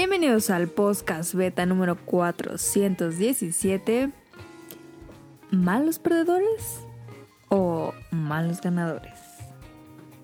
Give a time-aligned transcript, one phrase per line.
[0.00, 4.08] Bienvenidos al podcast beta número 417.
[5.50, 6.80] ¿Malos perdedores
[7.50, 9.20] o malos ganadores?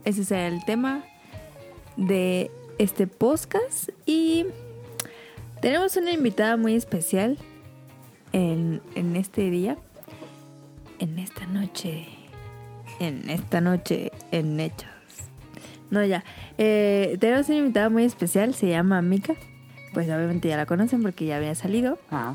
[0.06, 1.04] Ese es el tema
[1.98, 4.46] de este podcast y
[5.60, 7.36] tenemos una invitada muy especial
[8.32, 9.76] en, en este día,
[11.00, 12.08] en esta noche,
[12.98, 14.88] en esta noche, en hechos.
[15.90, 16.24] No, ya.
[16.56, 19.34] Eh, tenemos una invitada muy especial, se llama Mika.
[19.96, 21.98] Pues obviamente ya la conocen porque ya había salido.
[22.10, 22.34] Ah,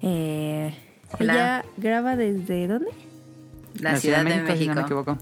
[0.00, 0.74] Eh,
[1.20, 1.34] Hola.
[1.34, 2.88] ella graba desde dónde?
[3.74, 4.74] La, Ciudad, de si México.
[4.74, 5.18] no me equivoco.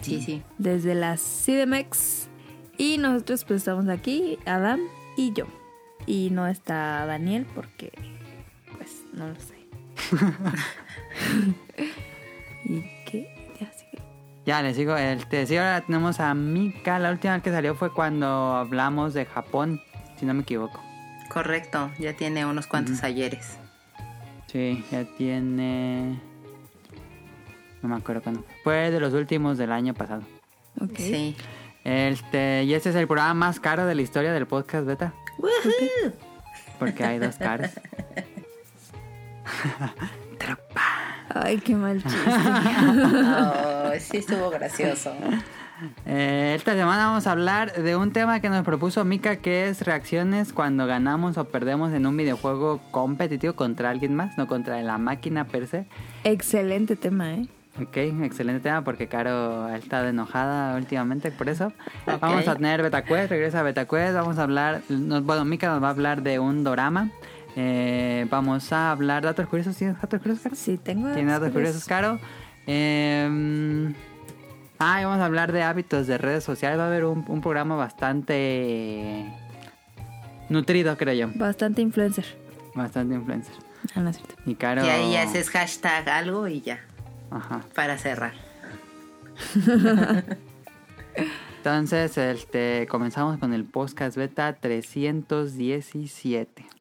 [0.00, 0.42] Sí, sí.
[0.58, 2.26] Desde la CDMX.
[2.76, 4.80] Y nosotros pues estamos aquí, Adam
[5.16, 5.46] y yo.
[6.06, 7.92] Y no está Daniel porque
[8.76, 9.54] pues no lo sé.
[12.64, 13.54] ¿Y qué?
[13.60, 14.02] Ya sigue.
[14.44, 16.98] Ya, les digo, este, sí, ahora tenemos a Mika.
[16.98, 19.80] La última vez que salió fue cuando hablamos de Japón,
[20.18, 20.80] si no me equivoco.
[21.28, 21.90] Correcto.
[21.98, 23.58] Ya tiene unos cuantos ayeres.
[24.46, 26.18] Sí, ya tiene...
[27.82, 28.44] No me acuerdo cuándo.
[28.64, 30.22] Fue de los últimos del año pasado.
[30.80, 30.96] Ok.
[30.96, 31.36] Sí.
[31.84, 35.14] Este, y este es el programa más caro de la historia del podcast beta.
[35.38, 36.12] ¡Woohoo!
[36.78, 37.80] Porque hay dos caras.
[41.34, 42.18] Ay, qué mal chiste.
[43.90, 45.14] Oh, sí estuvo gracioso.
[46.06, 49.82] Eh, esta semana vamos a hablar de un tema que nos propuso Mika, que es
[49.82, 54.98] reacciones cuando ganamos o perdemos en un videojuego competitivo contra alguien más, no contra la
[54.98, 55.86] máquina per se.
[56.24, 57.46] Excelente tema, ¿eh?
[57.80, 61.72] Ok, excelente tema porque Caro ha estado enojada últimamente por eso.
[62.06, 62.20] Ok.
[62.20, 65.90] Vamos a tener BetaQuest, regresa BetaQuest, vamos a hablar, nos- bueno, Mika nos va a
[65.90, 67.10] hablar de un dorama.
[67.54, 70.56] Eh, vamos a hablar de datos curiosos, ¿tienes datos curiosos, Caro?
[70.56, 71.08] Sí, tengo.
[71.12, 72.18] Tiene datos curiosos, Caro.
[72.66, 73.92] Eh,
[74.78, 76.78] ah, y vamos a hablar de hábitos de redes sociales.
[76.78, 79.26] Va a haber un, un programa bastante
[80.48, 81.28] nutrido, creo yo.
[81.34, 82.24] Bastante influencer.
[82.74, 83.54] Bastante influencer.
[83.94, 84.34] Ah, no es cierto.
[84.46, 84.84] Y Caro...
[84.84, 86.80] Y ahí haces hashtag algo y ya.
[87.30, 87.60] Ajá.
[87.74, 88.34] Para cerrar.
[91.58, 96.77] Entonces, este, comenzamos con el podcast beta 317.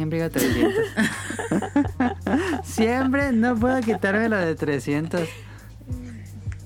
[0.00, 0.84] Siempre digo 300.
[2.64, 5.28] siempre no puedo quitarme lo de 300.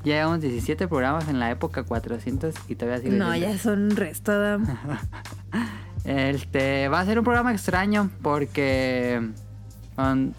[0.04, 3.96] Ya llevamos 17 programas en la época 400 y todavía sigo No, ya son un
[3.96, 4.66] resto, Adam.
[6.04, 9.30] Este va a ser un programa extraño porque
[9.96, 10.32] um,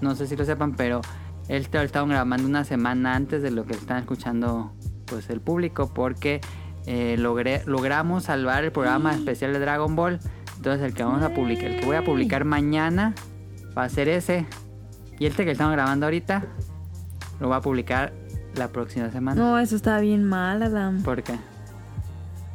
[0.00, 1.00] no sé si lo sepan, pero
[1.48, 4.74] este lo estaban grabando una semana antes de lo que están escuchando
[5.06, 6.42] pues el público porque
[6.86, 10.20] eh, logré, logramos salvar el programa especial de Dragon Ball.
[10.58, 13.14] Entonces el que vamos a publicar, el que voy a publicar mañana
[13.76, 14.46] va a ser ese
[15.18, 16.44] y este que estamos grabando ahorita
[17.40, 18.12] lo voy a publicar
[18.54, 19.40] la próxima semana.
[19.40, 21.02] No, eso está bien mal, Adam.
[21.02, 21.34] ¿Por qué?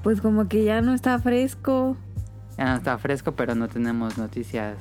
[0.03, 1.97] Pues como que ya no está fresco.
[2.57, 4.77] Ya no está fresco, pero no tenemos noticias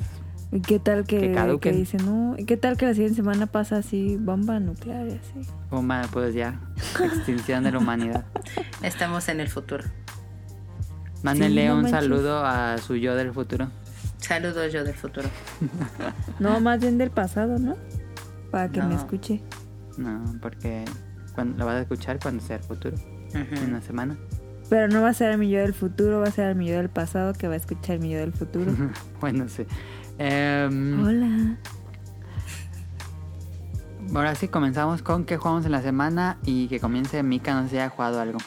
[0.53, 1.33] ¿Y qué tal que,
[1.63, 2.35] Que dicen, no?
[2.37, 5.51] ¿Y qué tal que la siguiente semana pasa así, bomba nuclear y así?
[5.71, 6.61] Humana, pues ya.
[7.03, 8.27] Extinción de la humanidad.
[8.83, 9.85] Estamos en el futuro.
[11.23, 12.01] Mándenle Sí, no un manches.
[12.01, 13.69] saludo a su yo del futuro.
[14.19, 15.29] Saludos yo del futuro.
[16.39, 17.77] No, más bien del pasado, ¿no?
[18.51, 19.43] Para que me escuche.
[19.99, 20.85] No, porque
[21.35, 22.97] cuando, lo vas a escuchar cuando sea el futuro.
[23.35, 24.17] En una semana.
[24.69, 26.69] Pero no va a ser a mi yo del futuro, va a ser a mi
[26.69, 28.73] yo del pasado que va a escuchar mi yo del futuro.
[29.21, 29.67] bueno, sí.
[30.19, 31.57] Em, Hola.
[34.15, 37.71] ahora sí, comenzamos con qué jugamos en la semana y que comience Mika, no sé
[37.71, 38.39] si haya jugado algo.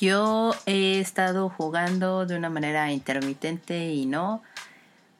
[0.00, 4.42] Yo he estado jugando de una manera intermitente y no.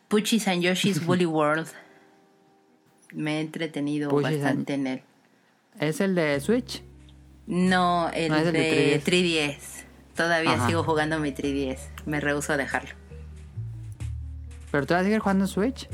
[0.09, 1.69] Puchis and Yoshi's Woolly World.
[3.13, 5.03] Me he entretenido Puchis bastante en él.
[5.79, 6.83] ¿Es el de Switch?
[7.47, 9.05] No, el, No, de de 3DS.
[9.05, 9.85] 3DS.
[10.17, 10.67] Todavía Ajá.
[10.67, 11.79] sigo jugando mi 3DS.
[12.07, 12.91] Me rehuso a dejarlo.
[14.71, 15.89] ¿Pero tú vas a seguir jugando Switch?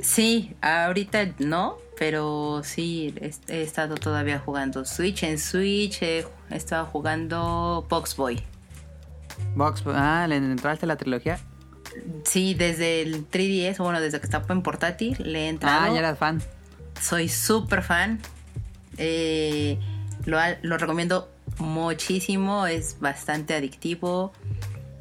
[0.00, 5.22] Sí, ahorita no, pero sí he, he estado todavía jugando Switch.
[5.22, 8.42] En Switch he, he estado jugando Box Boy.
[9.54, 11.38] Box, ah, ¿le entraste a la trilogía?
[12.24, 15.90] Sí, desde el 3DS, bueno, desde que estaba en portátil, le he entrado.
[15.90, 16.42] Ah, ya eras fan.
[17.00, 18.20] Soy súper fan.
[18.98, 19.78] Eh,
[20.24, 22.66] lo, lo recomiendo muchísimo.
[22.66, 24.32] Es bastante adictivo.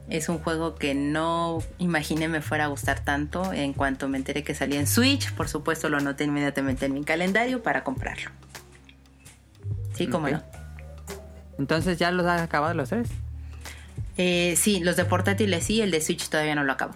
[0.09, 3.51] Es un juego que no imaginé me fuera a gustar tanto.
[3.53, 7.03] En cuanto me enteré que salía en Switch, por supuesto lo anoté inmediatamente en mi
[7.03, 8.29] calendario para comprarlo.
[9.95, 10.33] Sí, como Ok.
[10.33, 10.43] no.
[11.57, 13.09] Entonces, ¿ya los has acabado los tres?
[14.17, 16.93] Eh, sí, los de portátiles sí, el de Switch todavía no lo acabo.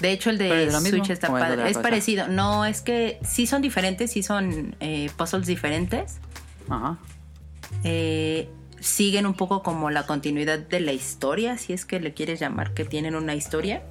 [0.00, 1.70] De hecho, el ¿Pero de es Switch está es padre.
[1.70, 2.26] Es parecido.
[2.28, 6.18] No, es que sí son diferentes, sí son eh, puzzles diferentes.
[6.68, 6.98] Ajá.
[7.84, 8.48] Eh,
[8.80, 12.74] siguen un poco como la continuidad de la historia, si es que le quieres llamar
[12.74, 13.82] que tienen una historia.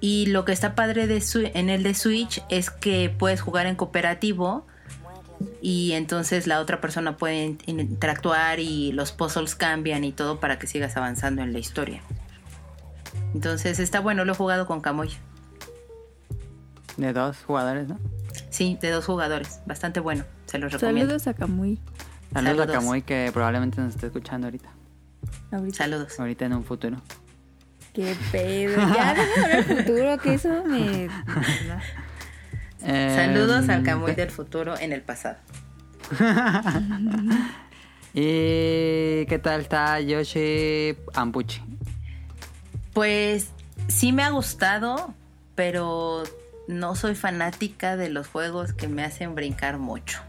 [0.00, 1.22] Y lo que está padre de
[1.54, 4.66] en el de Switch es que puedes jugar en cooperativo
[5.60, 10.58] y entonces la otra persona puede in- interactuar y los puzzles cambian y todo para
[10.58, 12.02] que sigas avanzando en la historia.
[13.34, 15.10] Entonces está bueno, lo he jugado con Camoy.
[16.96, 17.98] De dos jugadores, ¿no?
[18.50, 21.18] Sí, de dos jugadores, bastante bueno, se los recomiendo.
[21.18, 21.78] Saludos a Kamui.
[22.32, 22.68] Saludos, Saludos.
[22.76, 24.68] a Kamui que probablemente nos esté escuchando ahorita.
[25.50, 25.76] Ahorita.
[25.76, 26.18] Saludos.
[26.20, 26.96] Ahorita en un futuro.
[27.92, 28.76] Qué pedo.
[28.76, 31.08] Ya hablar del futuro, que eso me.
[32.84, 34.22] Eh, Saludos al Camuy ¿qué?
[34.22, 35.36] del futuro en el pasado.
[38.12, 41.62] ¿Y qué tal está Yoshi Ampuchi?
[42.92, 43.48] Pues
[43.88, 45.12] sí me ha gustado,
[45.54, 46.22] pero
[46.68, 50.20] no soy fanática de los juegos que me hacen brincar mucho.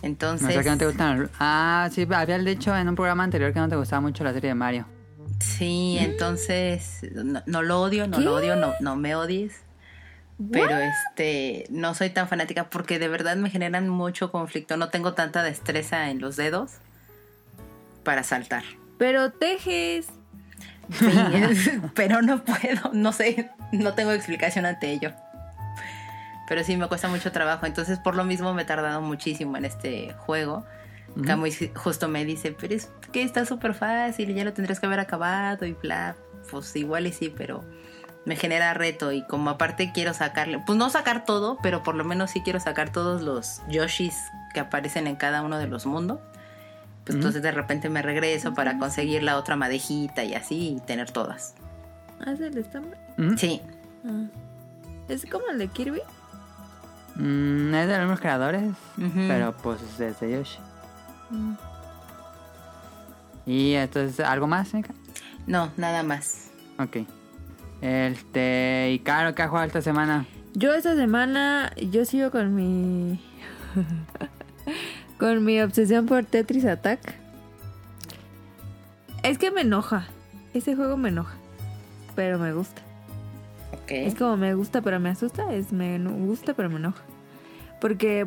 [0.00, 3.68] Entonces, que no te gustan Ah, sí, había dicho en un programa anterior que no
[3.68, 4.86] te gustaba mucho la serie de Mario.
[5.40, 8.24] sí, entonces no, no lo odio, no ¿Qué?
[8.24, 9.60] lo odio, no, no me odies.
[10.50, 14.76] Pero este, no soy tan fanática porque de verdad me generan mucho conflicto.
[14.76, 16.72] No tengo tanta destreza en los dedos
[18.02, 18.64] para saltar.
[18.98, 20.06] Pero tejes.
[20.98, 21.06] Sí,
[21.94, 25.12] pero no puedo, no sé, no tengo explicación ante ello.
[26.48, 29.64] Pero sí me cuesta mucho trabajo, entonces por lo mismo me he tardado muchísimo en
[29.64, 30.66] este juego.
[31.26, 35.00] Camuy justo me dice, pero es que está súper fácil ya lo tendrías que haber
[35.00, 36.16] acabado y bla.
[36.50, 37.62] Pues igual y sí, pero
[38.24, 42.04] me genera reto y como aparte quiero sacarle, pues no sacar todo, pero por lo
[42.04, 44.14] menos sí quiero sacar todos los Yoshis
[44.54, 46.20] que aparecen en cada uno de los mundos.
[47.04, 51.10] Pues entonces de repente me regreso para conseguir la otra madejita y así y tener
[51.10, 51.54] todas.
[52.24, 52.96] ¿Ah, el estambre?
[53.16, 53.36] ¿Mm?
[53.36, 53.60] Sí,
[54.04, 54.26] Ah.
[55.08, 56.00] ¿Es como el de Kirby?
[57.16, 58.62] Mm, es de los mismos creadores,
[59.28, 60.58] pero pues es de Yoshi.
[61.30, 61.54] Mm.
[63.46, 64.94] ¿Y entonces algo más, Mika?
[65.46, 66.50] no, nada más.
[66.78, 66.98] Ok.
[67.82, 70.24] Este, y Caro, ¿qué ha jugado esta semana?
[70.54, 73.20] Yo esta semana, yo sigo con mi...
[75.18, 77.14] con mi obsesión por Tetris Attack.
[79.22, 80.06] Es que me enoja.
[80.54, 81.36] Ese juego me enoja.
[82.14, 82.82] Pero me gusta.
[83.88, 85.52] Es como me gusta pero me asusta.
[85.52, 87.02] Es me gusta pero me enoja.
[87.80, 88.26] Porque,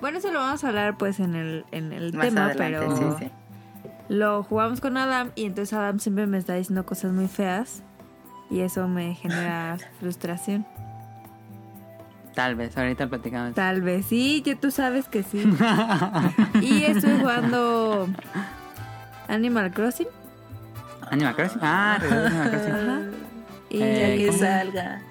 [0.00, 2.96] bueno, eso lo vamos a hablar pues en el, en el Más tema, adelante, pero
[2.96, 3.30] sí, sí.
[4.08, 7.82] lo jugamos con Adam y entonces Adam siempre me está diciendo cosas muy feas.
[8.50, 10.66] Y eso me genera frustración.
[12.34, 13.54] Tal vez, ahorita platicamos.
[13.54, 15.42] Tal vez sí, que tú sabes que sí.
[16.62, 18.08] y estoy jugando
[19.26, 20.06] Animal Crossing.
[21.10, 21.58] Animal Crossing.
[21.62, 22.72] Ah, regresó Animal Crossing.
[22.72, 23.00] Ajá.
[23.70, 24.38] Y Eh, Ya que ¿cómo?
[24.38, 25.02] salga.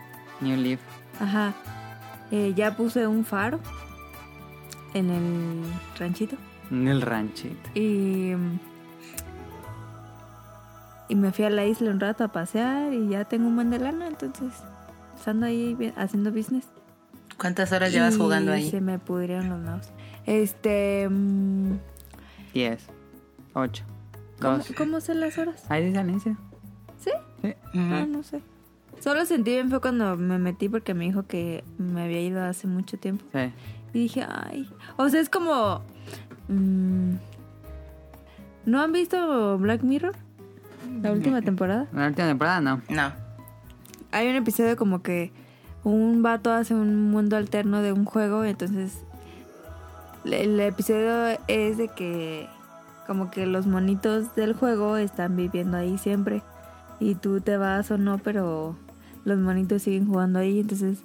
[0.41, 0.79] New Leaf.
[1.19, 1.53] Ajá.
[2.31, 3.59] Eh, ya puse un faro
[4.93, 5.63] en el
[5.99, 6.37] ranchito.
[6.71, 7.69] En el ranchito.
[7.75, 8.33] Y.
[11.09, 13.69] Y me fui a la isla un rato a pasear y ya tengo un buen
[13.69, 14.51] de lana, entonces.
[15.15, 16.65] Estando ahí haciendo business.
[17.39, 18.69] ¿Cuántas horas llevas Y jugando ahí?
[18.69, 19.89] Se me pudrieron los nados.
[20.25, 21.07] Este.
[21.09, 21.73] mm,
[22.53, 22.85] 10,
[23.53, 23.83] 8,
[24.41, 24.73] ¿cómo, 2.
[24.77, 25.63] ¿Cómo sé las horas?
[25.69, 26.37] Ahí dice al inicio.
[26.97, 27.11] ¿Sí?
[27.41, 27.53] Sí.
[27.75, 28.41] Ah, no sé.
[28.99, 32.67] Solo sentí bien fue cuando me metí porque me dijo que me había ido hace
[32.67, 33.23] mucho tiempo.
[33.31, 33.51] Sí.
[33.93, 34.69] Y dije, ay.
[34.97, 35.81] O sea, es como.
[36.47, 37.13] mm,
[38.65, 40.15] ¿No han visto Black Mirror?
[41.01, 41.87] La última temporada.
[41.93, 42.81] La última temporada no.
[42.89, 43.11] No.
[44.11, 45.31] Hay un episodio como que
[45.83, 48.45] un vato hace un mundo alterno de un juego.
[48.45, 49.01] y Entonces.
[50.25, 52.47] El episodio es de que.
[53.05, 56.41] Como que los monitos del juego están viviendo ahí siempre.
[56.99, 58.75] Y tú te vas o no, pero
[59.23, 60.59] los monitos siguen jugando ahí.
[60.59, 60.99] Entonces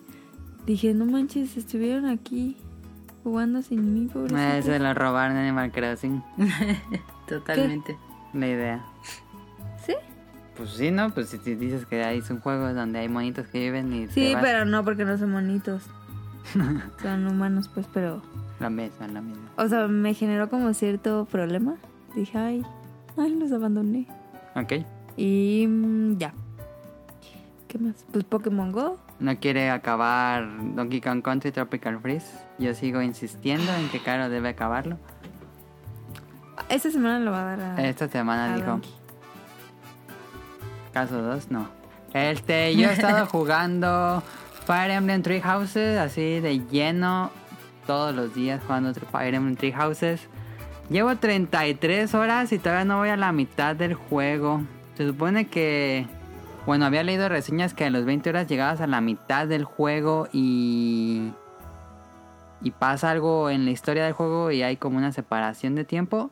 [0.66, 2.56] dije, no manches, estuvieron aquí
[3.22, 4.62] jugando sin mí, Eh, pobrecito.
[4.72, 6.22] se lo robaron en Animal Crossing.
[7.28, 7.96] Totalmente.
[8.32, 8.84] La idea.
[10.56, 11.11] Pues sí, ¿no?
[11.11, 14.32] Pues si, si dices que hay un juego donde hay monitos que viven y Sí,
[14.35, 15.85] te pero no porque no son monitos.
[17.02, 18.23] son humanos, pues, pero...
[18.61, 19.49] la misma, la misma.
[19.56, 21.76] O sea, me generó como cierto problema.
[22.14, 22.62] Dije, ay,
[23.16, 24.06] ay, los abandoné.
[24.54, 24.85] Ok.
[25.16, 26.35] Y mm, ya.
[27.68, 28.04] ¿Qué más?
[28.12, 28.99] Pues Pokémon Go.
[29.18, 32.26] No quiere acabar Donkey Kong Country Tropical Freeze.
[32.59, 34.99] Yo sigo insistiendo en que Caro debe acabarlo.
[36.68, 37.88] Esta semana lo va a dar a...
[37.88, 38.66] Esta semana a dijo.
[38.66, 39.01] Donkey.
[40.92, 41.68] Caso 2, no.
[42.12, 44.22] Este, yo he estado jugando
[44.66, 47.30] Fire Emblem Three Houses así de lleno
[47.87, 50.28] todos los días jugando Fire Emblem Three Houses.
[50.90, 54.62] Llevo 33 horas y todavía no voy a la mitad del juego.
[54.96, 56.06] Se supone que
[56.66, 60.28] bueno, había leído reseñas que a los 20 horas llegabas a la mitad del juego
[60.32, 61.32] y
[62.62, 66.30] y pasa algo en la historia del juego y hay como una separación de tiempo.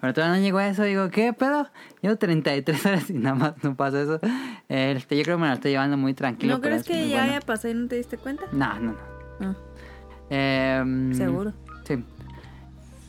[0.00, 0.84] Pero todavía no llegó a eso.
[0.84, 1.68] Digo, ¿qué pedo?
[2.02, 4.20] Llevo 33 horas y nada más no pasa eso.
[4.68, 6.54] Este, yo creo que me lo estoy llevando muy tranquilo.
[6.54, 7.32] ¿No crees es que ya bueno.
[7.32, 8.44] haya pasado y no te diste cuenta?
[8.52, 8.96] No, no,
[9.40, 9.50] no.
[9.50, 9.54] Ah,
[10.30, 11.52] Em, Seguro.
[11.84, 12.04] Sí.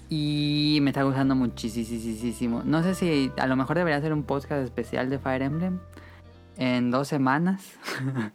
[0.10, 2.64] Y me está gustando muchísimo.
[2.66, 5.80] No sé si a lo mejor debería hacer un podcast especial de Fire Emblem
[6.60, 7.64] en dos semanas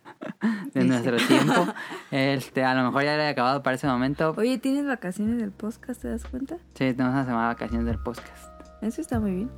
[0.75, 1.67] de nuestro tiempo.
[2.11, 4.35] Este, a lo mejor ya le he acabado para ese momento.
[4.37, 6.01] Oye, ¿tienes vacaciones del podcast?
[6.01, 6.57] ¿Te das cuenta?
[6.75, 8.47] Sí, tenemos una semana de vacaciones del podcast.
[8.81, 9.51] Eso está muy bien.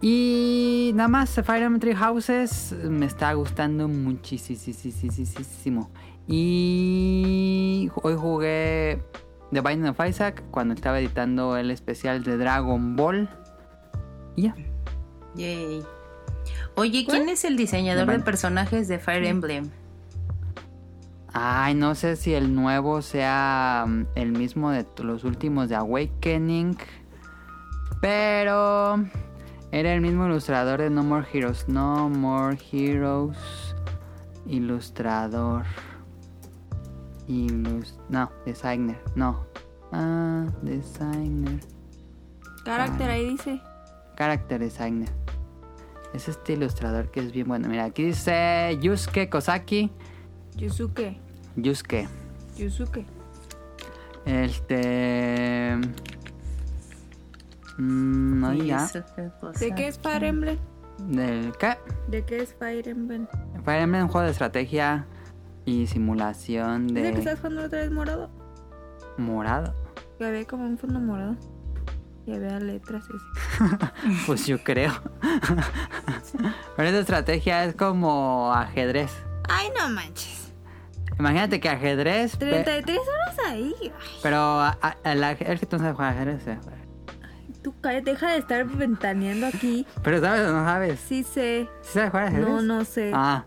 [0.00, 5.90] Y nada más, Fire Emblem Three Houses me está gustando muchísimo.
[6.28, 9.02] Y hoy jugué
[9.52, 13.28] The Binding of Isaac cuando estaba editando el especial de Dragon Ball.
[14.36, 14.54] Y ya.
[15.34, 15.82] Yay.
[16.76, 19.70] Oye, ¿quién es el diseñador de personajes de Fire Emblem?
[21.32, 26.78] Ay, no sé si el nuevo sea mm, el mismo de los últimos de Awakening.
[28.00, 29.04] Pero
[29.72, 31.68] era el mismo ilustrador de No More Heroes.
[31.68, 33.36] No More Heroes.
[34.46, 35.64] Ilustrador.
[37.26, 39.00] Ilus no, designer.
[39.16, 39.44] No.
[39.90, 41.60] Ah, designer.
[42.64, 43.60] Carácter ahí dice.
[44.16, 45.08] Character designer.
[46.14, 47.68] Es este ilustrador que es bien bueno.
[47.68, 49.90] Mira, aquí dice Yusuke Kosaki.
[50.56, 51.18] Yusuke.
[51.56, 52.06] Yusuke.
[52.56, 53.04] Yusuke.
[54.24, 55.76] Este.
[57.76, 58.84] mm, no Y diga.
[58.84, 59.58] eso, qué cosa.
[59.58, 60.58] ¿De qué es Fire Emblem?
[60.98, 61.76] ¿Del qué?
[62.08, 63.26] ¿De qué es Fire Emblem?
[63.64, 65.06] Fire Emblem es un juego de estrategia
[65.64, 68.30] y simulación ¿Es el que de estás jugando otra vez morado?
[69.18, 69.74] morado.
[70.18, 71.36] Que había como un fondo morado.
[72.26, 73.76] Y había letras así.
[74.26, 74.92] Pues yo creo.
[76.76, 79.12] Pero esa estrategia es como ajedrez.
[79.48, 80.52] Ay, no manches.
[81.18, 82.36] Imagínate que ajedrez.
[82.36, 83.74] pe- 33 horas ahí.
[83.82, 86.46] Ay, Pero a- a- el aje- es que tú no sabes jugar ajedrez.
[86.48, 86.58] eh.
[87.62, 89.86] tú cállate, deja de estar ventaneando aquí.
[90.02, 91.00] Pero sabes o no sabes.
[91.00, 91.68] Sí sé.
[91.82, 92.48] ¿Sí sabes jugar ajedrez?
[92.48, 93.10] No, no sé.
[93.14, 93.44] Ah.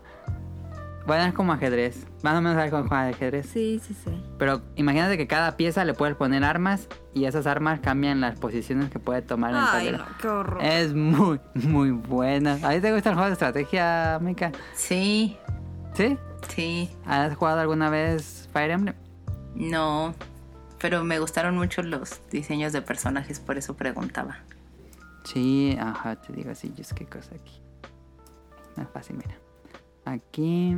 [1.08, 2.06] Bueno, es como ajedrez.
[2.22, 3.48] Más o menos sabes cómo jugar ajedrez.
[3.48, 4.12] Sí, sí sé.
[4.38, 8.90] Pero imagínate que cada pieza le puedes poner armas y esas armas cambian las posiciones
[8.92, 9.98] que puede tomar en el Ay, tablero.
[10.00, 10.64] no, qué horror.
[10.64, 12.60] Es muy, muy buena.
[12.62, 14.52] ¿A ti te gusta el juego de estrategia, Mika?
[14.76, 15.38] Sí,
[15.94, 16.18] ¿Sí?
[16.50, 16.90] sí.
[17.06, 18.96] ¿Has jugado alguna vez Fire Emblem?
[19.56, 20.14] No.
[20.80, 24.40] Pero me gustaron mucho los diseños de personajes, por eso preguntaba.
[25.24, 27.62] Sí, ajá, te digo así, es qué cosa aquí.
[28.76, 29.36] No es fácil, mira.
[30.06, 30.78] Aquí,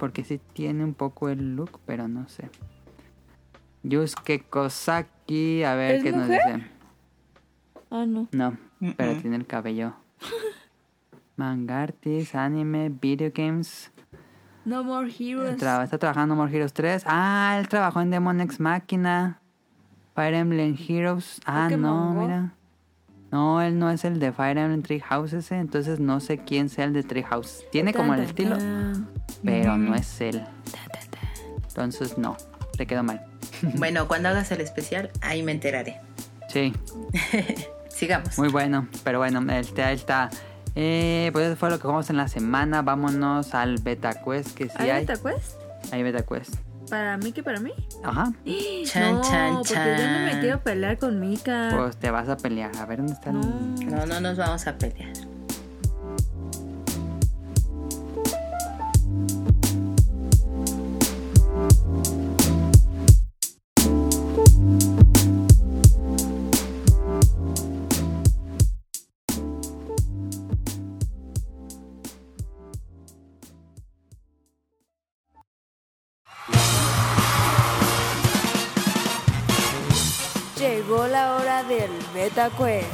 [0.00, 2.48] porque sí tiene un poco el look, pero no sé.
[3.82, 6.66] Yusuke Kosaki, a ver ¿Es qué nos dice.
[7.90, 8.26] Ah, no.
[8.32, 8.56] No,
[8.96, 9.92] pero tiene el cabello.
[11.36, 13.92] Manga artist, anime, video games.
[14.64, 15.60] No More Heroes.
[15.60, 17.04] Tra- está trabajando en More Heroes 3.
[17.06, 19.40] Ah, él trabajó en Demon X Machina.
[20.14, 21.40] Fire Emblem Heroes.
[21.44, 22.54] Ah, no, mira.
[23.30, 26.84] No, él no es el de Fire Emblem Three Houses, entonces no sé quién sea
[26.86, 27.64] el de Three Houses.
[27.70, 28.56] Tiene como el estilo,
[29.44, 30.42] pero no es él.
[31.68, 32.36] Entonces no,
[32.76, 33.24] te quedó mal.
[33.74, 36.00] Bueno, cuando hagas el especial, ahí me enteraré.
[36.48, 36.72] Sí,
[37.88, 38.38] Sigamos.
[38.38, 40.30] muy bueno, pero bueno, este, ahí está.
[40.74, 42.80] Eh, pues eso fue lo que jugamos en la semana.
[42.82, 45.04] Vámonos al Beta Quest que sí ¿Hay hay.
[45.04, 45.60] Beta Quest?
[45.92, 46.54] Hay Beta Quest.
[46.90, 47.72] ¿Para mí que para mí?
[48.02, 48.32] Ajá.
[48.84, 51.70] Chan, no, chan, porque yo no me quiero pelear con Mika.
[51.76, 52.76] Pues te vas a pelear.
[52.76, 53.40] A ver dónde están.
[53.40, 53.46] no.
[53.90, 55.12] No, no nos vamos a pelear.
[82.30, 82.86] Beta Quest.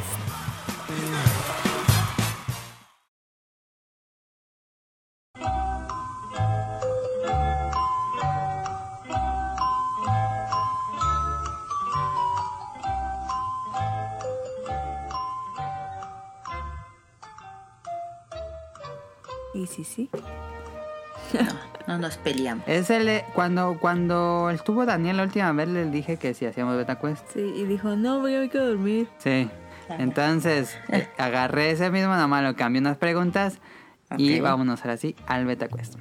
[19.52, 20.10] Y sí, sí.
[21.96, 22.64] No nos peleamos.
[22.66, 26.98] Es el cuando cuando estuvo Daniel la última vez le dije que si hacíamos Beta
[26.98, 27.24] Quest.
[27.32, 29.08] Sí, y dijo, no, voy a ir a dormir.
[29.18, 29.48] Sí.
[29.88, 33.58] Entonces, eh, agarré ese mismo, nomás lo cambié unas preguntas
[34.16, 34.42] y Ok.
[34.42, 35.94] vámonos ahora sí al beta quest.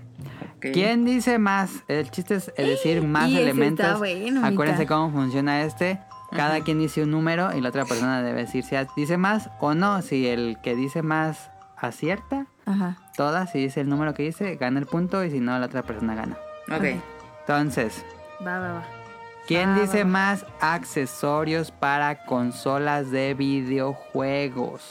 [0.57, 0.67] Ok.
[0.73, 1.71] ¿Quién dice más?
[1.87, 3.85] El chiste es decir más Y elementos.
[3.85, 4.45] está bueno.
[4.45, 5.99] Acuérdense cómo funciona este.
[6.31, 9.73] Cada quien dice un número y la otra persona debe decir si dice más o
[9.73, 10.01] no.
[10.01, 12.97] Si el que dice más acierta, Ajá.
[13.15, 15.83] todas, si dice el número que dice, gana el punto y si no, la otra
[15.83, 16.37] persona gana.
[16.71, 16.99] Ok.
[17.41, 18.03] Entonces,
[18.45, 18.83] Va, va, va.
[19.47, 20.09] ¿quién Ah, dice va.
[20.09, 24.81] más accesorios para consolas de videojuegos?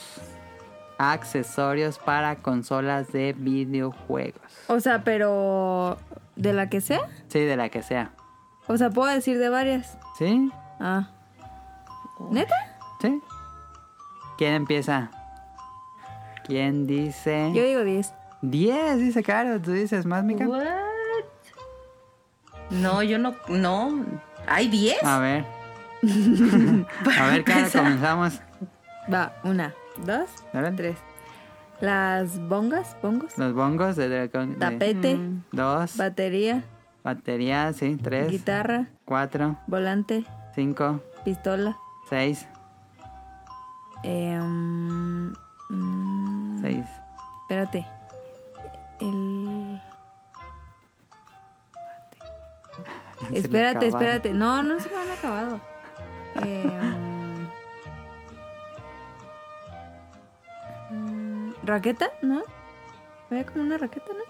[0.97, 4.41] Accesorios para consolas de videojuegos.
[4.67, 5.97] O sea, pero
[6.37, 7.01] de la que sea.
[7.27, 8.11] Sí, de la que sea.
[8.67, 9.97] O sea, puedo decir de varias.
[10.17, 10.49] ¿Sí?
[10.79, 11.09] Ah.
[12.31, 12.55] ¿Neta?
[13.01, 13.21] ¿Sí?
[14.37, 15.11] ¿Quién empieza?
[16.45, 17.51] ¿Quién dice?
[17.53, 18.13] Yo digo 10.
[18.41, 19.59] 10, dice Caro.
[19.61, 20.47] ¿Tú dices más, Mica?
[20.47, 20.63] What?
[22.69, 24.05] No, yo no, no.
[24.47, 25.03] ¿Hay 10?
[25.03, 25.45] A ver.
[27.19, 28.39] A ver, Caro, comenzamos.
[29.11, 29.73] Va, una,
[30.05, 30.29] dos,
[30.75, 30.97] tres.
[31.81, 34.51] Las bongas, bongos, Los bongos de Dragon.
[34.53, 35.19] de- tapete,
[35.51, 35.97] Dos.
[35.97, 36.63] batería,
[37.03, 37.97] Batería, sí.
[38.01, 38.29] Tres.
[38.29, 39.57] guitarra, Cuatro.
[39.67, 40.25] volante,
[40.55, 41.01] Cinco.
[41.23, 41.77] pistola.
[42.09, 42.47] Seis.
[44.03, 45.33] Eh, mm,
[45.69, 46.34] mm,
[46.65, 46.85] Seis.
[47.41, 47.85] espérate.
[48.99, 49.79] El...
[53.29, 54.33] Se Espérate, espérate.
[54.33, 55.59] No, no se me han acabado.
[56.43, 56.81] Eh,
[60.89, 62.09] mm, ¿Raqueta?
[62.23, 62.41] ¿No?
[63.29, 64.23] Había como una raqueta, ¿no?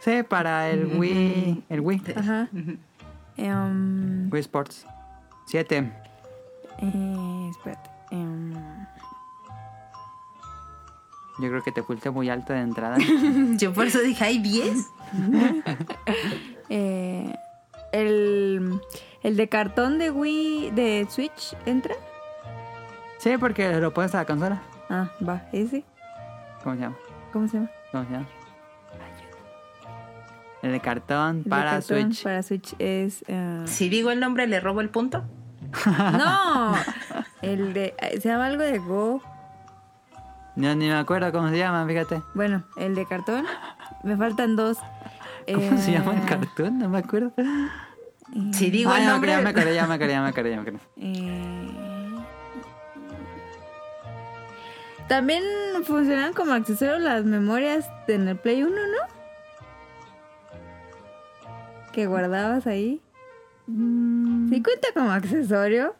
[0.00, 1.64] Sí, para el Wii.
[1.68, 2.02] El Wii.
[2.16, 2.48] Ajá.
[3.36, 4.84] Em, Wii Sports.
[5.46, 5.92] Siete.
[6.78, 7.90] eh, espérate.
[8.10, 8.54] Em,
[11.40, 12.96] Yo creo que te fuiste muy alto de entrada.
[13.56, 14.86] Yo por eso dije, ¿hay 10?
[16.68, 17.34] eh,
[17.92, 18.80] el,
[19.22, 21.94] el de cartón de Wii, de Switch, ¿entra?
[23.18, 24.62] sí, porque lo pones a la consola.
[24.90, 25.84] Ah, va, ese.
[26.62, 26.96] ¿Cómo se llama?
[27.32, 27.70] ¿Cómo se llama?
[27.92, 28.26] ¿Cómo se llama?
[30.62, 32.22] El de cartón El de para cartón Switch.
[32.24, 33.24] Para Switch es...
[33.28, 35.24] eh, Si digo el nombre, ¿le robo el punto?
[35.86, 36.74] No,
[37.42, 37.94] el de...
[37.98, 39.22] eh, Se llama algo de Go.
[40.58, 42.20] No, ni me acuerdo cómo se llama, fíjate.
[42.34, 43.46] Bueno, el de cartón.
[44.02, 44.78] Me faltan dos.
[45.46, 46.78] ¿Cómo se llama el Eh, cartón?
[46.78, 47.32] No me acuerdo.
[48.52, 49.34] Si digo Ah, el ya me nombre...
[49.34, 52.18] acordé, ya me acordé, ya me acordé, ya me ya eh,
[55.08, 55.42] También
[55.84, 58.82] funcionan como accesorios las memorias en el Play 1, ¿no?
[61.92, 63.00] Que guardabas ahí.
[63.68, 65.94] ¿Sí cuenta como accesorio?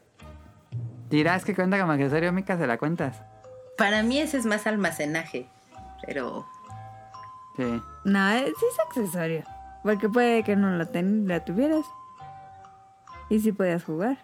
[1.10, 3.22] Dirás que cuenta como accesorio, Mica, se la cuentas.
[3.78, 5.48] Para mí ese es más almacenaje.
[6.04, 6.46] Pero...
[7.56, 7.82] Sí.
[8.04, 9.44] No, eh, sí es accesorio.
[9.82, 11.84] Porque puede que no la, ten- la tuvieras.
[13.30, 14.18] Y sí podías jugar.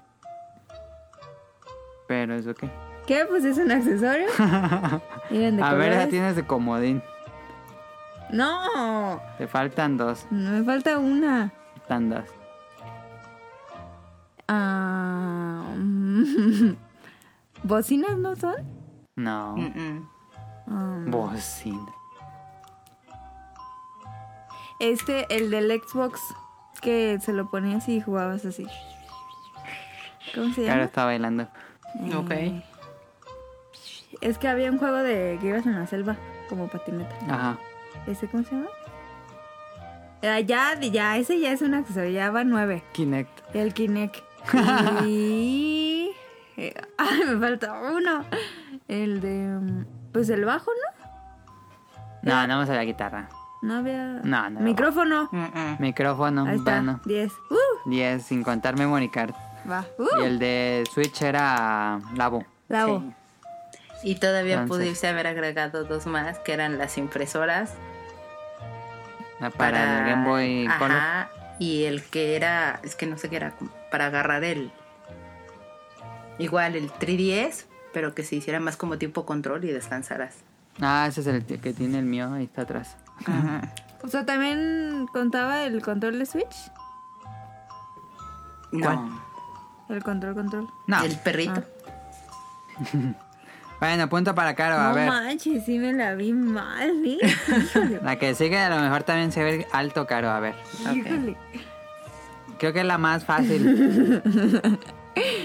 [2.06, 2.70] Pero eso qué.
[3.06, 3.24] ¿Qué?
[3.26, 4.26] Pues es un accesorio.
[5.30, 7.02] Miren de A ver, ya tienes de comodín.
[8.30, 10.26] No, Te faltan dos.
[10.30, 11.52] no me falta una.
[11.80, 12.24] Faltan dos.
[14.48, 15.64] Ah,
[17.62, 18.54] ¿Bocinas no son?
[19.16, 19.56] No.
[19.56, 20.08] mm, mm.
[20.66, 21.86] Ah, Bocina.
[24.80, 26.20] este, el del Xbox,
[26.80, 28.66] que se lo ponías y jugabas así.
[30.34, 30.84] ¿Cómo se Claro, llama?
[30.84, 31.48] está bailando.
[32.16, 32.30] Ok.
[32.32, 32.62] Eh,
[34.20, 36.16] Es que había un juego de que ibas en la selva,
[36.48, 37.14] como patineta.
[37.28, 37.58] Ajá.
[38.06, 38.68] ¿Ese cómo se llama?
[40.22, 42.82] Ah, ya, ya, ese ya es un accesorio, ya va nueve.
[42.92, 43.54] Kinect.
[43.54, 44.16] El Kinect.
[45.06, 46.10] Y...
[46.56, 48.24] eh, Ay, me falta uno.
[48.88, 49.58] El de...
[49.60, 51.04] mm, Pues el bajo, ¿no?
[52.22, 53.28] No, no vamos a la guitarra.
[53.62, 54.20] No había...
[54.24, 54.60] No, no.
[54.60, 55.28] Micrófono.
[55.32, 55.76] Mm, mm.
[55.78, 57.00] Micrófono, Ahí está, bueno.
[57.04, 57.32] 10.
[57.50, 59.32] Uh, 10, sin contar memory card.
[59.70, 59.84] va.
[59.98, 62.44] Uh, Y el de Switch era Labo.
[62.68, 63.00] Lavo.
[63.00, 64.10] Sí.
[64.10, 67.72] Y todavía Entonces- pudiese haber agregado dos más, que eran las impresoras
[69.40, 70.92] Ah, Para, el Game Boy Color.
[70.96, 73.52] Ajá, y el que era, es que no sé qué era,
[73.90, 74.70] para agarrar el...
[76.38, 77.64] Igual el 3DS,
[77.94, 80.34] pero que se hiciera más como tipo control y descansaras.
[80.80, 82.96] Ah, ese es el que tiene el mío, ahí está atrás.
[84.02, 86.56] O sea, también contaba el control de Switch.
[88.72, 89.22] No,
[89.88, 90.68] El control, control.
[90.86, 91.02] No.
[91.02, 91.62] el perrito.
[93.80, 95.08] Bueno, punto para Caro, a no ver.
[95.08, 97.18] manches, sí me la vi mal, ¿eh?
[98.02, 100.54] La que sigue a lo mejor también se ve alto, Caro, a ver.
[100.94, 101.36] Híjole.
[102.58, 104.22] Creo que es la más fácil.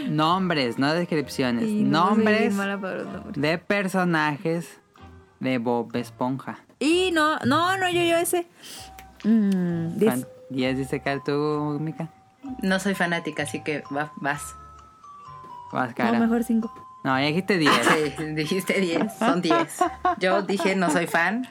[0.09, 1.65] Nombres, no descripciones.
[1.65, 3.35] Y no, Nombres bien mala para los nombres.
[3.41, 4.79] de personajes
[5.39, 6.59] de Bob Esponja.
[6.79, 8.47] Y no, no, no, yo, yo ese.
[9.23, 10.11] Mm, diez.
[10.13, 12.09] Fan- 10 dice Caro, tú, Mica.
[12.63, 14.41] No soy fanática, así que va- vas.
[15.71, 16.19] Vas, No, Cara.
[16.19, 16.73] mejor cinco.
[17.03, 17.71] No, ya dijiste 10.
[18.17, 19.77] Sí, dijiste 10, son 10.
[20.19, 21.47] Yo dije no soy fan.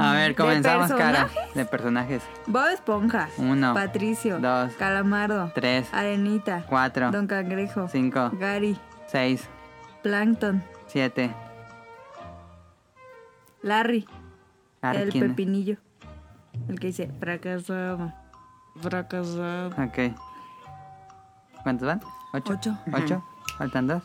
[0.00, 1.24] A ver, comenzamos, cara.
[1.26, 1.54] personajes?
[1.54, 2.22] De personajes.
[2.46, 3.28] Bob Esponja.
[3.36, 4.38] Uno, Patricio.
[4.38, 5.50] dos, Calamardo.
[5.54, 6.64] Tres, Arenita.
[6.68, 7.88] cuatro, Don Cangrejo.
[7.88, 8.78] cinco, Gary.
[9.06, 9.48] seis,
[10.02, 10.62] Plankton.
[10.86, 11.34] siete.
[13.62, 14.06] Larry.
[14.82, 15.76] Larry, el pepinillo.
[16.68, 18.12] El que dice fracasado.
[18.80, 19.68] Fracasado.
[19.68, 20.14] Ok.
[21.62, 22.00] ¿Cuántos van?
[22.32, 22.54] ¿Ocho?
[22.54, 22.78] Ocho.
[22.92, 23.24] ¿Ocho?
[23.58, 24.02] ¿Faltan dos?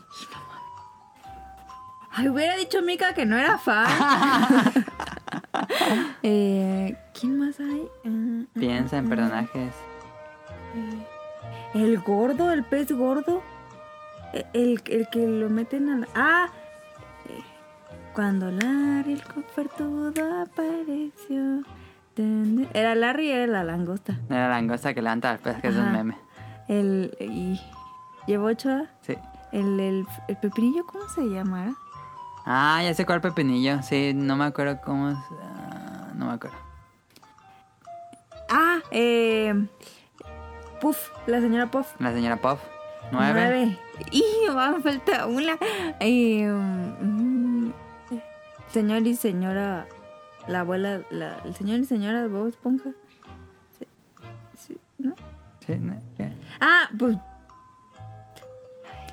[2.12, 3.86] Ay, hubiera dicho Mika que no era fan.
[6.22, 7.88] eh, ¿Quién más hay?
[8.04, 9.72] Ah, Piensa en personajes.
[11.74, 13.42] el gordo, el pez gordo.
[14.32, 16.08] E- El, el que lo meten a la...
[16.14, 16.48] Ah,
[17.28, 17.40] eh,
[18.14, 21.62] cuando Larry el cobertudo apareció.
[22.72, 24.18] Era Larry y era la langosta.
[24.30, 26.16] Era la langosta que levanta las pesas, que es un meme.
[26.68, 27.14] El...
[27.20, 27.60] Y,
[28.26, 28.86] ¿Llevó ocho?
[29.02, 29.14] Sí.
[29.52, 31.74] El, el, el pepinillo, ¿cómo se llamará?
[32.46, 33.82] Ah, ya sé cuál pepinillo.
[33.82, 35.10] Sí, no me acuerdo cómo.
[35.10, 36.56] es, ah, no me acuerdo.
[38.48, 39.66] Ah, eh...
[40.80, 42.00] Puff, la señora Puff.
[42.00, 42.60] La señora Puff.
[43.10, 43.32] Nueve.
[43.32, 43.78] Nueve.
[44.12, 45.58] Y me falta una.
[46.00, 47.70] Eh, mm,
[48.72, 49.86] señor y señora.
[50.46, 51.00] La abuela.
[51.10, 52.90] La, el señor y señora de Bob Esponja.
[53.78, 53.86] Sí,
[54.56, 55.14] sí, ¿no?
[55.66, 55.94] Sí, ¿no?
[56.60, 57.16] Ah, pues.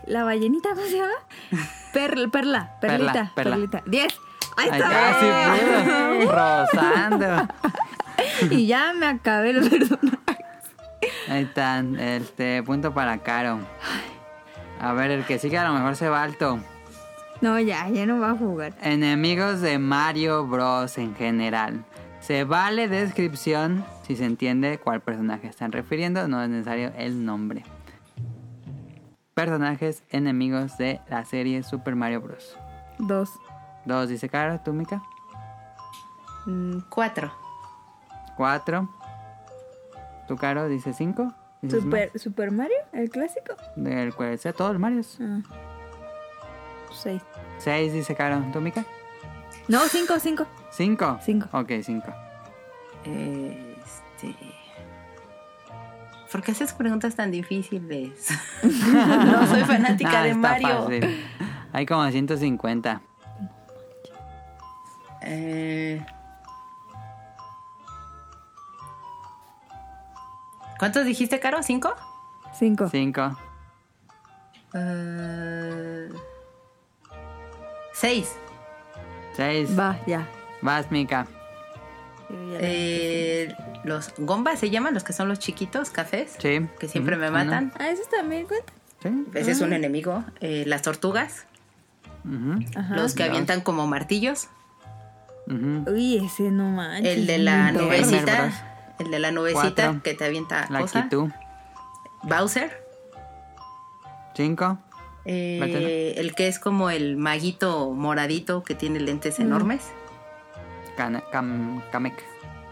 [0.07, 1.13] La ballenita, ¿cómo se llama?
[1.93, 3.83] Perla, perla, perlita, Perla, perlita.
[3.85, 4.13] Diez.
[4.57, 4.77] Ahí está.
[4.77, 6.31] está, sí, pudo.
[6.31, 7.47] Rozando.
[8.49, 10.45] Y ya me acabé los personajes.
[11.29, 11.99] Ahí están.
[11.99, 13.59] Este, punto para Caro.
[14.79, 16.59] A ver, el que sigue a lo mejor se va alto.
[17.41, 18.73] No, ya, ya no va a jugar.
[18.81, 20.97] Enemigos de Mario Bros.
[20.97, 21.85] en general.
[22.19, 27.63] Se vale descripción si se entiende cuál personaje están refiriendo, no es necesario el nombre.
[29.33, 32.57] Personajes enemigos de la serie Super Mario Bros.
[32.99, 33.31] Dos.
[33.85, 35.01] Dos, dice Caro, tú, Mika.
[36.45, 37.31] Mm, Cuatro.
[38.37, 38.89] Cuatro.
[40.27, 41.33] Tú, Caro, dice cinco.
[41.61, 43.55] ¿Dices Super, Super Mario, el clásico.
[43.75, 45.17] Del cual sea todos los Marios.
[45.21, 45.39] Ah.
[46.91, 47.21] Seis.
[47.57, 48.43] Seis, dice Caro.
[48.51, 48.85] ¿Tú, Mika?
[49.67, 50.45] No, cinco, cinco.
[50.71, 51.17] Cinco.
[51.21, 51.47] Cinco.
[51.57, 52.13] Ok, cinco.
[53.05, 54.35] Este.
[56.33, 58.27] ¿Por qué haces preguntas tan difíciles?
[58.63, 60.83] no soy fanática Ah, de está Mario.
[60.83, 61.25] fácil.
[61.71, 63.01] Hay como 150.
[65.21, 66.03] Eh,
[70.79, 71.61] ¿Cuántos dijiste, Caro?
[71.63, 71.93] ¿Cinco?
[72.57, 72.89] Cinco.
[72.89, 73.37] Cinco.
[74.73, 76.09] Eh,
[77.93, 78.35] seis.
[79.35, 79.79] Seis.
[79.79, 80.27] Va, ya.
[80.61, 81.27] Vas, Mika.
[82.59, 86.67] Eh, los gombas se llaman, los que son los chiquitos, cafés, Sí.
[86.79, 87.71] que siempre me matan.
[87.79, 88.75] Ah, esos también cuentan.
[89.01, 89.25] Sí.
[89.39, 90.23] Ese es un enemigo.
[90.39, 91.45] Eh, las tortugas,
[92.75, 92.95] Ajá.
[92.95, 94.47] los que avientan como martillos.
[95.47, 97.17] Uy, ese no manches.
[97.17, 98.51] El de la nubecita.
[98.99, 100.01] El de la nubecita Cuatro.
[100.03, 101.03] que te avienta La cosa.
[101.03, 101.29] Kitu.
[102.23, 102.71] Bowser.
[104.35, 104.77] Cinco.
[105.25, 109.43] Eh, el que es como el maguito moradito que tiene lentes Mm.
[109.43, 109.81] enormes.
[110.95, 112.23] Kamek.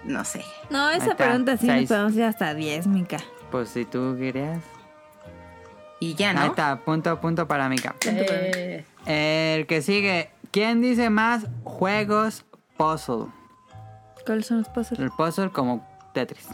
[0.03, 0.43] No sé.
[0.69, 3.17] No, esa está, pregunta sí nos podemos ir hasta 10, Mica.
[3.51, 4.60] Pues si tú querías.
[5.99, 6.41] Y ya, ¿no?
[6.41, 7.95] Ahí está, punto, punto para Mika.
[8.05, 8.84] Eh,
[9.55, 10.31] El que sigue.
[10.51, 12.43] ¿Quién dice más juegos
[12.77, 13.27] puzzle?
[14.25, 14.99] ¿Cuáles son los pasos?
[14.99, 16.47] El puzzle como Tetris.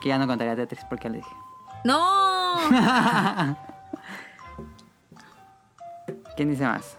[0.00, 1.30] Que ya no contaría Tetris porque ya le dije.
[1.84, 2.56] ¡No!
[6.36, 6.96] ¿Quién dice más?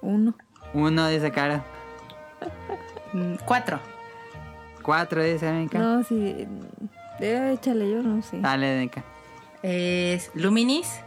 [0.00, 0.34] Uno.
[0.74, 1.64] Uno dice cara.
[3.12, 3.78] mm, cuatro.
[4.82, 5.78] Cuatro dice Mika.
[5.78, 6.46] No, sí.
[7.18, 8.40] Debe échale yo, no sé.
[8.40, 9.02] Dale, Mika.
[9.62, 11.00] Es Luminis.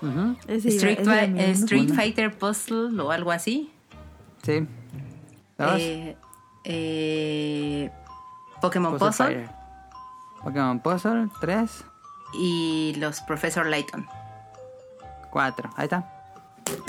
[0.00, 1.40] Iba- Street, Fi- eh, uno.
[1.42, 1.92] Street.
[1.94, 3.70] Fighter Puzzle o algo así.
[4.42, 4.66] Sí.
[5.58, 5.74] Dos.
[5.78, 6.16] Eh,
[6.64, 7.90] eh,
[8.62, 9.46] Pokémon Puzzle.
[10.42, 11.28] Pokémon Puzzle.
[11.40, 11.84] Tres.
[12.32, 14.06] Y los Professor Layton.
[15.30, 15.68] Cuatro.
[15.76, 16.19] Ahí está.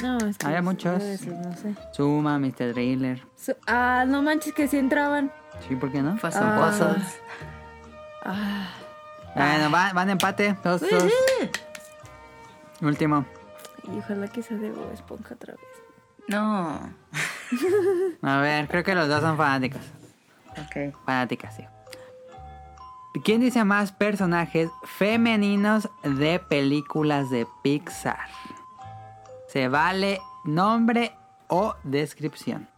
[0.03, 0.45] No, es que.
[0.47, 1.01] Había muchos.
[1.01, 1.75] esos no sé.
[1.93, 2.73] Suma, Mr.
[2.73, 3.25] Driller.
[3.35, 5.31] Su- ah, no manches que sí entraban.
[5.67, 6.17] Sí, ¿por qué no?
[6.19, 6.97] Son Ah.
[8.23, 8.67] Ah.
[9.35, 10.55] Bueno, van, van empate.
[10.63, 11.03] Dos, dos.
[12.81, 13.25] Último.
[13.93, 15.65] Y ojalá que sea de Bob Esponja otra vez.
[16.27, 16.93] No.
[18.21, 19.81] A ver, creo que los dos son fanáticos.
[20.51, 20.93] Ok.
[21.05, 21.65] Fanáticas, sí.
[23.25, 28.19] ¿Quién dice más personajes femeninos de películas de Pixar?
[29.51, 31.11] Se vale nombre
[31.49, 32.69] o descripción.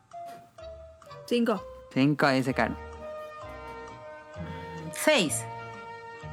[1.27, 1.63] Cinco.
[1.93, 2.75] Cinco, dice Caro.
[4.91, 5.45] Seis.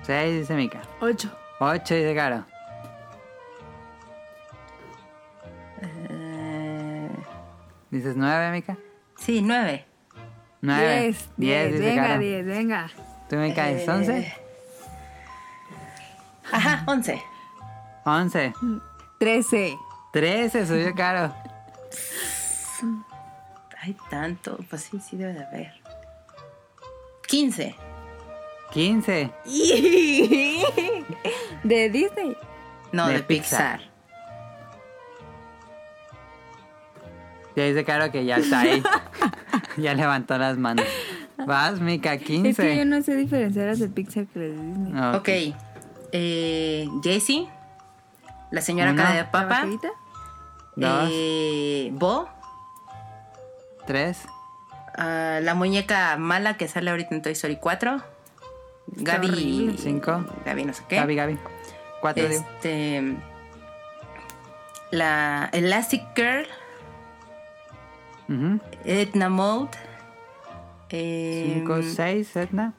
[0.02, 0.80] Seis, dice Mica.
[1.02, 1.28] Ocho.
[1.58, 2.46] Ocho, dice Caro.
[5.82, 7.10] Eh.
[7.90, 8.78] ¿Dices nueve, Mica?
[9.18, 9.84] Sí, nueve.
[10.62, 11.00] Nueve.
[11.02, 11.28] Diez.
[11.36, 12.90] Diez, diez dice venga, diez, venga.
[13.28, 13.92] ¿Tú, Mica, dices eh...
[13.92, 14.34] once?
[16.50, 17.22] Ajá, once.
[18.06, 18.54] Once.
[19.18, 19.76] Trece.
[20.12, 21.32] Trece, subió Caro.
[23.82, 24.58] Hay tanto.
[24.68, 25.72] Pues sí, sí debe de haber.
[27.26, 27.74] Quince.
[28.72, 29.30] Quince.
[31.64, 32.36] De Disney.
[32.92, 33.80] No, De de, Pixar.
[37.56, 38.82] Ya dice Caro que ya está ahí.
[39.76, 40.86] ya levantó las manos.
[41.46, 44.92] Vas, Mica, Es que yo no sé diferenciar las de Pixar que las de Disney.
[45.14, 45.16] Ok.
[45.16, 45.28] Ok.
[46.12, 47.48] Eh, Jessie.
[48.50, 49.66] La señora cara de ¿La papa.
[50.76, 51.08] Dos.
[51.12, 52.28] Eh, Bo.
[53.86, 54.26] Tres.
[54.96, 58.02] ah, la muñeca mala que sale ahorita en Toy Story 4.
[58.86, 59.28] Gaby.
[59.28, 59.78] horrible.
[59.78, 60.24] Cinco.
[60.44, 60.96] Gaby no sé qué.
[60.96, 61.38] Gaby, Gaby.
[62.00, 62.40] Cuatro, digo.
[62.56, 63.16] Este.
[64.90, 66.46] La Elastic Girl.
[68.28, 68.60] Ujú.
[68.84, 69.70] Edna Mode.
[70.88, 72.72] eh, Cinco, seis, Edna.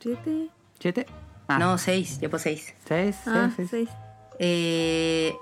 [0.00, 0.48] Siete.
[0.78, 1.06] Siete.
[1.48, 2.20] Ah, No, seis.
[2.20, 2.74] Llevo seis.
[2.86, 3.88] Seis, Ah, seis, seis.
[4.38, 5.36] Eh,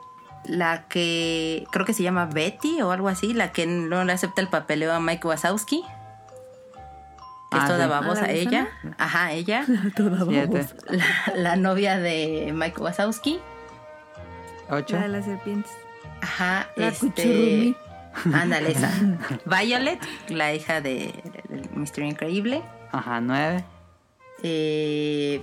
[0.47, 4.41] la que creo que se llama Betty o algo así, la que no le acepta
[4.41, 5.83] el papeleo a Mike Wazowski.
[7.51, 8.23] Que Ah, es toda babosa.
[8.25, 8.69] ¿Ah, la ella.
[8.99, 9.65] Ajá, ella.
[9.97, 10.75] Toda babosa.
[10.89, 11.05] La,
[11.37, 13.41] la novia de Mike Wazowski.
[14.71, 14.97] Ocho.
[14.97, 15.73] La de las serpientes.
[16.21, 16.69] Ajá.
[16.77, 17.75] La este.
[18.33, 18.91] Ándale, esa.
[19.47, 21.13] Violet, la hija de,
[21.49, 22.63] del Misterio Increíble.
[22.93, 23.65] Ajá, nueve.
[24.43, 25.43] Eh,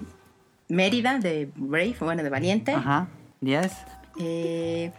[0.69, 2.73] Mérida de Brave, bueno, de Valiente.
[2.73, 3.07] Ajá.
[3.41, 3.73] Diez.
[4.19, 4.91] Eh,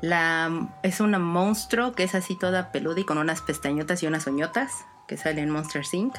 [0.00, 4.26] la, es una monstruo que es así toda peluda y con unas pestañotas y unas
[4.26, 6.16] uñotas que sale en Monster Inc.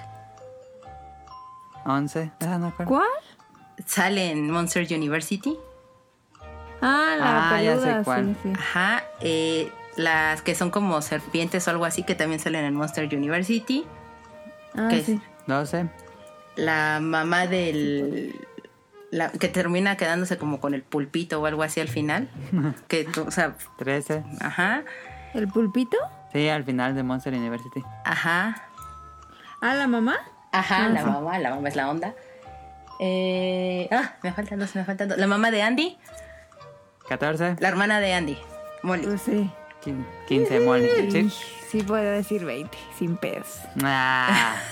[1.86, 2.32] Once.
[2.39, 2.74] Esa no.
[2.86, 3.08] ¿Cuál?
[3.86, 5.58] Sale en Monster University.
[6.82, 8.26] Ah, la Ah, ya sé peluda, cuál.
[8.36, 8.54] sí, sí.
[8.58, 9.04] Ajá.
[9.22, 13.86] eh, las que son como serpientes o algo así que también salen en Monster University.
[14.76, 15.22] Ah, que sí.
[15.48, 15.89] Doce.
[16.56, 18.48] La mamá del...
[19.13, 22.30] La, que termina quedándose como con el pulpito o algo así al final.
[22.88, 24.23] que, o sea, Trece.
[24.41, 24.84] ajá,
[25.34, 25.97] ¿El pulpito?
[26.32, 27.84] Sí, al final de Monster University.
[28.06, 28.63] ajá.
[29.62, 30.17] Ah, la mamá.
[30.52, 31.06] Ajá, Ah, la sí.
[31.10, 32.13] mamá, la mamá es la onda.
[32.99, 35.17] Eh, ah, me faltan dos, me faltan dos.
[35.17, 35.97] La mamá de Andy,
[37.08, 37.56] Catorce.
[37.60, 38.38] la hermana de Andy,
[38.84, 39.06] Molly.
[39.06, 39.49] Pues sí.
[39.84, 40.88] Quin- Quince, Molly.
[41.12, 41.30] Sí.
[41.69, 43.60] Sí puedo decir 20, sin pedos.
[43.84, 44.56] Ah.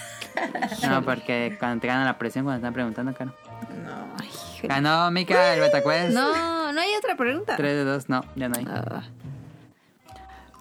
[0.87, 3.33] No, porque cuando te ganan la presión cuando están preguntando, Caro.
[3.73, 4.67] No, híjole.
[4.67, 6.13] Ganó Mika el Betacuest.
[6.13, 7.55] No, no hay otra pregunta.
[7.55, 8.65] 3 de 2, no, ya no hay.
[8.69, 9.03] Ah,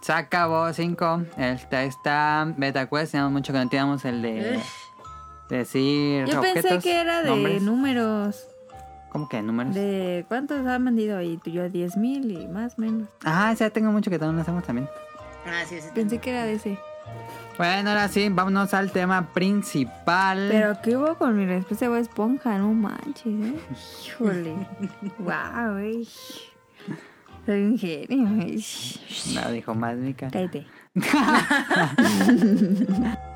[0.00, 1.22] Se acabó 5.
[1.36, 3.12] Esta está Betacuest.
[3.12, 4.60] Teníamos mucho que no teníamos el de
[5.48, 6.26] decir.
[6.26, 7.62] yo pensé objetos, que era de nombres.
[7.62, 8.46] números.
[9.10, 9.74] ¿Cómo que números?
[9.74, 13.08] De cuántos han vendido y tú yo 10 mil y más menos.
[13.24, 14.88] Ah, ya tengo mucho que no hacemos también.
[15.44, 15.88] Ah, sí, sí.
[15.94, 16.78] Pensé que era de ese.
[17.60, 20.48] Bueno, ahora sí, vámonos al tema principal.
[20.50, 22.56] Pero ¿qué hubo con mi respuesta de Esponja?
[22.56, 23.54] No manches, ¿eh?
[24.06, 24.54] Híjole.
[25.18, 26.02] Wow, eh.
[27.44, 28.30] Soy un genio.
[29.34, 30.30] No, dijo más Mika.
[30.30, 30.66] Cállate.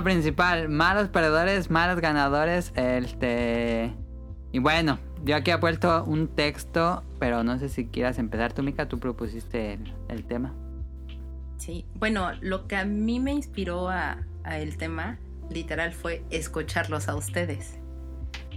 [0.00, 3.92] tema principal, malos perdedores, malos ganadores, este...
[4.52, 8.62] Y bueno, yo aquí he puesto un texto, pero no sé si quieras empezar tú,
[8.62, 10.54] Mika, tú propusiste el, el tema.
[11.56, 15.18] Sí, bueno, lo que a mí me inspiró a, a el tema,
[15.50, 17.78] literal, fue escucharlos a ustedes.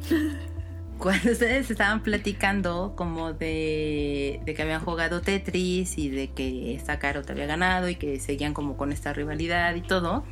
[0.97, 6.97] Cuando ustedes estaban platicando como de, de que habían jugado Tetris y de que esta
[6.97, 10.23] Caro te había ganado y que seguían como con esta rivalidad y todo,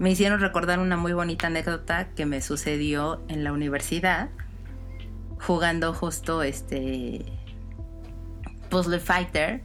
[0.00, 4.30] me hicieron recordar una muy bonita anécdota que me sucedió en la universidad
[5.38, 7.26] jugando justo este
[8.70, 9.60] Puzzle Fighter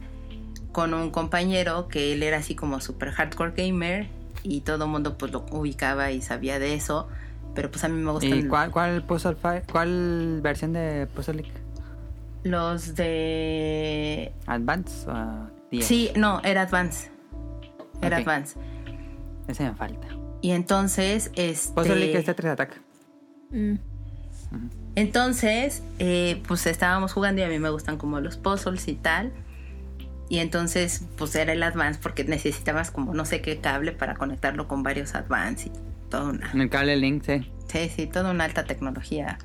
[0.72, 4.08] con un compañero que él era así como super hardcore gamer
[4.42, 7.08] y todo el mundo pues lo ubicaba y sabía de eso
[7.54, 9.36] Pero pues a mí me gustan ¿Y cuál, cuál, Puzzle
[9.72, 11.52] cuál versión de Puzzle League?
[12.44, 14.32] los de...
[14.46, 15.84] ¿Advance o 10?
[15.84, 17.10] Sí, no, era Advance.
[18.00, 18.18] Era.
[18.18, 18.56] Advance.
[19.48, 20.06] Ese me falta.
[20.40, 21.72] Y entonces, este...
[21.74, 22.80] Puzzle League es Tetris Attack.
[23.50, 23.76] Mm.
[24.94, 29.32] Entonces, eh, pues estábamos jugando y a mí me gustan como los puzzles y tal.
[30.28, 34.66] Y entonces, pues era el Advance porque necesitabas como no sé qué cable para conectarlo
[34.66, 35.72] con varios Advance y
[36.10, 36.50] toda una...
[36.52, 37.52] En el cable Link, sí.
[37.68, 39.38] Sí, sí, toda una alta tecnología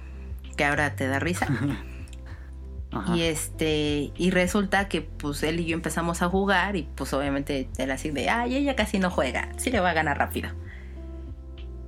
[0.56, 1.48] que ahora te da risa.
[2.92, 3.16] Ajá.
[3.16, 7.70] Y este, y resulta que pues él y yo empezamos a jugar y pues obviamente
[7.78, 10.50] él así de, ay, ella casi no juega, sí le va a ganar rápido.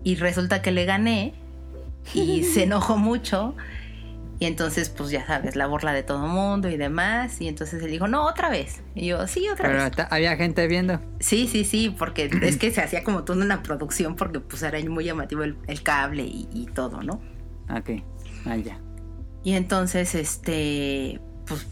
[0.03, 1.33] Y resulta que le gané
[2.13, 3.55] y se enojó mucho
[4.39, 7.81] y entonces pues ya sabes, la burla de todo el mundo y demás y entonces
[7.81, 8.81] él dijo, no, otra vez.
[8.95, 10.07] Y yo, sí, otra Pero vez.
[10.09, 10.99] había gente viendo.
[11.19, 14.79] Sí, sí, sí, porque es que se hacía como toda una producción porque pues era
[14.89, 17.21] muy llamativo el, el cable y, y todo, ¿no?
[17.69, 18.01] Ok.
[18.63, 18.79] Ya.
[19.43, 21.65] Y entonces, este, pues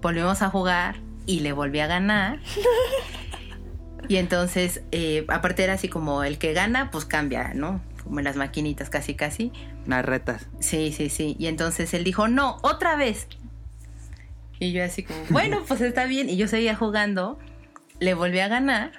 [0.00, 2.40] volvimos a jugar y le volví a ganar.
[4.08, 7.80] y entonces, eh, aparte era así como el que gana, pues cambia, ¿no?
[8.02, 9.52] Como en las maquinitas, casi, casi.
[9.86, 10.46] Las retas.
[10.60, 11.36] Sí, sí, sí.
[11.38, 13.26] Y entonces él dijo, no, otra vez.
[14.58, 16.30] Y yo así como, bueno, pues está bien.
[16.30, 17.38] Y yo seguía jugando,
[18.00, 18.92] le volví a ganar.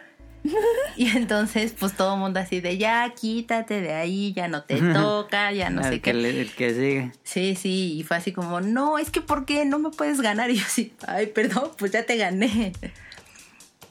[0.95, 4.81] Y entonces, pues todo el mundo así de, ya, quítate de ahí, ya no te
[4.81, 6.41] toca, ya no el, sé que qué.
[6.41, 7.11] el que sigue.
[7.23, 10.49] Sí, sí, y fue así como, no, es que ¿por qué no me puedes ganar?
[10.49, 12.71] Y yo así, ay, perdón, pues ya te gané.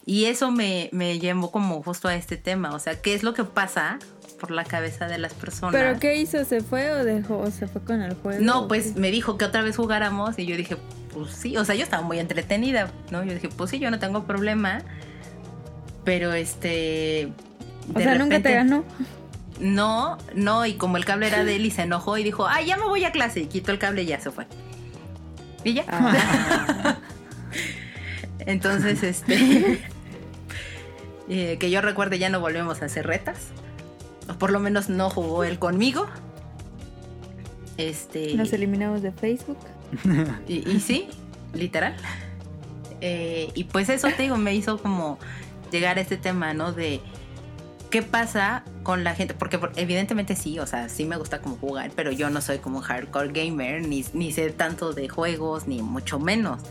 [0.09, 3.35] Y eso me, me llevó como justo a este tema, o sea, ¿qué es lo
[3.35, 3.99] que pasa
[4.39, 5.75] por la cabeza de las personas?
[5.75, 6.45] ¿Pero qué hizo?
[6.45, 7.39] ¿Se fue o dejó?
[7.39, 8.41] ¿O se fue con el juego?
[8.41, 10.77] No, pues me dijo que otra vez jugáramos y yo dije,
[11.13, 13.25] pues sí, o sea, yo estaba muy entretenida, ¿no?
[13.25, 14.79] Yo dije, pues sí, yo no tengo problema,
[16.05, 17.33] pero este...
[17.93, 18.85] O sea, nunca te ganó.
[19.59, 22.67] No, no, y como el cable era de él y se enojó y dijo, ay,
[22.67, 24.47] ya me voy a clase y quitó el cable y ya se fue.
[25.65, 25.85] Y ya.
[25.89, 26.97] Ah.
[28.39, 29.81] Entonces, este...
[31.29, 33.39] eh, que yo recuerde ya no volvemos a hacer retas.
[34.29, 36.07] O por lo menos no jugó él conmigo.
[37.77, 38.35] Este...
[38.35, 39.59] Nos eliminamos de Facebook.
[40.49, 41.09] Y, y sí,
[41.55, 41.95] literal.
[43.01, 45.19] Eh, y pues eso te digo, me hizo como
[45.71, 46.73] llegar a este tema, ¿no?
[46.73, 47.01] De
[47.91, 51.57] qué pasa con la gente, porque por- evidentemente sí, o sea, sí me gusta como
[51.57, 55.83] jugar, pero yo no soy como hardcore gamer, ni, ni sé tanto de juegos, ni
[55.83, 56.63] mucho menos.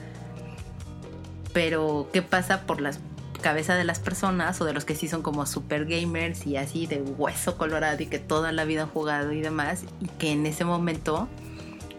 [1.54, 3.00] Pero qué pasa por las
[3.46, 6.88] cabezas de las personas o de los que sí son como super gamers y así
[6.88, 10.48] de hueso colorado y que toda la vida han jugado y demás, y que en
[10.48, 11.28] ese momento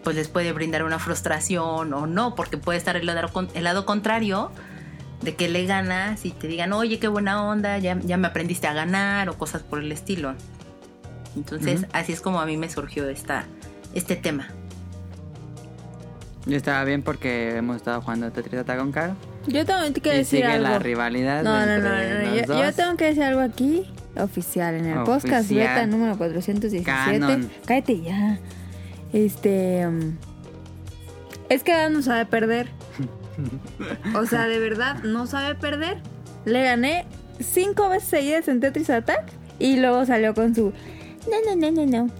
[0.03, 3.85] pues les puede brindar una frustración o no, porque puede estar el lado, el lado
[3.85, 4.51] contrario
[5.21, 8.67] de que le ganas y te digan, oye, qué buena onda, ya, ya me aprendiste
[8.67, 10.35] a ganar o cosas por el estilo.
[11.37, 13.45] Entonces, así es como a mí me surgió esta,
[13.93, 14.49] este tema.
[16.45, 19.15] Yo estaba bien porque hemos estado jugando Tetris Attack con Caro.
[19.47, 20.67] Yo tengo que Y decir sigue algo.
[20.67, 21.43] la rivalidad.
[21.43, 23.85] No, no, no, no, Yo, tengo que decir algo aquí
[24.17, 25.67] oficial en el podcast Oficial.
[25.67, 26.83] beta número 417.
[26.83, 27.49] Canon.
[27.65, 28.39] Cállate ya.
[29.13, 30.15] Este um,
[31.49, 32.67] es que Adam no sabe perder.
[34.15, 36.01] O sea, de verdad no sabe perder.
[36.45, 37.05] Le gané
[37.39, 40.73] cinco veces seguidas en Tetris Attack y luego salió con su
[41.29, 42.13] no, no, no, no, no.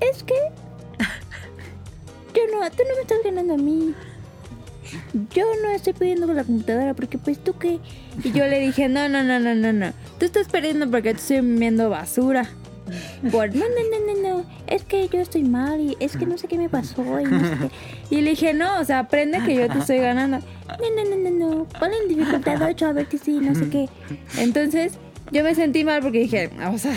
[0.00, 0.34] Es que
[2.34, 3.94] yo no, tú no me estás ganando a mí.
[5.34, 7.78] Yo no estoy perdiendo con la computadora porque pues tú qué.
[8.22, 9.92] Y yo le dije, no, no, no, no, no, no.
[10.18, 12.48] Tú estás perdiendo porque te estoy viendo basura.
[13.32, 14.44] Por, no, no, no, no, no.
[14.66, 17.04] Es que yo estoy mal y es que no sé qué me pasó.
[18.10, 20.38] Y le dije, no, o sea, aprende que yo te estoy ganando.
[20.38, 21.64] No, no, no, no, no.
[21.64, 23.88] Ponle en dificultad 8 a ver que sí, no sé qué.
[24.38, 24.92] Entonces,
[25.32, 26.94] yo me sentí mal porque dije, o sea,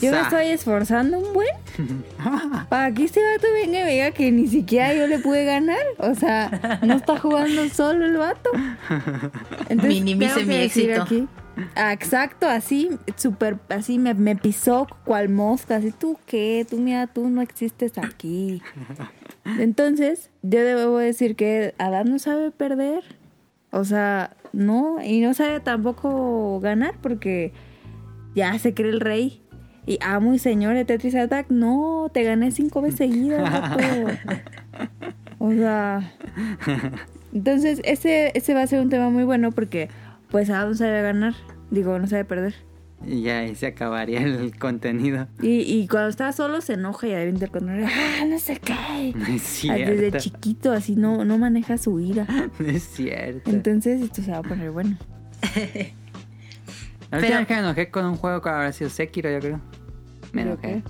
[0.00, 1.48] yo me estoy esforzando un buen
[2.68, 5.78] para que este vato venga y me diga que ni siquiera yo le pude ganar.
[5.98, 8.50] O sea, no está jugando solo el vato.
[9.88, 11.02] Minimice mi éxito.
[11.02, 11.28] aquí-
[11.74, 15.76] Ah, exacto, así, súper, así me, me pisó cual mosca.
[15.76, 16.66] Así, ¿tú qué?
[16.68, 18.60] Tú, mira, tú no existes aquí.
[19.58, 23.04] Entonces, yo debo decir que Adán no sabe perder.
[23.70, 27.52] O sea, no, y no sabe tampoco ganar porque
[28.34, 29.40] ya se cree el rey.
[29.86, 33.78] Y amo y señor de Tetris Attack, no, te gané cinco veces seguidas.
[35.38, 36.12] O sea.
[37.32, 39.88] Entonces, ese, ese va a ser un tema muy bueno porque,
[40.30, 41.34] pues, Adam sabe ganar.
[41.70, 42.54] Digo, no sabe perder.
[43.06, 45.28] Y ya ahí se acabaría el contenido.
[45.42, 47.84] Y, y cuando está solo se enoja y avienta el control.
[47.84, 49.12] ¡Ah, no sé qué!
[49.14, 50.18] No es Ah, Desde cierto.
[50.18, 52.26] chiquito, así no, no maneja su ira.
[52.58, 53.50] No es cierto.
[53.50, 54.96] Entonces, esto se va a poner bueno.
[57.10, 59.60] La última vez que me enojé con un juego que habrá sido Sekiro, yo creo.
[60.36, 60.82] Me ¿Pero enojé.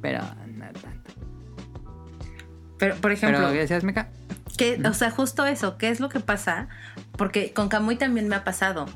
[0.00, 0.20] pero
[0.56, 1.10] no tanto.
[2.78, 4.08] Pero, por ejemplo, Pero, ¿qué decías, Meca?
[4.56, 6.68] que, o sea, justo eso, ¿qué es lo que pasa?
[7.16, 8.86] Porque con Kamui también me ha pasado.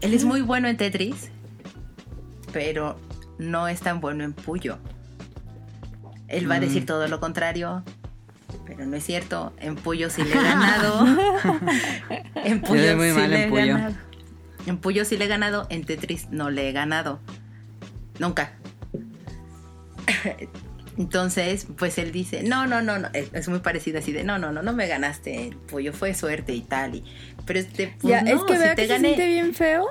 [0.00, 1.30] Él es muy bueno en Tetris,
[2.52, 2.98] pero
[3.38, 4.78] no es tan bueno en Puyo.
[6.28, 6.86] Él va a decir Mm.
[6.86, 7.82] todo lo contrario,
[8.66, 9.52] pero no es cierto.
[9.58, 11.06] En Puyo sí le he ganado.
[12.34, 13.74] en Yo soy muy sí mal le en he Puyo.
[13.74, 13.94] ganado.
[14.66, 17.20] En Puyo sí le he ganado, en Tetris no le he ganado.
[18.18, 18.52] Nunca.
[20.98, 24.50] Entonces, pues él dice, no, no, no, no, es muy parecido así de, no, no,
[24.50, 27.04] no, no me ganaste, Puyo fue suerte y tal, y,
[27.44, 29.54] pero este, pues ya, no, es que si vea te que se gané, siente bien
[29.54, 29.86] feo.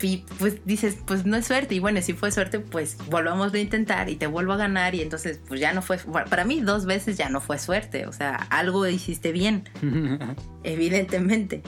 [0.00, 3.58] y pues dices, pues no es suerte, y bueno, si fue suerte, pues volvamos a
[3.58, 6.86] intentar y te vuelvo a ganar, y entonces, pues ya no fue, para mí dos
[6.86, 9.68] veces ya no fue suerte, o sea, algo hiciste bien,
[10.62, 11.62] evidentemente.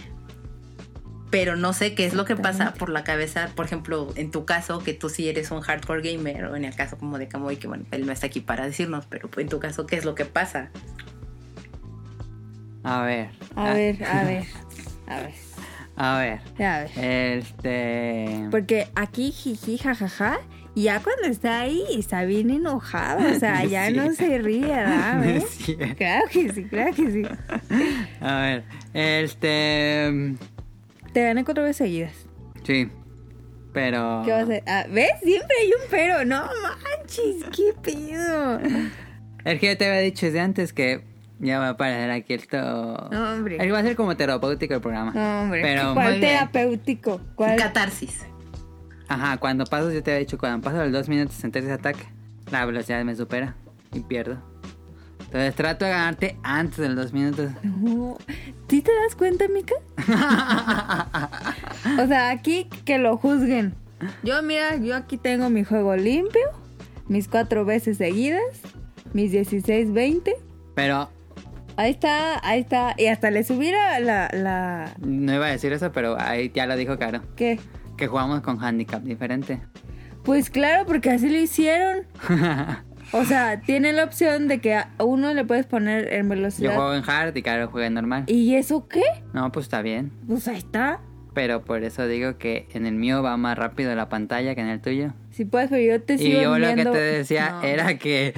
[1.33, 4.45] Pero no sé qué es lo que pasa por la cabeza, por ejemplo, en tu
[4.45, 7.57] caso, que tú sí eres un hardcore gamer, o en el caso como de Kamui,
[7.57, 10.14] que bueno, él no está aquí para decirnos, pero en tu caso, ¿qué es lo
[10.14, 10.70] que pasa?
[12.85, 13.30] A ver.
[13.57, 14.45] A ah, ver, a ver,
[15.07, 15.33] a ver,
[15.97, 16.41] A ver.
[16.59, 16.91] a ver.
[16.97, 18.49] Este.
[18.51, 20.39] Porque aquí jiji, jajaja,
[20.74, 23.95] y ya cuando está ahí está bien enojado, o sea, ya Sí.
[23.95, 25.43] no se ríe, ¿verdad?
[25.51, 25.76] Sí.
[25.97, 27.22] Claro que sí, claro que sí.
[28.20, 28.64] A ver.
[28.93, 30.37] Este.
[31.13, 32.15] Te gané cuatro veces seguidas.
[32.65, 32.89] Sí.
[33.73, 34.23] Pero.
[34.25, 34.63] ¿Qué vas a hacer?
[34.67, 35.13] Ah, ¿Ves?
[35.23, 36.25] Siempre hay un pero.
[36.25, 38.61] No manches, qué pedo.
[39.45, 41.05] Es que yo te había dicho desde antes que
[41.39, 42.59] ya va a aparecer aquí esto.
[43.11, 43.57] No, hombre.
[43.57, 45.13] Es que va a ser como terapéutico el programa.
[45.13, 45.63] No, hombre.
[45.63, 45.95] Pero.
[45.95, 47.21] ¿Cuál terapéutico?
[47.35, 47.57] ¿Cuál?
[47.57, 48.21] Catarsis.
[49.09, 52.05] Ajá, cuando paso, yo te había dicho, cuando paso los dos minutos en tercer ataque,
[52.51, 53.57] la velocidad me supera
[53.93, 54.51] y pierdo.
[55.33, 57.51] Entonces trato de ganarte antes de los dos minutos.
[57.62, 58.18] No.
[58.68, 59.74] ¿Sí te das cuenta, Mika?
[62.03, 63.74] o sea, aquí que lo juzguen.
[64.22, 66.43] Yo, mira, yo aquí tengo mi juego limpio,
[67.09, 68.43] mis cuatro veces seguidas,
[69.14, 70.35] mis 16, 20.
[70.74, 71.09] Pero
[71.78, 72.95] Ahí está, ahí está.
[72.99, 76.66] Y hasta le subí la, la, la- no iba a decir eso, pero ahí ya
[76.66, 77.22] lo dijo Caro.
[77.37, 77.59] ¿Qué?
[77.97, 79.62] Que jugamos con handicap diferente.
[80.24, 82.01] Pues claro, porque así lo hicieron.
[83.13, 86.75] O sea, tiene la opción de que a uno le puedes poner en Yo velocidad.
[86.75, 88.25] juego en hard y Caro juega en normal.
[88.27, 89.03] ¿Y eso qué?
[89.35, 90.11] No, pues está bien.
[90.27, 91.01] Pues ahí está.
[91.35, 94.69] Pero por eso digo que en el mío va más rápido la pantalla que en
[94.69, 95.13] el tuyo.
[95.31, 97.63] Si puedes, pero yo te Y sigo yo lo que te decía No.
[97.63, 98.35] era que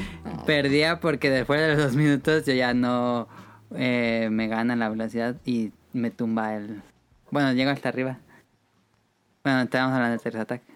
[0.46, 3.28] perdía porque después de los dos minutos yo ya no
[3.76, 6.82] eh, me gana la velocidad y me tumba el...
[7.30, 8.18] Bueno, llego hasta arriba.
[9.42, 10.73] Bueno, estábamos hablando de tercer ataque.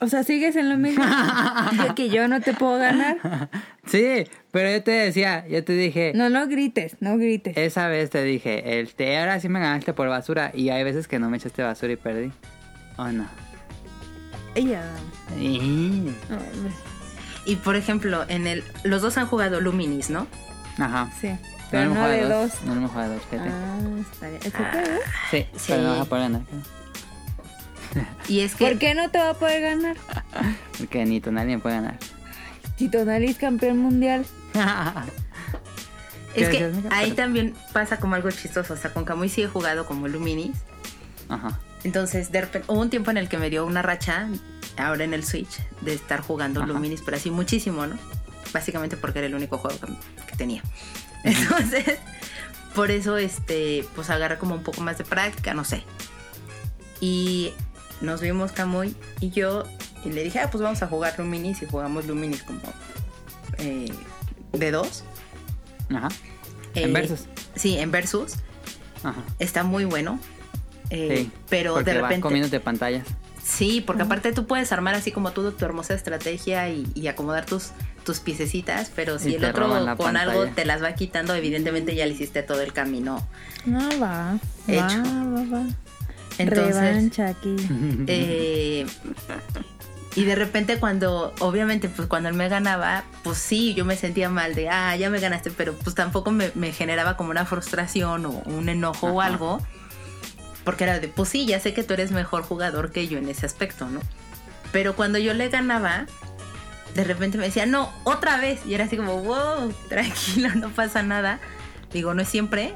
[0.00, 1.04] O sea, sigues en lo mismo.
[1.88, 3.48] de que yo no te puedo ganar.
[3.86, 7.56] Sí, pero yo te decía, yo te dije, No, no grites, no grites.
[7.56, 11.18] esa vez te dije, este, ahora sí me ganaste por basura y hay veces que
[11.18, 12.30] no me echaste basura y perdí.
[12.96, 13.26] ¿O no?
[14.54, 14.82] Ella.
[15.38, 16.38] Y- no.
[17.44, 20.26] Y por ejemplo, en el, los dos han jugado Luminis, ¿no?
[20.78, 21.10] Ajá.
[21.20, 21.28] Sí.
[21.28, 21.38] No
[21.70, 22.52] Pero hemos no jugado de dos.
[22.64, 23.48] No hemos jugado dos, fíjate.
[23.50, 24.40] Ah, está bien.
[25.30, 25.64] Sí, sí.
[25.68, 26.42] pero no vas a poder ganar.
[28.28, 29.96] Y es que ¿Por qué no te va a poder ganar?
[30.78, 31.98] Porque ni tú nadie puede ganar.
[32.76, 34.24] Si Tonali es campeón mundial.
[34.52, 34.60] ¿Qué
[36.42, 38.74] Es que ahí también pasa como algo chistoso.
[38.74, 40.56] O sea, con Kamui sí he jugado como Luminis.
[41.28, 41.58] Ajá.
[41.82, 44.28] Entonces, de repente, hubo un tiempo en el que me dio una racha,
[44.76, 46.68] ahora en el Switch, de estar jugando Ajá.
[46.68, 47.96] Luminis, pero así muchísimo, ¿no?
[48.52, 49.92] Básicamente porque era el único juego que,
[50.26, 50.62] que tenía.
[51.24, 51.98] Entonces,
[52.74, 55.82] por eso, este, pues agarré como un poco más de práctica, no sé.
[57.00, 57.52] Y
[58.00, 59.64] nos vimos Kamui y yo,
[60.04, 62.60] y le dije, ah, pues vamos a jugar Luminis, y jugamos Luminis como
[63.58, 63.92] eh,
[64.52, 65.04] de dos.
[65.94, 66.08] Ajá.
[66.74, 67.26] En Eh, versus.
[67.56, 68.34] Sí, en versus.
[69.02, 69.22] Ajá.
[69.38, 70.18] Está muy bueno.
[70.90, 71.30] Eh, Sí.
[71.50, 72.22] pero porque de vas repente.
[72.22, 73.06] comiéndote pantallas.
[73.42, 77.46] Sí, porque aparte tú puedes armar así como tú tu hermosa estrategia y, y acomodar
[77.46, 77.70] tus,
[78.04, 82.04] tus piececitas, pero si Y el otro con algo te las va quitando, evidentemente ya
[82.04, 83.26] le hiciste todo el camino.
[83.64, 84.38] No va.
[84.66, 85.02] Hecho.
[85.02, 85.66] Va, va, va.
[86.38, 87.56] Entonces, Revancha aquí.
[88.06, 88.86] eh,
[90.14, 94.28] y de repente cuando, obviamente, pues cuando él me ganaba, pues sí, yo me sentía
[94.28, 98.26] mal de, ah, ya me ganaste, pero pues tampoco me, me generaba como una frustración
[98.26, 99.60] o un enojo o algo.
[100.64, 103.28] Porque era de, pues sí, ya sé que tú eres mejor jugador que yo en
[103.28, 104.00] ese aspecto, ¿no?
[104.72, 106.06] Pero cuando yo le ganaba,
[106.94, 108.60] de repente me decía, no, otra vez.
[108.66, 111.38] Y era así como, wow, tranquilo, no pasa nada.
[111.92, 112.74] Digo, no es siempre.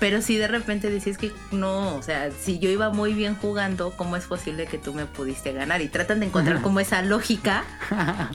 [0.00, 3.92] Pero sí de repente decías que no, o sea, si yo iba muy bien jugando,
[3.96, 5.80] ¿cómo es posible que tú me pudiste ganar?
[5.80, 7.62] Y tratan de encontrar como esa lógica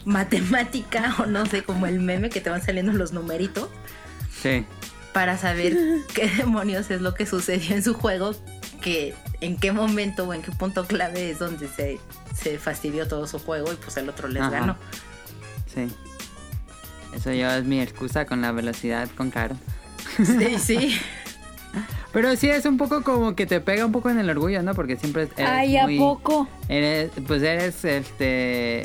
[0.05, 3.69] matemática o no sé, como el meme que te van saliendo los numeritos
[4.41, 4.65] Sí.
[5.13, 5.75] para saber
[6.13, 8.33] qué demonios es lo que sucedió en su juego,
[8.81, 11.99] que en qué momento o en qué punto clave es donde se,
[12.35, 14.51] se fastidió todo su juego y pues el otro les Ajá.
[14.51, 14.77] ganó.
[15.73, 15.87] Sí.
[17.13, 19.55] Eso yo es mi excusa con la velocidad con Caro.
[20.17, 20.99] Sí, sí.
[22.13, 24.73] Pero sí es un poco como que te pega un poco en el orgullo, ¿no?
[24.73, 26.47] Porque siempre eres Ay, ¿a muy- poco?
[26.69, 28.83] Eres, pues eres este.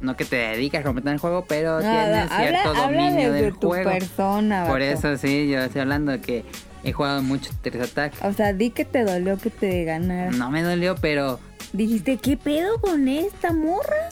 [0.00, 3.44] No que te dedicas completamente al juego, pero Nada, tienes cierto habla, habla dominio desde
[3.44, 3.90] del tu juego.
[3.90, 4.84] persona, Por vato.
[4.84, 6.44] eso sí, yo estoy hablando de que
[6.84, 8.14] he jugado mucho Tetris Attack.
[8.24, 10.30] O sea, di que te dolió que te ganara.
[10.30, 11.38] No me dolió, pero
[11.74, 14.08] Dijiste, ¿qué pedo con esta morra?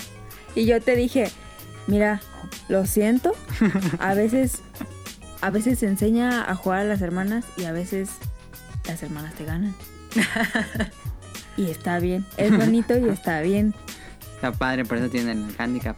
[0.55, 1.29] Y yo te dije,
[1.87, 2.21] mira,
[2.69, 3.33] lo siento.
[3.99, 4.63] A veces,
[5.41, 8.11] a veces se enseña a jugar a las hermanas y a veces
[8.87, 9.75] las hermanas te ganan.
[11.57, 13.75] Y está bien, es bonito y está bien.
[14.37, 15.97] está padre, por eso tienen el handicap.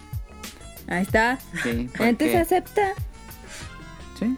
[0.89, 1.39] Ahí está.
[1.63, 2.93] Sí, Entonces acepta.
[4.19, 4.35] sí,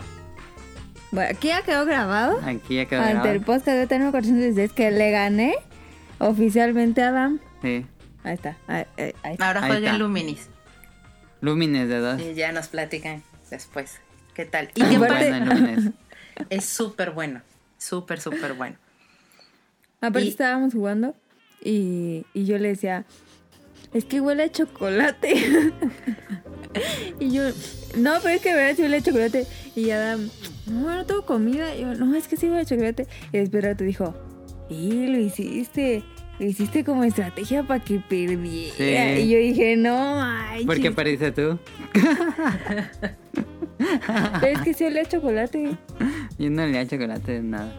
[1.13, 2.41] Bueno, aquí ya quedó grabado.
[2.45, 3.33] aquí ya quedó Ante grabado.
[3.35, 5.55] el post de Tengo Corazón desde que le gané
[6.19, 7.39] oficialmente a Adam.
[7.63, 7.87] Sí.
[8.25, 8.57] Ahí está.
[8.67, 9.47] Ahí, ahí- ahí está.
[9.47, 9.93] Ahora está.
[9.99, 10.49] Luminis.
[11.41, 12.21] Lumines de dos.
[12.21, 14.01] Y ya nos platican después.
[14.35, 14.71] ¿Qué tal?
[14.75, 15.93] Y Ah, que aparte-
[16.51, 17.43] es súper bueno.
[17.79, 18.77] Súper, súper bueno.
[20.01, 21.15] Aparte Y- estábamos jugando
[21.63, 23.05] y, y yo le decía,
[23.93, 25.35] es que huele a chocolate.
[27.21, 27.43] y yo,
[27.97, 29.47] no, pero es que verdad sí huele a chocolate.
[29.77, 30.29] Y Adam,
[30.67, 31.75] no, no tengo comida.
[31.77, 33.07] Y yo, no, es que sí huele a chocolate.
[33.33, 34.15] Y después te dijo,
[34.71, 36.03] y lo hiciste.
[36.39, 38.75] Lo hiciste como estrategia para que perdiera.
[39.17, 39.23] Sí.
[39.23, 40.65] Y yo dije, no, ay.
[40.65, 41.59] ¿Por qué perdiste tú?
[44.41, 45.77] Pero es que sí huele a chocolate.
[46.39, 47.73] Yo no le he chocolate nada.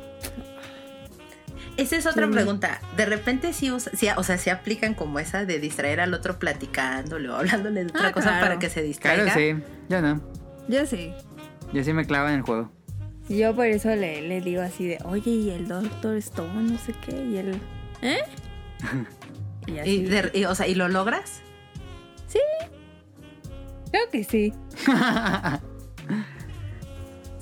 [1.78, 2.32] Esa es otra Sí.
[2.34, 2.80] pregunta.
[2.96, 6.38] De repente sí, usa- sí, o sea, se aplican como esa de distraer al otro
[6.38, 8.46] platicándole o hablándole de otra Ah, cosa claro.
[8.46, 9.24] para que se distraiga.
[9.24, 9.56] Claro, sí.
[9.90, 10.22] Yo no.
[10.68, 11.14] Yo sí.
[11.74, 12.72] Yo sí me clavo en el juego.
[13.28, 16.78] Y yo por eso le, le digo así de, oye, y el Doctor Stone, no
[16.78, 17.60] sé qué, y él,
[18.02, 18.20] ¿eh?
[19.68, 19.90] y así.
[19.90, 21.42] Y, de- y, o sea, ¿y lo logras?
[23.92, 24.54] Creo que sí.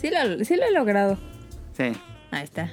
[0.01, 1.17] Sí lo, sí lo he logrado.
[1.77, 1.91] Sí.
[2.31, 2.71] Ahí está.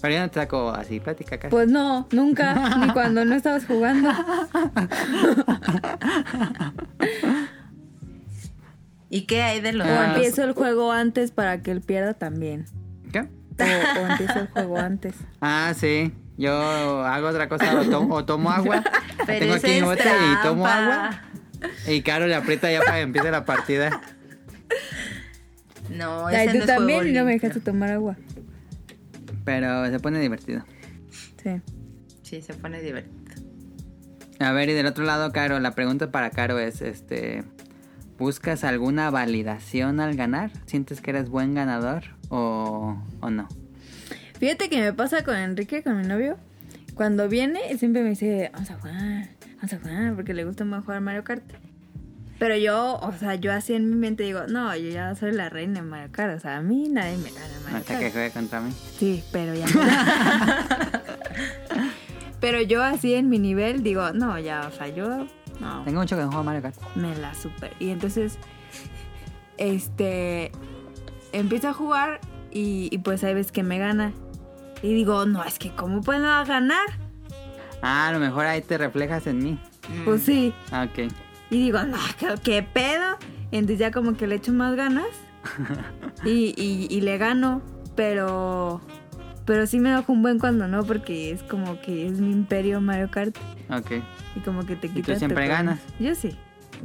[0.00, 1.48] Pero yo no te saco así plática acá.
[1.50, 4.10] Pues no, nunca, ni cuando no estabas jugando.
[9.08, 12.64] ¿Y qué hay de los O empiezo el juego antes para que él pierda también.
[13.12, 13.20] ¿Qué?
[13.20, 15.14] O, o empiezo el juego antes.
[15.40, 16.12] Ah, sí.
[16.38, 16.52] Yo
[17.04, 17.78] hago otra cosa.
[17.80, 18.82] O, to- o tomo agua.
[19.26, 21.22] Pero Tengo aquí mi bote y tomo agua.
[21.86, 24.00] Y Caro le aprieta ya para que empiece la partida.
[25.90, 28.16] No, Ay, ese tú no es también juego no me dejaste tomar agua.
[29.44, 30.64] Pero se pone divertido.
[31.42, 31.60] Sí.
[32.22, 33.20] Sí, se pone divertido.
[34.38, 37.44] A ver, y del otro lado, Caro, la pregunta para Caro es, este,
[38.18, 40.50] ¿buscas alguna validación al ganar?
[40.66, 43.48] ¿Sientes que eres buen ganador o, o no?
[44.38, 46.38] Fíjate que me pasa con Enrique, con mi novio.
[46.94, 50.84] Cuando viene, siempre me dice, vamos a jugar, vamos a jugar, porque le gusta más
[50.84, 51.44] jugar Mario Kart.
[52.40, 55.50] Pero yo, o sea, yo así en mi mente digo, no, yo ya soy la
[55.50, 56.34] reina de Mario Kart.
[56.38, 58.00] O sea, a mí nadie me gana Mario Hasta Kart.
[58.00, 58.72] que juegue contra mí.
[58.98, 59.66] Sí, pero ya.
[62.40, 65.26] pero yo así en mi nivel digo, no, ya, o sea, yo,
[65.60, 66.76] no, Tengo mucho que no juego Mario Kart.
[66.96, 67.74] me la super.
[67.78, 68.38] Y entonces,
[69.58, 70.50] este,
[71.32, 72.20] empiezo a jugar
[72.50, 74.14] y, y pues hay veces que me gana.
[74.82, 76.86] Y digo, no, es que ¿cómo puedo ganar?
[77.82, 79.58] Ah, a lo mejor ahí te reflejas en mí.
[80.06, 80.54] Pues sí.
[80.72, 81.12] Ah, ok.
[81.50, 81.98] Y digo, no,
[82.42, 83.16] ¿qué, pedo?
[83.52, 85.06] Entonces ya como que le echo más ganas
[86.24, 87.62] y, y, y le gano,
[87.96, 88.80] pero
[89.46, 92.80] pero sí me enojo un buen cuando no, porque es como que es mi imperio
[92.80, 93.36] Mario Kart
[93.68, 93.90] Ok.
[94.36, 95.18] y como que te tú quitas.
[95.18, 95.80] siempre tu- ganas?
[95.98, 96.36] Yo sí,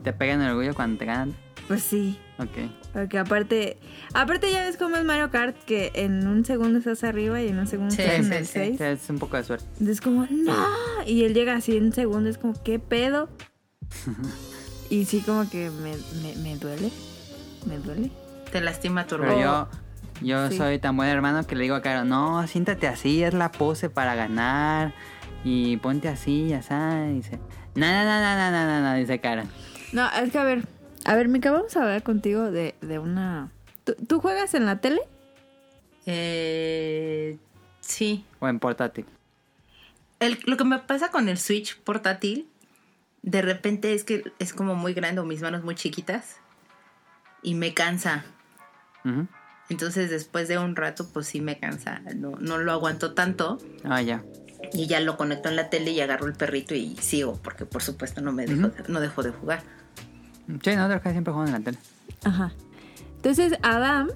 [0.04, 1.34] ¿Te pegan el orgullo cuando te ganan?
[1.68, 2.18] pues sí.
[2.38, 2.70] Ok.
[2.94, 3.78] Porque aparte,
[4.14, 7.58] aparte ya ves cómo es Mario Kart, que en un segundo estás arriba y en
[7.60, 8.52] un segundo Sí, estás en sí, el sí.
[8.54, 8.78] 6.
[8.78, 9.66] Sí, es un poco de suerte.
[9.74, 10.56] Entonces como, no.
[11.08, 13.30] Y él llega así en segundos, es como, ¿qué pedo?
[14.90, 16.92] y sí, como que me, me, me, duele.
[17.66, 18.12] Me duele.
[18.52, 19.68] Te lastima tu Pero
[20.22, 23.52] yo, soy tan buen hermano que le digo a Caro, no, siéntate así, es la
[23.52, 24.94] pose para ganar.
[25.44, 27.14] Y ponte así, ya sabes.
[27.14, 27.40] Dice,
[27.76, 29.44] no, no, no, no, no, no, no, dice Caro.
[29.92, 30.64] No, es que a ver,
[31.06, 33.52] a ver, Mica, vamos a hablar contigo de, de una...
[33.84, 35.02] ¿Tú, ¿Tú juegas en la tele?
[36.06, 37.38] Eh,
[37.82, 38.26] sí.
[38.40, 39.06] O en portátil.
[40.20, 42.48] El, lo que me pasa con el Switch portátil
[43.26, 46.38] de repente es que es como muy grande o mis manos muy chiquitas
[47.42, 48.24] y me cansa.
[49.70, 54.02] Entonces después de un rato pues sí me cansa, no, no lo aguanto tanto Ah,
[54.02, 54.24] ya.
[54.74, 57.82] y ya lo conecto en la tele y agarro el perrito y sigo porque por
[57.84, 59.62] supuesto no me dejo, de- no dejo de jugar.
[60.64, 61.78] Sí, nosotros casi siempre jugamos en la tele.
[62.24, 62.52] Ajá.
[63.18, 64.10] Entonces, Adam,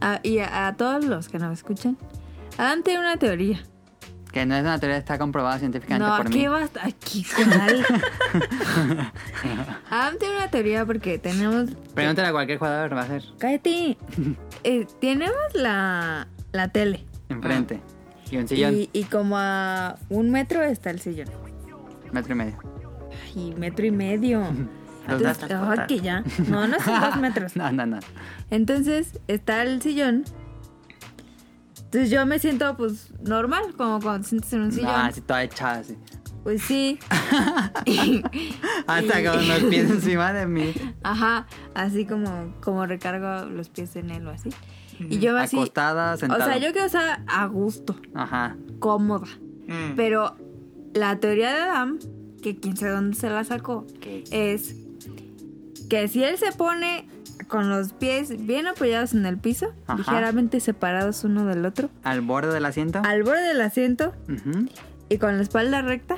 [0.00, 1.98] a- y a, a todos los que nos escuchan,
[2.58, 3.60] Adam tiene una teoría.
[4.32, 6.46] Que no es una teoría, está comprobada científicamente No, por aquí mí.
[6.48, 6.86] basta.
[6.86, 7.84] Aquí, ¿cuál?
[9.90, 11.70] Adam tiene una teoría porque tenemos.
[11.94, 13.96] Pregúntale a cualquier jugador, va a ser Cállate.
[14.64, 17.04] Eh, tenemos la, la tele.
[17.28, 17.80] enfrente.
[18.30, 21.28] Y un sillón, Y, y como a un metro está el sillón.
[22.12, 22.58] metro y medio.
[23.34, 24.44] Y metro y medio.
[25.08, 26.22] Entonces, ay, que ya.
[26.46, 27.56] No, no son dos metros.
[27.56, 27.98] No, no, no.
[28.50, 30.24] Entonces está el sillón.
[31.90, 34.92] Entonces yo me siento pues normal, como cuando te sientes en un sillón.
[34.92, 35.96] No, así toda echada así.
[36.44, 36.98] Pues sí.
[37.84, 38.22] Y-
[38.86, 40.72] Hasta y- con los pies encima de mí.
[41.02, 44.50] Ajá, así como, como recargo los pies en él o así.
[45.00, 45.56] Y yo así.
[45.56, 46.44] Acostada, O sentada.
[46.44, 48.56] sea, yo quiero estar a gusto, Ajá.
[48.78, 49.26] cómoda.
[49.66, 49.96] Mm.
[49.96, 50.36] Pero
[50.94, 51.98] la teoría de Adam,
[52.42, 53.86] que quién sabe dónde se la sacó,
[54.30, 54.76] es
[55.88, 57.08] que si él se pone
[57.50, 59.98] con los pies bien apoyados en el piso, Ajá.
[59.98, 63.02] ligeramente separados uno del otro, Al borde del asiento.
[63.04, 64.14] al borde del asiento
[65.08, 66.16] y con la espalda recta,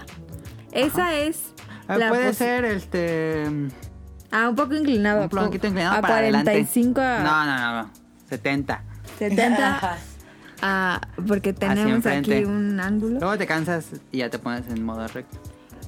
[0.72, 1.40] esa es
[1.88, 3.44] Ah, la puede ser este.
[4.30, 5.22] Ah, un poco inclinado.
[5.24, 6.50] Un poquito inclinado a para adelante.
[6.52, 7.90] 45 a No, no, no, no.
[8.28, 8.82] 70.
[9.18, 9.96] 70
[10.62, 13.18] a- porque tenemos aquí un ángulo.
[13.18, 15.38] Luego te cansas y ya te pones en modo recto.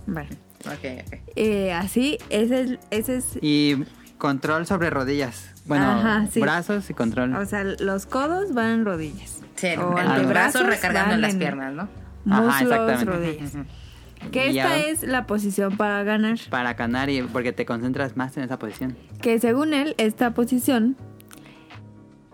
[0.07, 0.31] Bueno,
[0.67, 1.19] Ok, ok.
[1.37, 3.77] eh, así, ese es, ese es Y
[4.19, 5.51] control sobre rodillas.
[5.67, 6.41] Bueno, Ajá, sí.
[6.41, 7.35] brazos y control.
[7.37, 9.41] O sea, los codos van en rodillas.
[9.57, 11.83] Sí, el, O el antebrazos brazo recargando las piernas, ¿no?
[12.31, 13.05] Ajá, Muslos, exactamente.
[13.05, 13.53] rodillas.
[14.31, 16.39] Que Y esta ya- es la posición para ganar.
[16.51, 18.97] Para ganar y porque te concentras más en esa posición.
[19.21, 20.97] Que según él, esta posición,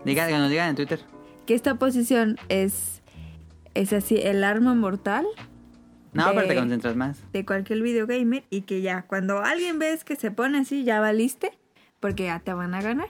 [0.05, 0.99] Diga, que nos digan en Twitter.
[1.45, 3.01] que esta posición es,
[3.73, 5.25] es así, el arma mortal
[6.13, 7.19] No, De- pero te concentras más.
[7.33, 11.57] de cualquier videogamer y que ya cuando alguien ves que se pone así, ya valiste,
[12.01, 13.07] porque ya te van a ganar.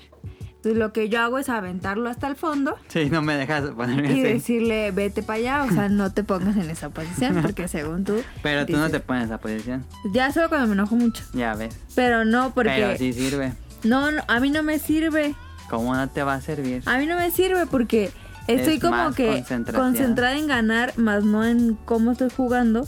[0.57, 4.09] Entonces lo que yo hago es aventarlo hasta el fondo Sí, no me dejas ponerme
[4.09, 4.21] y así.
[4.21, 8.21] decirle vete para allá, o sea, no te pongas en esa posición, porque según tú...
[8.43, 9.83] Pero tú no dices- te pones en esa posición.
[10.13, 11.75] Ya solo cuando me enojo mucho, Ya ves.
[11.95, 12.69] pero no porque...
[12.75, 13.53] Pero sí sirve.
[13.83, 15.33] No, no, a mí no me sirve.
[15.67, 16.83] ¿Cómo no te va a servir?
[16.85, 18.11] A mí no me sirve porque
[18.47, 22.87] estoy Es como que concentrada en ganar, más no en cómo estoy jugando,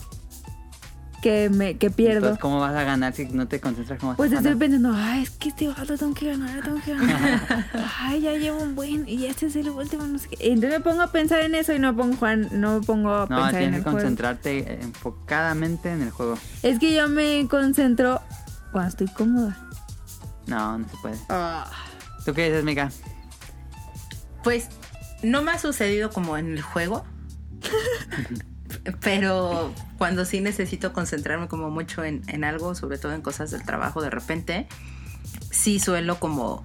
[1.24, 2.18] que me que pierdo.
[2.18, 5.30] Entonces, ¿cómo vas a ganar si no te concentras como Pues estoy pensando, ay, es
[5.32, 7.66] que este vato tengo que ganar, tengo que ganar.
[8.02, 10.38] ay, ya llevo un buen y este es el último, no sé qué.
[10.42, 13.22] Entonces me pongo a pensar en eso y no pongo Juan, no me pongo a
[13.22, 13.98] No, pensar en tienes el que juego.
[13.98, 16.38] concentrarte enfocadamente en el juego.
[16.62, 18.22] Es que yo me concentro
[18.74, 19.58] cuando estoy cómoda.
[20.46, 21.16] No, no se puede.
[21.30, 21.66] Ah.
[22.26, 22.92] ¿Tú qué dices, Mika?
[24.44, 24.68] Pues
[25.24, 27.06] no me ha sucedido como en el juego.
[29.02, 33.64] pero cuando sí necesito concentrarme como mucho en, en algo, sobre todo en cosas del
[33.64, 34.68] trabajo de repente,
[35.52, 36.64] sí suelo como,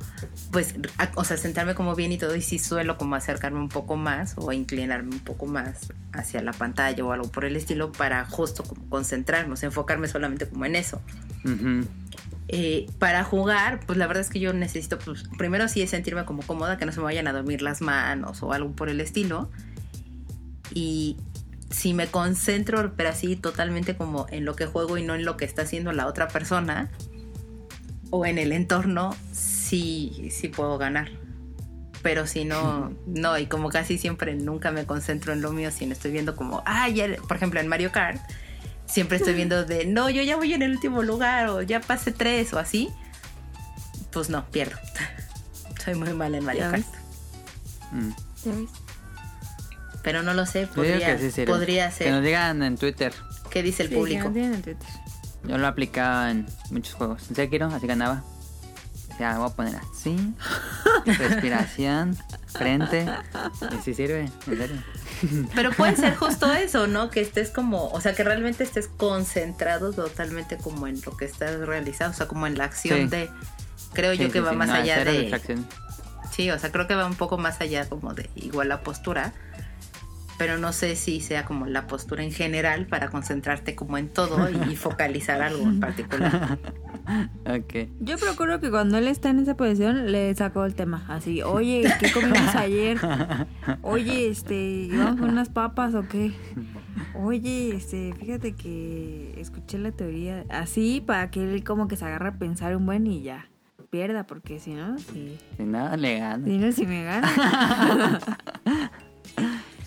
[0.50, 3.68] pues, a- o sea, sentarme como bien y todo, y sí suelo como acercarme un
[3.68, 7.92] poco más o inclinarme un poco más hacia la pantalla o algo por el estilo
[7.92, 11.00] para justo como concentrarme, o sea, enfocarme solamente como en eso.
[11.44, 11.86] Ujú.
[12.50, 16.24] Eh, para jugar, pues la verdad es que yo necesito, pues, primero sí es sentirme
[16.24, 19.00] como cómoda, que no se me vayan a dormir las manos o algo por el
[19.02, 19.50] estilo.
[20.74, 21.16] Y
[21.70, 25.36] si me concentro, pero así totalmente como en lo que juego y no en lo
[25.36, 26.90] que está haciendo la otra persona
[28.10, 31.10] o en el entorno, sí, sí puedo ganar.
[32.02, 35.84] Pero si no, no, y como casi siempre nunca me concentro en lo mío, si
[35.84, 38.20] no estoy viendo como, ah, ya, por ejemplo, en Mario Kart,
[38.86, 42.12] siempre estoy viendo de, no, yo ya voy en el último lugar o ya pasé
[42.12, 42.88] tres o así,
[44.10, 44.76] pues no, pierdo.
[45.84, 46.86] Soy muy mala en Mario Ya Kart.
[47.92, 48.87] Mm.
[50.02, 51.52] Pero no lo sé, podría, que sí sirve.
[51.52, 52.22] podría Que nos ser.
[52.22, 53.12] digan en Twitter.
[53.50, 54.30] ¿Qué dice el Sí, que público?
[54.30, 54.76] Twitter.
[55.44, 57.28] Yo lo aplicaba en muchos juegos.
[57.30, 58.22] En Sekiro, así ganaba.
[59.18, 60.16] Ya, voy a poner así.
[61.06, 63.06] Respiración, frente.
[63.76, 64.82] Y sí sirve, en serio.
[65.54, 67.10] Pero puede ser justo eso, ¿no?
[67.10, 71.58] Que estés como, o sea, que realmente estés concentrado totalmente como en lo que estás
[71.58, 73.06] realizando, o sea, como en la acción Sí.
[73.08, 73.30] de,
[73.92, 75.66] creo Sí, yo sí, que va sí, más no, allá de, distracción.
[76.30, 79.32] sí, o sea, creo que va un poco más allá como de igual la postura,
[80.38, 84.48] pero no sé si sea como la postura en general para concentrarte como en todo
[84.48, 86.58] y, y focalizar algo en particular.
[87.46, 87.88] Ok.
[88.00, 91.06] Yo procuro que cuando él está en esa posición le saco el tema.
[91.08, 92.98] Así, oye, ¿qué comimos ayer?
[93.80, 96.32] Oye, este, ¿vamos con unas papas o qué?
[97.14, 100.44] Oye, este, fíjate que escuché la teoría.
[100.50, 103.48] Así, para que él como que se agarre a pensar un buen y ya.
[103.88, 106.44] Pierda, porque si no, si, Si nada, le gano.
[106.46, 108.20] si no, si me gana.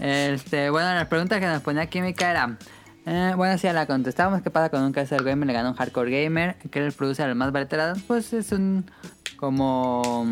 [0.01, 2.57] Este, bueno, la pregunta que nos ponía Química era.
[3.05, 5.71] eh, bueno, si ya la contestábamos, ¿qué pasa con un casual gamer le gana a
[5.71, 6.55] un hardcore gamer?
[6.71, 8.01] ¿Qué le produce al más veterano?
[8.07, 8.89] Pues es un.
[9.37, 10.25] como.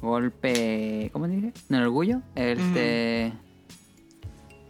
[0.00, 1.10] golpe.
[1.12, 1.52] ¿Cómo dije?
[1.68, 2.22] ¿Un orgullo?
[2.34, 3.34] Este.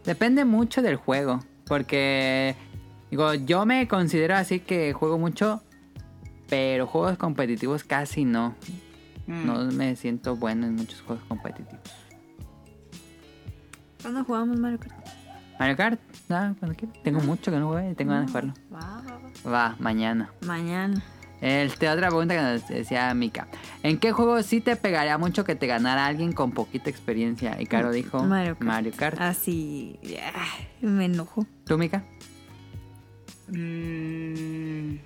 [0.04, 1.40] Depende mucho del juego.
[1.66, 2.56] Porque,
[3.10, 5.62] digo, yo me considero así que juego mucho,
[6.50, 8.54] pero juegos competitivos casi no.
[9.28, 9.46] Mm.
[9.46, 12.03] No me siento bueno en muchos juegos competitivos.
[14.04, 14.94] ¿Cuándo jugamos Mario Kart?
[15.58, 16.92] Mario Kart, nada, cuando quiera.
[17.02, 18.52] Tengo mucho que no juego y tengo ganas de jugarlo.
[18.70, 19.50] Va, va, va.
[19.50, 20.30] Va, mañana.
[20.44, 21.02] Mañana.
[21.40, 23.48] Este, otra pregunta que nos decía Mika.
[23.82, 27.58] ¿En qué juego sí te pegaría mucho que te ganara alguien con poquita experiencia?
[27.58, 28.66] Y Caro dijo Mario Kart.
[28.66, 29.20] Mario Kart.
[29.20, 29.98] Así.
[30.02, 30.32] ya,
[30.82, 31.46] me enojo.
[31.64, 32.04] ¿Tú, Mika?
[33.48, 34.96] Mm,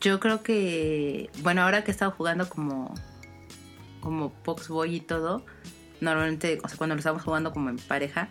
[0.00, 2.94] Yo creo que, bueno, ahora que he estado jugando como,
[4.00, 5.44] como Pox Boy y todo,
[6.00, 8.28] normalmente, o sea, cuando lo estamos jugando como en pareja,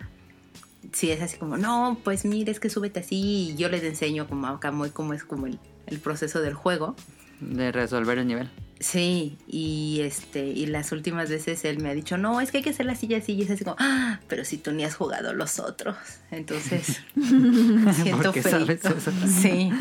[0.92, 4.28] sí es así como, no, pues mire, es que súbete así y yo les enseño
[4.28, 6.96] como acá muy cómo es como el, el proceso del juego.
[7.40, 8.50] De resolver el nivel.
[8.80, 12.64] Sí, y este, y las últimas veces él me ha dicho, no, es que hay
[12.64, 14.96] que hacer la silla así, y es así como, ah, pero si tú ni has
[14.96, 15.96] jugado los otros.
[16.30, 18.90] Entonces, siento ¿Por qué sabes feito.
[19.28, 19.72] Sí.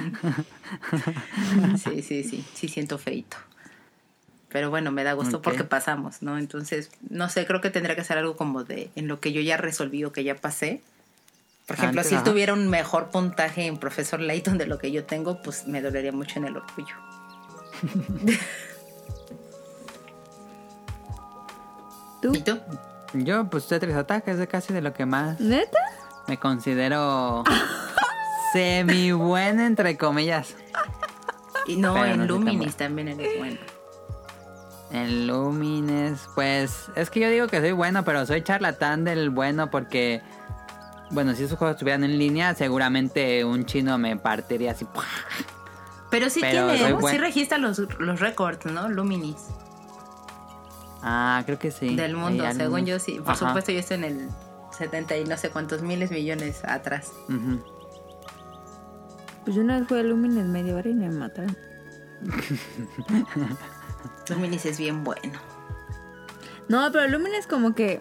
[1.85, 3.37] sí, sí, sí, sí siento feito.
[4.55, 6.39] Pero bueno, me da gusto porque pasamos, ¿no?
[6.39, 9.41] Entonces, no sé, creo que tendría que ser algo como de en lo que yo
[9.41, 10.81] ya resolví o que ya pasé.
[11.67, 12.31] Por ejemplo, Antes, si él ajá.
[12.31, 16.13] tuviera un mejor puntaje en Profesor Layton de lo que yo tengo, pues me dolería
[16.13, 16.95] mucho en el orgullo.
[22.23, 22.33] ¿Tú?
[22.33, 22.61] ¿Y tú?
[23.15, 25.81] Yo, pues Tetris Attack es de casi de lo que más ¿Neta?
[26.29, 27.43] me considero
[28.53, 30.55] semi bueno entre comillas.
[31.67, 33.74] Y no, Pero en no Luminis también eres bueno.
[34.95, 39.69] En Lumines, pues es que yo digo que soy bueno, pero soy charlatán del bueno
[39.69, 40.23] porque,
[41.11, 44.85] bueno, si esos juegos estuvieran en línea, seguramente un chino me partiría así.
[44.85, 45.05] ¡pua!
[46.11, 48.89] Pero sí Pero tiene, sí registra los, los récords, ¿no?
[48.89, 49.49] Luminis
[51.03, 51.97] Ah, creo que sí.
[51.97, 53.19] del mundo, según yo sí.
[53.19, 53.49] Por Ajá.
[53.49, 54.29] supuesto yo estoy en el
[54.79, 57.11] 70 y no sé cuántos miles millones atrás.
[59.43, 61.57] Pues yo una vez jugué a Lumines media hora y me mataron.
[64.29, 65.39] Luminis es bien bueno.
[66.69, 68.01] No, pero Lumines como que...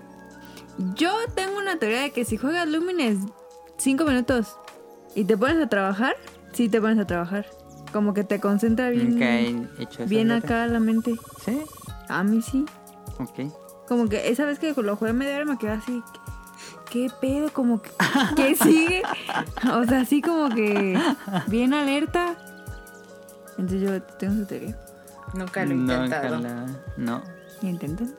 [0.95, 3.19] Yo tengo una teoría de que si juegas Lumines
[3.77, 4.57] 5 minutos
[5.15, 6.15] y te pones a trabajar,
[6.53, 7.45] sí te pones a trabajar.
[7.91, 11.13] Como que te concentra bien, Ok, hecho eso, bien acá la mente.
[11.45, 11.61] Sí,
[12.09, 12.65] A mí sí.
[13.19, 13.53] ok.
[13.87, 16.01] Como que esa vez que lo jugué media hora me quedé así.
[16.89, 17.51] ¿Qué pedo?
[17.53, 17.91] Como que.
[18.35, 19.03] ¿Qué sigue?
[19.73, 20.99] O sea, así como que.
[21.47, 22.35] Bien alerta.
[23.57, 24.75] Entonces yo tengo su teoría.
[25.33, 26.39] Nunca lo he Nunca intentado.
[26.39, 26.65] la-
[26.97, 27.21] No.
[27.61, 28.13] Y intentan.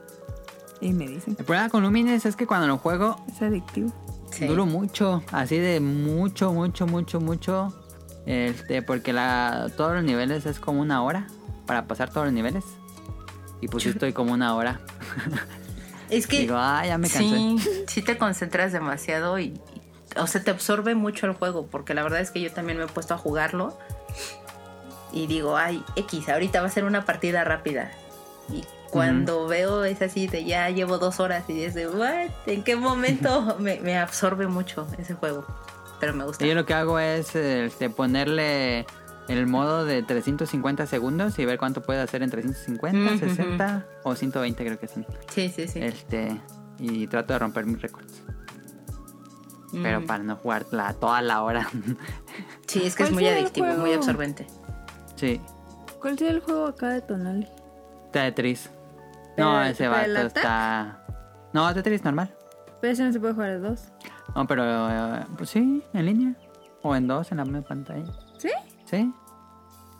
[0.81, 1.37] Y me dicen.
[1.39, 3.93] El problema con Lumines es que cuando lo juego Es adictivo.
[4.31, 4.47] Sí.
[4.47, 7.73] Duro mucho, así de mucho, mucho, mucho, mucho.
[8.27, 11.27] Este, porque la, todos los niveles es como una hora
[11.67, 12.65] para pasar todos los niveles.
[13.61, 14.81] Y pues yo estoy como una hora.
[16.11, 17.29] Es que Digo, ah, ya me cansé.
[17.29, 17.57] sí,
[17.89, 19.61] sí te concentras demasiado y, y-
[20.19, 22.85] o sea, te absorbe mucho el juego, porque la verdad es que yo también me
[22.85, 23.77] he puesto a jugarlo
[25.15, 27.93] y digo, ay, X, ahorita va a ser una partida rápida.
[28.53, 32.65] Y cuando veo es así de ya llevo dos horas y es de, what, ¿en
[32.65, 33.57] qué momento?
[33.61, 35.47] me, me absorbe mucho ese juego,
[36.01, 36.45] pero me gusta.
[36.45, 38.87] Yo lo que hago es este, ponerle
[39.29, 43.19] el modo de 350 segundos y ver cuánto puede hacer en 350, Ujú.
[43.19, 45.07] 60 o 120 creo que son.
[45.33, 45.81] Sí, sí, sí.
[45.81, 46.41] Este,
[46.79, 48.23] y trato de romper mis récords.
[49.83, 51.69] Pero para no jugar la, toda la hora.
[52.67, 54.47] Sí, es que es ¿Cuál muy adictivo, muy absorbente.
[55.17, 55.41] Sí,
[56.01, 57.49] ¿Cuál sería el juego acá de Tonali?
[58.13, 58.71] Tetris.
[59.39, 60.99] No, ese el vato está...
[61.53, 62.31] No, Tetris normal.
[62.81, 63.89] Pero ese no se puede jugar a dos.
[64.35, 66.35] No, pero eh, pues sí, en línea.
[66.83, 68.05] O en dos, en la misma pantalla.
[68.37, 68.51] ¿Sí?
[68.85, 69.13] ¿Sí?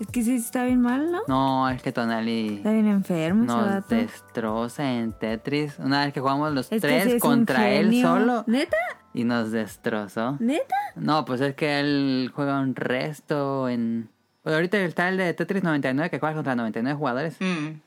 [0.01, 1.23] Es que sí está bien mal, ¿no?
[1.29, 3.95] No, es que Tonali Está bien enfermo nos vato.
[3.95, 5.79] destroza en Tetris.
[5.79, 8.77] Una vez que jugamos los Es tres sí contra él solo ¿Neta?
[9.15, 10.37] y nos destrozó.
[10.41, 10.75] ¿Neta?
[10.97, 14.11] No, pues es que él juega un resto en...
[14.45, 17.37] Pues ahorita está el de Tetris 99 que juega contra 99 jugadores.
[17.41, 17.81] Mm.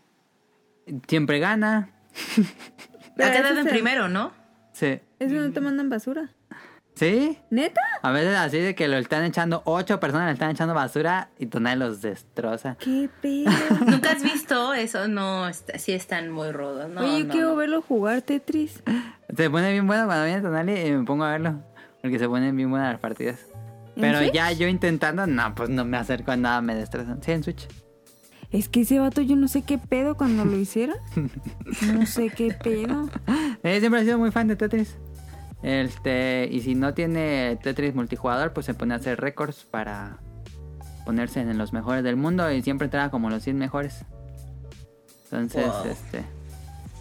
[1.08, 1.90] Siempre gana.
[3.16, 4.32] Pero Ha quedado en primero, ¿no?
[4.74, 5.00] Sí.
[5.20, 6.32] Eso no te mandan basura.
[6.96, 7.38] ¿Sí?
[7.52, 7.82] ¿Neta?
[8.02, 11.46] A veces así de que lo están echando, ocho personas le están echando basura y
[11.46, 12.76] Tonali los destroza.
[12.80, 13.52] ¿Qué pedo?
[13.86, 15.08] ¿Nunca has visto eso?
[15.08, 16.90] No, está- sí están muy rudos.
[16.90, 17.56] No, Oye, yo no, quiero no.
[17.56, 18.82] verlo jugar Tetris.
[19.36, 21.62] Se pone bien bueno cuando viene Tonali y me pongo a verlo.
[22.02, 23.46] Porque se ponen bien buenas las partidas.
[23.98, 24.34] ¿En Pero Switch?
[24.34, 27.22] ya yo intentando, no, pues no me acerco a nada, me destrozan.
[27.24, 27.68] Sí, en Switch.
[28.52, 30.98] Es que ese vato yo no sé qué pedo cuando lo hicieron.
[31.94, 33.10] No sé qué pedo.
[33.64, 34.96] Eh, siempre he sido muy fan de Tetris.
[35.64, 40.18] Este, y si no tiene Tetris multijugador, pues se pone a hacer récords para
[41.06, 44.06] ponerse en los mejores del mundo y siempre entraba como los 100 mejores.
[45.26, 45.86] Entonces, Wow.
[45.92, 46.24] este,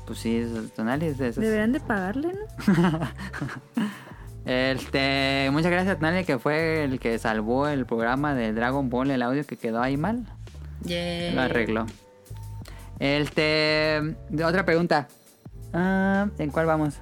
[0.06, 1.42] Pues sí, esos tonales de esos.
[1.44, 2.66] Deberían de pagarle, ¿no?
[4.46, 9.22] Este, muchas gracias Tonali que fue el que salvó el programa de Dragon Ball, el
[9.22, 10.24] audio que quedó ahí mal.
[11.34, 11.86] Lo arregló.
[13.00, 14.00] Este,
[14.44, 15.08] otra pregunta.
[15.72, 16.94] Ah, ¿En cuál vamos?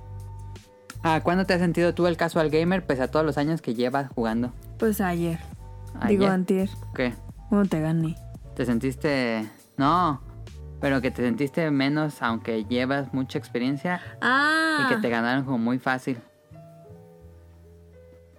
[1.02, 3.74] Ah, ¿cuándo te has sentido tú el casual gamer pese a todos los años que
[3.74, 4.52] llevas jugando?
[4.78, 5.38] Pues ayer.
[6.00, 6.08] Ayer.
[6.18, 6.70] Digo antier.
[6.94, 7.12] ¿Qué?
[7.50, 8.16] ¿Cómo te gané?
[8.56, 9.46] ¿Te sentiste...?
[9.76, 10.22] No,
[10.80, 14.86] pero que te sentiste menos aunque llevas mucha experiencia Ah.
[14.86, 16.18] y que te ganaron como muy fácil.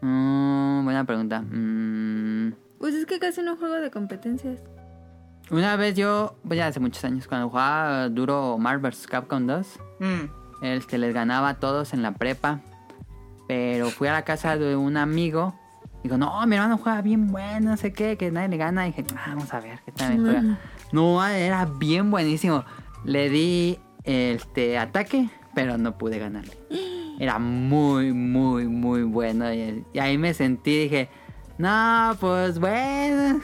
[0.10, 1.42] Mm, buena pregunta.
[1.42, 4.60] Mm, Pues es que casi no juego de competencias.
[5.50, 9.08] una vez yo, pues ya hace muchos años, cuando jugaba duro Marvel vs.
[9.08, 10.64] Capcom 2, Mm.
[10.64, 12.60] este, les ganaba a todos en la prepa.
[13.48, 15.54] Pero fui a la casa de un amigo.
[16.04, 18.88] Digo, no, mi hermano juega bien bueno, no sé qué, que nadie le gana.
[18.88, 20.58] Y dije, "Ah, vamos a ver qué tal me juega.
[20.92, 22.64] No, era bien buenísimo.
[23.04, 26.54] Le di este ataque, pero no pude ganarle.
[27.20, 29.52] Era muy, muy, muy bueno.
[29.54, 31.10] Y, y ahí me sentí, dije,
[31.58, 33.40] no, pues bueno.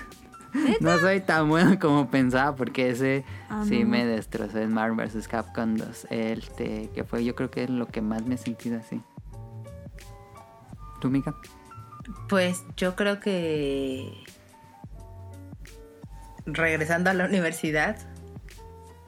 [0.81, 3.89] No soy tan bueno como pensaba porque ese Ah, sí no.
[3.91, 5.25] me destrozó en Marvel vs.
[5.29, 6.07] Capcom 2.
[6.09, 9.01] Este, que fue yo creo que es lo que más me he sentido así.
[10.99, 11.33] ¿Tú, Mika?
[12.27, 14.11] Pues yo creo que
[16.45, 17.97] regresando a la universidad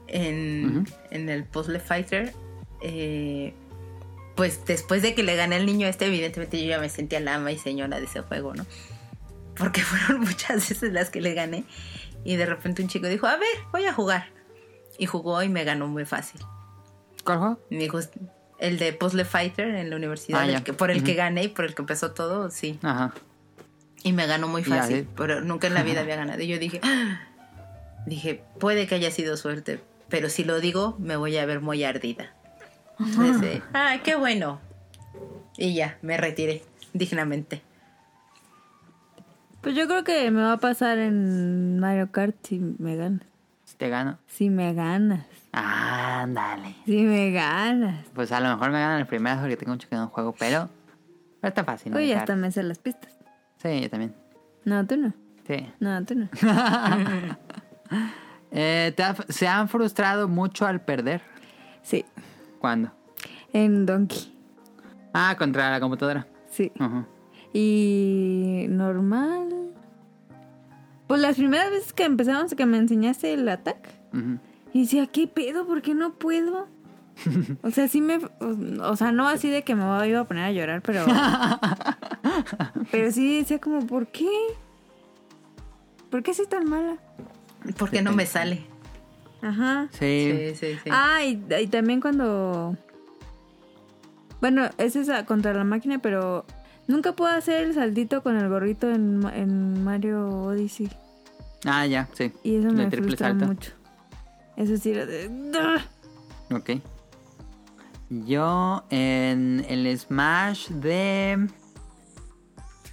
[0.06, 2.32] en, en el Puzzle Fighter,
[2.84, 3.54] eh,
[4.36, 7.34] pues después de que le gané al niño este, evidentemente yo ya me sentía la
[7.36, 8.66] ama y señora de ese juego, ¿no?
[9.56, 11.64] Porque fueron muchas veces las que le gané
[12.24, 14.28] y de repente un chico dijo, a ver, voy a jugar.
[14.98, 16.40] Y jugó y me ganó muy fácil.
[17.24, 17.58] ¿Cuál juego?
[17.70, 17.98] Me dijo,
[18.58, 20.64] el de Puzzle Fighter en la universidad, Ah, el ya.
[20.64, 22.78] que- por el que gané y por el que empezó todo, sí.
[22.82, 23.12] Ajá.
[24.04, 26.40] Y me ganó muy fácil, pero nunca en la vida había ganado.
[26.42, 27.22] Y yo dije, "Ah".
[28.06, 31.82] dije, puede que haya sido suerte, pero si lo digo, me voy a ver muy
[31.84, 32.34] ardida.
[32.98, 34.60] Entonces, ah, qué bueno.
[35.56, 37.62] Y ya, me retiré dignamente.
[39.60, 43.22] Pues yo creo que me va a pasar en Mario Kart si me ganas.
[43.64, 44.18] Si te gano.
[44.26, 45.24] Si me ganas.
[45.52, 46.74] Ándale.
[46.84, 48.04] Si me ganas.
[48.14, 50.68] Pues a lo mejor me ganan el primero porque tengo mucho que no juego, pero...
[51.40, 51.92] Pero está fácil.
[51.92, 51.98] ¿no?
[51.98, 52.22] Uy, Dejar.
[52.22, 53.12] hasta me sé las pistas.
[53.62, 54.14] Sí, yo también.
[54.64, 55.12] No, tú no.
[55.46, 55.66] Sí.
[55.80, 56.28] No, tú no.
[58.56, 61.22] Eh, ¿te ha- ¿Se han frustrado mucho al perder?
[61.82, 62.04] Sí.
[62.64, 62.92] ¿Cuándo?
[63.52, 64.34] En Donkey.
[65.12, 66.26] Ah, contra la computadora.
[66.48, 66.72] Sí.
[67.52, 69.74] Y normal.
[71.06, 73.90] Pues las primeras veces que empezamos que me enseñaste el ataque.
[74.72, 75.66] Y decía, ¿qué pedo?
[75.66, 76.66] ¿Por qué no puedo?
[77.62, 78.18] O sea, sí me...
[78.80, 81.04] O sea, no así de que me iba a poner a llorar, pero...
[82.90, 84.30] pero sí decía como, ¿por qué?
[86.08, 86.96] ¿Por qué soy tan mala?
[87.76, 88.73] ¿Por qué no me sale?
[89.44, 89.88] Ajá.
[89.92, 90.32] Sí.
[90.32, 90.90] Sí, sí, sí.
[90.90, 92.76] Ah, y, y también cuando...
[94.40, 96.46] Bueno, ese es contra la máquina, pero
[96.88, 100.88] nunca puedo hacer el saldito con el gorrito en, en Mario Odyssey.
[101.66, 102.32] Ah, ya, sí.
[102.42, 103.46] Y eso me frustra salto.
[103.46, 103.72] mucho.
[104.56, 105.30] Eso sí era de...
[106.50, 106.70] Ok.
[108.08, 111.48] Yo en el Smash de...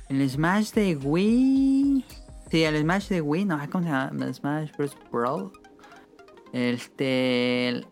[0.10, 2.06] El Smash de Wii...
[2.50, 4.26] Sí, el Smash de Wii, no, ¿cómo se llama?
[4.26, 4.98] El Smash Bros.
[5.12, 5.52] Brawl.
[6.54, 7.86] Este...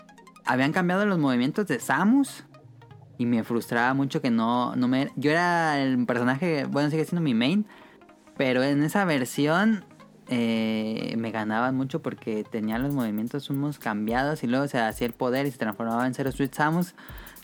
[0.45, 2.45] Habían cambiado los movimientos de Samus.
[3.18, 5.12] Y me frustraba mucho que no, no me...
[5.18, 7.66] Yo era el personaje, bueno, sigue siendo mi main.
[8.38, 9.84] Pero en esa versión
[10.32, 15.14] eh, me ganaban mucho porque tenía los movimientos unos cambiados y luego se hacía el
[15.14, 16.93] poder y se transformaba en Zero Suit Samus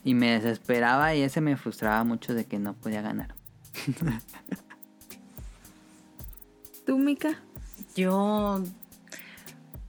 [0.04, 3.34] y me desesperaba y ese me frustraba mucho de que no podía ganar.
[6.86, 7.40] ¿Tú, Mika?
[7.96, 8.62] Yo,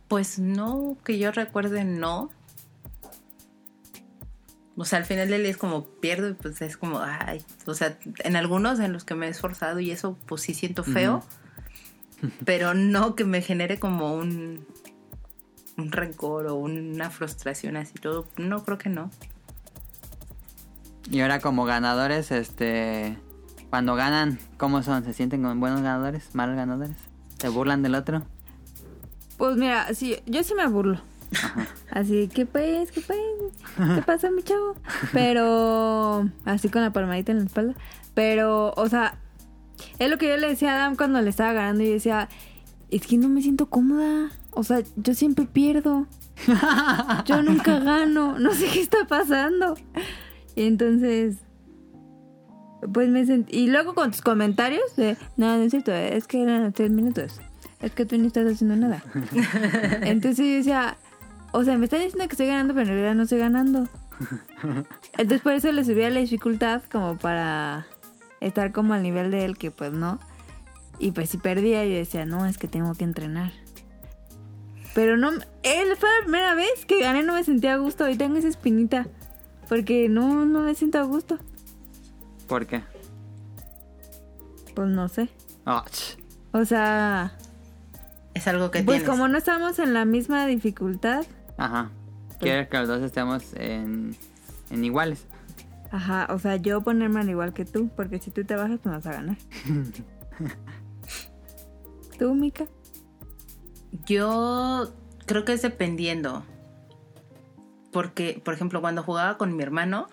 [0.08, 2.30] pues no, que yo recuerde, no.
[4.76, 7.74] O sea, al final del día es como pierdo y pues es como, ay, o
[7.74, 11.24] sea, en algunos en los que me he esforzado y eso, pues sí siento feo,
[12.44, 14.66] pero no que me genere como un,
[15.78, 18.28] un rencor o una frustración así todo.
[18.36, 19.10] No, creo que no.
[21.10, 23.16] Y ahora como ganadores, este...
[23.70, 25.04] Cuando ganan, ¿cómo son?
[25.04, 26.34] ¿Se sienten como buenos ganadores?
[26.34, 26.96] ¿Malos ganadores?
[27.38, 28.22] ¿Se burlan del otro?
[29.36, 31.00] Pues mira, sí, yo sí me burlo.
[31.90, 32.90] Así, ¿qué pues?
[32.92, 33.18] ¿Qué pues?
[33.94, 34.74] ¿Qué pasa, mi chavo?
[35.12, 37.74] Pero, así con la palmadita en la espalda.
[38.14, 39.18] Pero, o sea,
[39.98, 41.82] es lo que yo le decía a Adam cuando le estaba ganando.
[41.82, 42.28] Y decía,
[42.90, 44.30] es que no me siento cómoda.
[44.52, 46.06] O sea, yo siempre pierdo.
[47.26, 48.38] Yo nunca gano.
[48.38, 49.76] No sé qué está pasando.
[50.54, 51.36] Y entonces,
[52.92, 53.56] pues me sentí.
[53.56, 57.40] Y luego con tus comentarios de, no, no es cierto, es que eran tres minutos.
[57.80, 59.02] Es que tú no estás haciendo nada.
[60.02, 60.96] Entonces yo decía,
[61.52, 63.88] o sea, me están diciendo que estoy ganando, pero en realidad no estoy ganando.
[65.12, 67.86] Entonces por eso le subía la dificultad como para
[68.40, 70.18] estar como al nivel de él, que pues no.
[70.98, 73.52] Y pues si perdía yo decía, no, es que tengo que entrenar.
[74.94, 75.30] Pero no,
[75.62, 78.48] él fue la primera vez que gané, no me sentía a gusto y tengo esa
[78.48, 79.06] espinita.
[79.68, 81.38] Porque no, no me siento a gusto.
[82.48, 82.82] ¿Por qué?
[84.74, 85.28] Pues no sé.
[85.66, 86.16] Oh, ch.
[86.52, 87.36] O sea,
[88.36, 89.08] Es algo que pues tienes.
[89.08, 91.24] como no estamos en la misma dificultad,
[91.56, 91.90] Ajá.
[92.38, 94.14] Quiero que los dos estemos en,
[94.68, 95.24] en iguales.
[95.90, 98.94] ajá, o sea, yo ponerme al igual que tú, porque si tú te bajas, pues
[98.94, 99.38] vas a ganar.
[102.18, 102.66] ¿Tú, Mika?
[104.04, 104.92] Yo
[105.24, 106.44] creo que es dependiendo.
[107.90, 110.08] Porque, por ejemplo, cuando jugaba con mi hermano,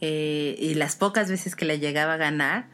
[0.00, 2.66] eh, y las pocas veces que le llegaba a ganar,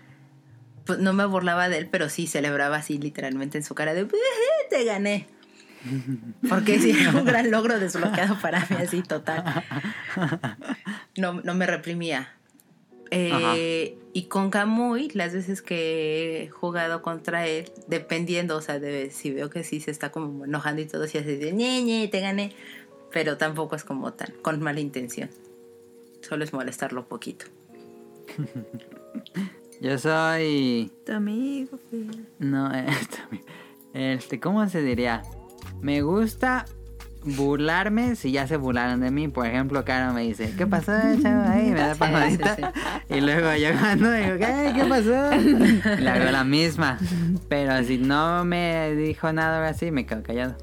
[0.85, 4.07] pues no me burlaba de él, pero sí celebraba así literalmente en su cara de
[4.71, 5.27] te gané.
[6.49, 9.65] Porque sí, era un gran logro desbloqueado para mí, así total.
[11.17, 12.35] No, no me reprimía.
[13.11, 19.11] Eh, y con Kamui, las veces que he jugado contra él, dependiendo, o sea, de
[19.11, 22.09] si veo que sí se está como enojando y todo, si hace de ñe, ñe,
[22.09, 22.53] te gané.
[23.11, 25.29] Pero tampoco es como tan, con mala intención.
[26.23, 27.47] Solo es molestarlo poquito.
[29.83, 30.93] Yo soy...
[31.05, 32.27] Tu amigo, fiel.
[32.39, 33.19] No, este,
[33.95, 35.23] este, ¿cómo se diría?
[35.81, 36.67] Me gusta
[37.25, 39.27] burlarme si ya se burlaron de mí.
[39.27, 41.49] Por ejemplo, Caro me dice, ¿qué pasó, chavo?
[41.49, 42.55] Ahí me da palmadita.
[42.55, 42.63] sí,
[43.11, 44.73] Y luego yo cuando digo, ¿qué?
[44.73, 45.97] ¿Qué pasó?
[46.01, 46.99] Le hago la misma.
[47.49, 50.57] Pero si no me dijo nada así, me quedo callado.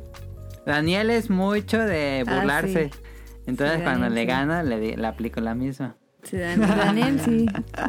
[0.66, 2.90] Daniel es mucho de Ah, burlarse.
[3.48, 4.28] Entonces cuando Daniel, le sí.
[4.28, 5.98] gano, le, le aplico la misma.
[6.24, 7.46] Sí, Dan- Daniel, sí.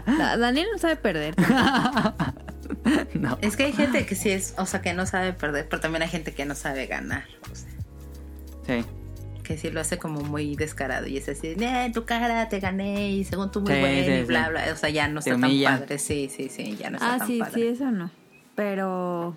[0.06, 1.34] Da- Daniel no sabe perder.
[3.14, 3.38] no.
[3.42, 6.02] Es que hay gente que sí es, o sea, que no sabe perder, pero también
[6.02, 7.24] hay gente que no sabe ganar.
[7.50, 7.68] O sea,
[8.66, 8.84] Sí.
[9.42, 13.10] que sí lo hace como muy descarado y es así, eh, tu cara, te gané
[13.10, 14.50] y según tú muy Sí, bueno sí, y bla, sí.
[14.52, 14.64] bla.
[14.72, 15.98] O sea, ya no Te está tan padre.
[15.98, 17.52] Sí, sí, sí, ya no está Ah, tan sí, padre.
[17.54, 18.10] sí, eso no.
[18.54, 19.36] Pero.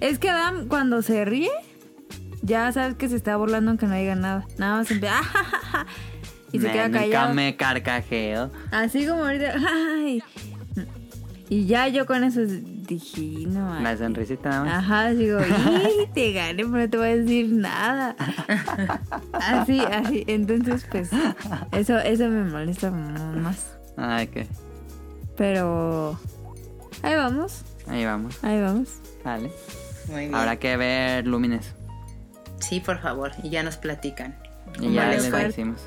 [0.00, 1.50] Es que Adam, cuando se ríe,
[2.42, 4.44] ya sabes que se está burlando aunque no diga nada.
[4.58, 5.20] Nada más empieza.
[6.58, 7.34] "Ah, ja, ja, ja", y se Me- queda nunca callado.
[7.34, 8.50] me carcajeo.
[8.70, 9.54] Así como ahorita.
[9.68, 10.22] "Ay".
[11.48, 13.78] Y ya yo con eso dije, no.
[13.80, 14.74] La sonrisita nada más.
[14.84, 15.38] Ajá, digo,
[16.02, 18.16] y te gané, pero no te voy a decir nada.
[19.34, 20.24] Así, así.
[20.28, 21.10] Entonces, pues,
[21.72, 23.76] eso, eso me molesta más.
[23.98, 24.46] Ay, que.
[25.36, 26.18] Pero
[27.02, 28.42] ahí vamos, Ahí vamos.
[28.42, 28.88] ahí vamos.
[29.24, 29.50] Vale.
[30.08, 30.34] Muy bien.
[30.34, 31.74] Habrá que ver Lumines.
[32.60, 34.36] Sí, por favor, y ya nos platican.
[34.76, 35.44] Y ¿Cómo ya les les fue?
[35.44, 35.80] decimos.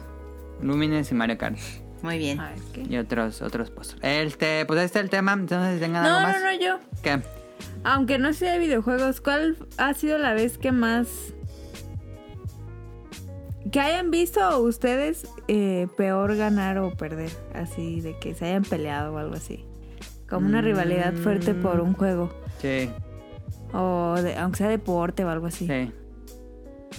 [0.62, 1.58] Lumines y Mario Kart.
[2.01, 2.39] Muy bien.
[2.39, 2.82] A ver, ¿qué?
[2.89, 3.97] Y otros, otros posts.
[4.01, 5.34] Este, pues este es el tema.
[5.34, 6.43] Entonces, si tengan No, algo no, más.
[6.43, 6.80] no, yo.
[7.01, 7.22] ¿Qué?
[7.84, 11.08] Aunque no sea de videojuegos, ¿cuál ha sido la vez que más...
[13.72, 17.32] Que hayan visto ustedes eh, peor ganar o perder?
[17.53, 19.66] Así, de que se hayan peleado o algo así.
[20.30, 20.66] Como una Mm.
[20.66, 22.32] rivalidad fuerte por un juego.
[22.62, 22.89] Sí,
[23.74, 25.68] O de- aunque sea deporte o algo así.
[25.68, 25.91] sí.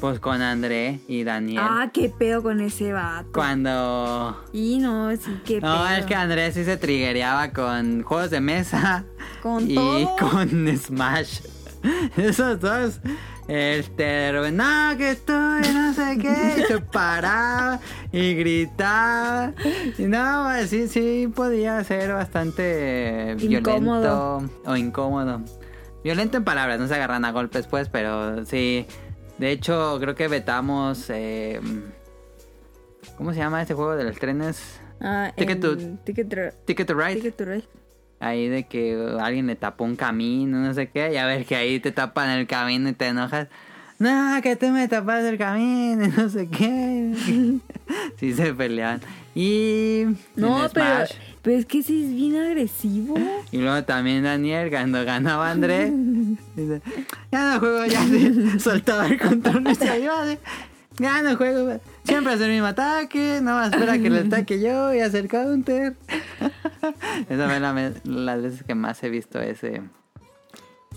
[0.00, 1.62] Pues con André y Daniel.
[1.62, 3.30] Ah, qué pedo con ese vato.
[3.32, 4.44] Cuando.
[4.52, 5.74] Y no, sí, qué pedo.
[5.74, 9.04] No, es que Andrés sí se triguereaba con juegos de mesa.
[9.42, 10.16] Con y todo.
[10.16, 11.40] con Smash.
[12.16, 13.00] Esos dos.
[13.48, 16.54] Este, no, que estoy, no sé qué.
[16.58, 17.78] Y se paraba
[18.10, 19.52] y gritaba.
[19.96, 24.40] Y no, sí, sí podía ser bastante Incómodo.
[24.40, 25.42] violento o incómodo.
[26.02, 28.86] Violento en palabras, no se agarran a golpes, pues, pero sí.
[29.38, 31.06] De hecho, creo que vetamos.
[31.10, 31.60] eh,
[33.16, 34.80] ¿Cómo se llama este juego de los trenes?
[35.00, 37.14] Ah, Ticket to- Ticket to- Ticket to Ride.
[37.16, 37.64] Ticket to Ride.
[38.18, 41.54] Ahí de que alguien le tapó un camino, no sé qué, y a ver que
[41.54, 43.48] ahí te tapan el camino y te enojas.
[43.98, 47.12] No, que tú me tapas el camino y no sé qué.
[48.18, 49.00] sí se pelean.
[49.34, 50.04] Y...
[50.34, 51.04] No, pero.
[51.46, 53.14] Pero es que sí es bien agresivo.
[53.52, 55.92] Y luego también Daniel, cuando ganaba André,
[56.56, 56.82] dice,
[57.30, 60.40] ya no juego, ya se soltaba el control y se iba de,
[60.98, 64.92] ya no juego, siempre hace el mismo ataque, no más espera que le ataque yo
[64.92, 65.94] y hacer counter.
[67.28, 69.82] Esa fue la las veces que más he visto ese.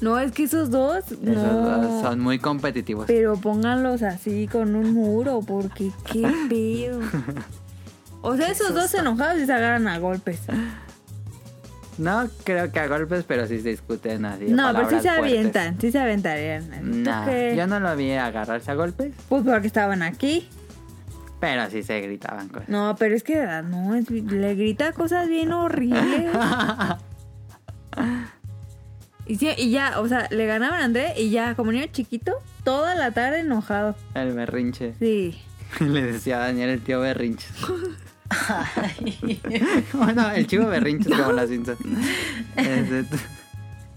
[0.01, 1.81] No, es que esos dos, Esos no.
[1.81, 3.05] dos son muy competitivos.
[3.05, 7.01] Pero pónganlos así con un muro, porque qué pedo.
[8.21, 10.41] O sea, esos dos enojados y se agarran a golpes.
[11.97, 14.45] No creo que a golpes, pero sí se discuten así.
[14.45, 15.17] No, pero sí se fuertes.
[15.19, 16.69] avientan, sí se aventarían.
[16.69, 20.47] ¿Tú No, yo no lo vi agarrarse a golpes, Pues porque estaban aquí.
[21.41, 22.69] pero sí se gritaban cosas.
[22.69, 26.31] No, pero es que no, es- le grita cosas bien horribles.
[29.25, 32.33] Y, sí, y ya, o sea, le ganaban a André y ya, como niño chiquito,
[32.63, 33.95] toda la tarde enojado.
[34.15, 34.95] El berrinche.
[34.97, 35.39] Sí.
[35.81, 37.45] Le decía a Daniel el tío berrinche.
[39.93, 41.75] bueno, el chivo berrinche como la cinta.
[42.55, 43.05] Este,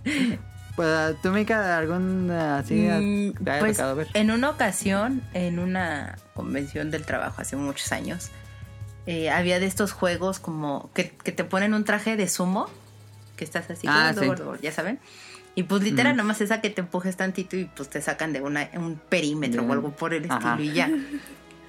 [0.77, 4.09] pues tú, Mica, algún eh, así Mm, te haya pues, tocado ver.
[4.15, 8.31] en una ocasión, en una convención del trabajo hace muchos años,
[9.07, 12.69] eh, había de estos juegos como que, que te ponen un traje de sumo,
[13.37, 14.27] que estás así, Ah, gordo, sí.
[14.29, 14.99] gordo, gordo, ya saben.
[15.55, 18.71] Y pues literal, nomás esa que te empujes tantito y pues te sacan de una,
[18.75, 20.55] un perímetro o algo por el Ajá.
[20.55, 20.91] estilo y ya.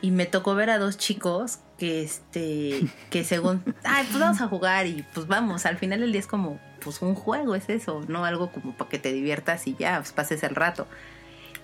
[0.04, 4.48] Y me tocó ver a dos chicos que este, que según, ay, pues vamos a
[4.50, 8.04] jugar y pues vamos, al final del día es como, pues un juego es eso,
[8.10, 10.88] no algo como para que te diviertas y ya, pues pases el rato.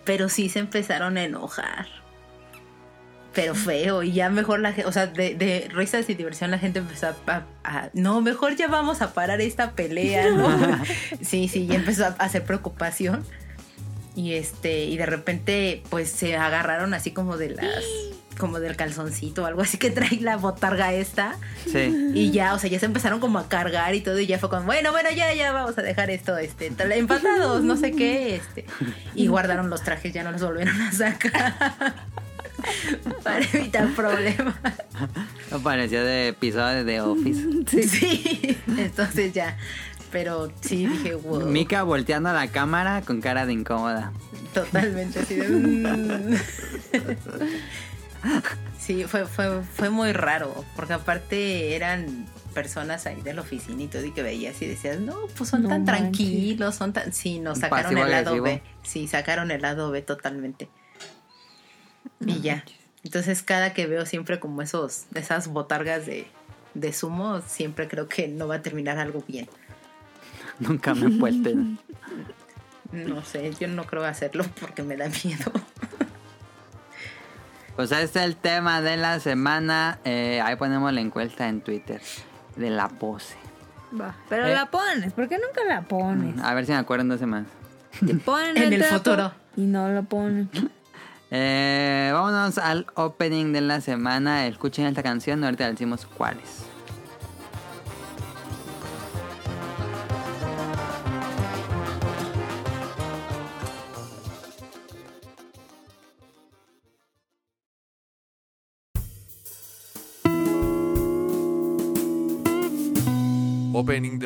[0.05, 1.87] Pero sí se empezaron a enojar.
[3.33, 6.57] Pero feo, y ya mejor la gente, o sea, de, de risas y diversión la
[6.57, 10.47] gente empezó a, a- a- no, mejor ya vamos a parar esta pelea, ¿no?
[11.21, 13.23] sí, sí, ya empezó a hacer preocupación.
[14.15, 17.83] Y este, y de repente, pues se agarraron así como de las,
[18.39, 21.35] como del calzoncito o algo así que trae la botarga esta.
[21.71, 22.11] Sí.
[22.15, 24.49] Y ya, o sea, ya se empezaron como a cargar y todo, y ya fue
[24.49, 28.65] como, bueno, bueno, ya, ya vamos a dejar esto, este, empatados, no sé qué, este.
[29.13, 31.93] Y guardaron los trajes, ya no los volvieron a sacar.
[33.23, 34.55] Para evitar problemas.
[35.63, 37.87] Parecía de episodio de The Office.
[37.87, 38.57] Sí.
[38.77, 39.57] Entonces ya.
[40.11, 41.45] Pero sí dije, wow.
[41.45, 44.11] Mica volteando a la cámara con cara de incómoda.
[44.53, 46.39] Totalmente así de.
[48.80, 50.65] Sí, fue, fue, fue muy raro.
[50.76, 54.99] Porque aparte eran personas ahí de la oficina y todo y que veías y decías,
[54.99, 55.99] no, pues son No tan manches.
[55.99, 57.13] tranquilos, son tan...
[57.13, 58.41] Sí, nos sacaron el lado.
[58.41, 58.63] B.
[58.82, 60.70] Sí, sacaron el lado B totalmente.
[62.26, 62.63] Y ya.
[63.03, 66.26] Entonces cada que veo siempre como esos, esas botargas de,
[66.74, 69.47] de sumo, siempre creo que no va a terminar algo bien.
[70.59, 71.51] Nunca me puesto.
[72.91, 75.51] No sé, yo no creo hacerlo porque me da miedo.
[77.80, 79.99] Pues este es el tema de la semana.
[80.03, 82.01] Eh, ahí ponemos la encuesta en Twitter
[82.57, 83.38] de la pose.
[83.97, 84.15] Va.
[84.27, 84.53] Pero Eh.
[84.53, 86.43] la pones, ¿por qué nunca la pones?
[86.43, 87.47] A ver si me acuerdo en dos semanas.
[88.05, 89.32] Te ponen En el futuro.
[89.55, 90.49] Y no lo ponen.
[91.32, 94.47] Eh, vámonos al opening de la semana.
[94.47, 96.65] Escuchen esta canción, ahorita decimos cuál es.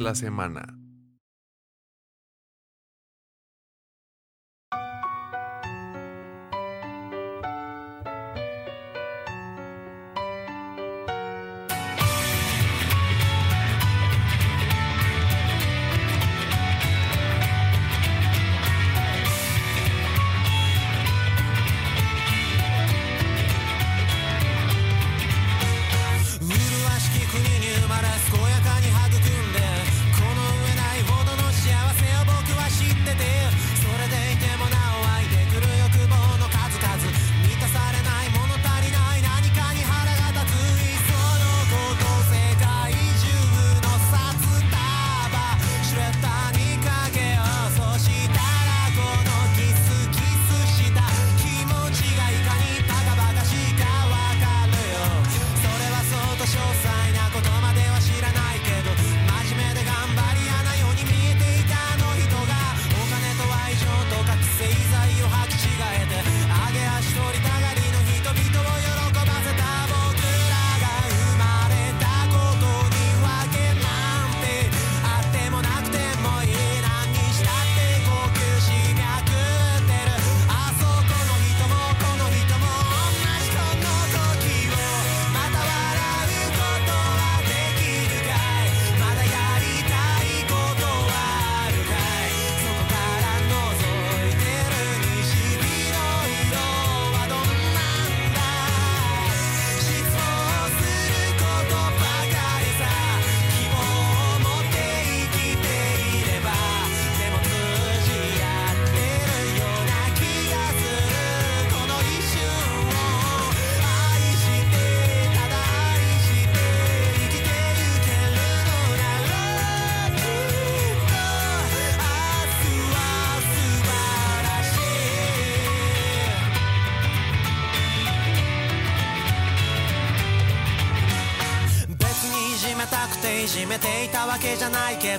[0.04, 0.83] La semana.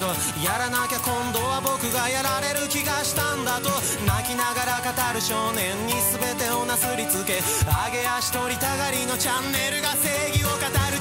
[0.04, 0.12] ど
[0.44, 3.70] やらなきゃ今度は僕がやられる気がしたんだと
[4.04, 11.00] 泣きながら語る少年に全てをなすりつけ上げ足取りたがりのチャンネルが正義を語る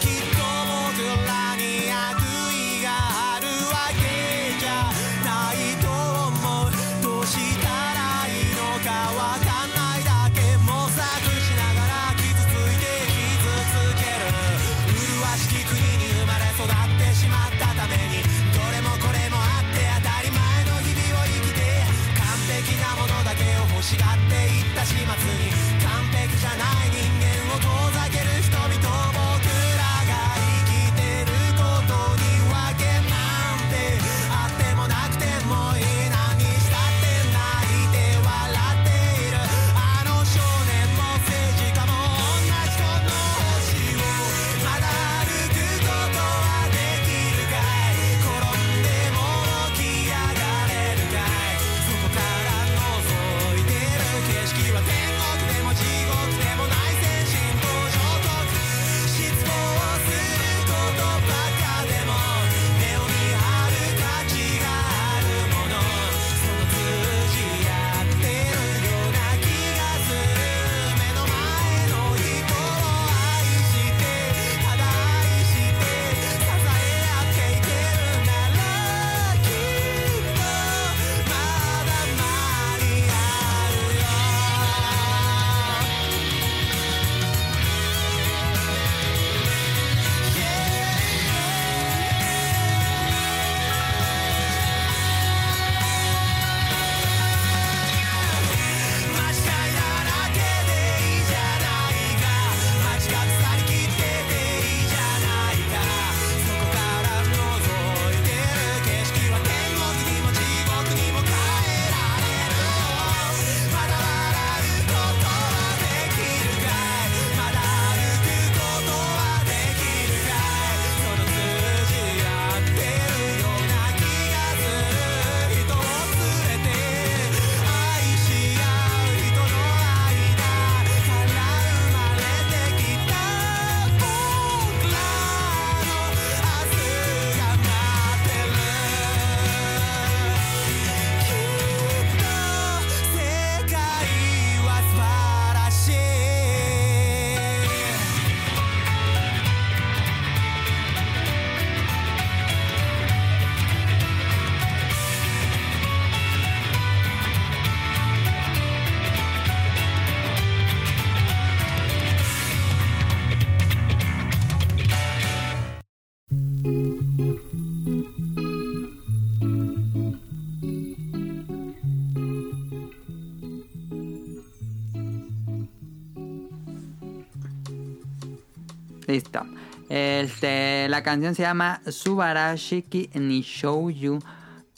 [179.14, 179.45] Listo.
[179.90, 184.18] Este, la canción se llama Subarashiki ni Shouju.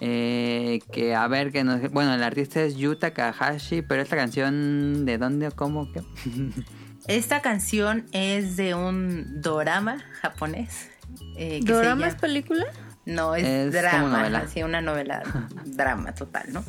[0.01, 1.89] Eh, que a ver, que nos.
[1.91, 5.89] Bueno, el artista es Yuta Takahashi, pero esta canción, ¿de dónde o cómo?
[5.93, 6.01] ¿Qué?
[7.07, 10.89] Esta canción es de un dorama japonés.
[11.37, 12.65] eh, que ¿Dorama es película?
[13.05, 14.39] No, es, Es drama, novela.
[14.39, 15.21] así una novela
[15.65, 16.63] drama total, ¿no?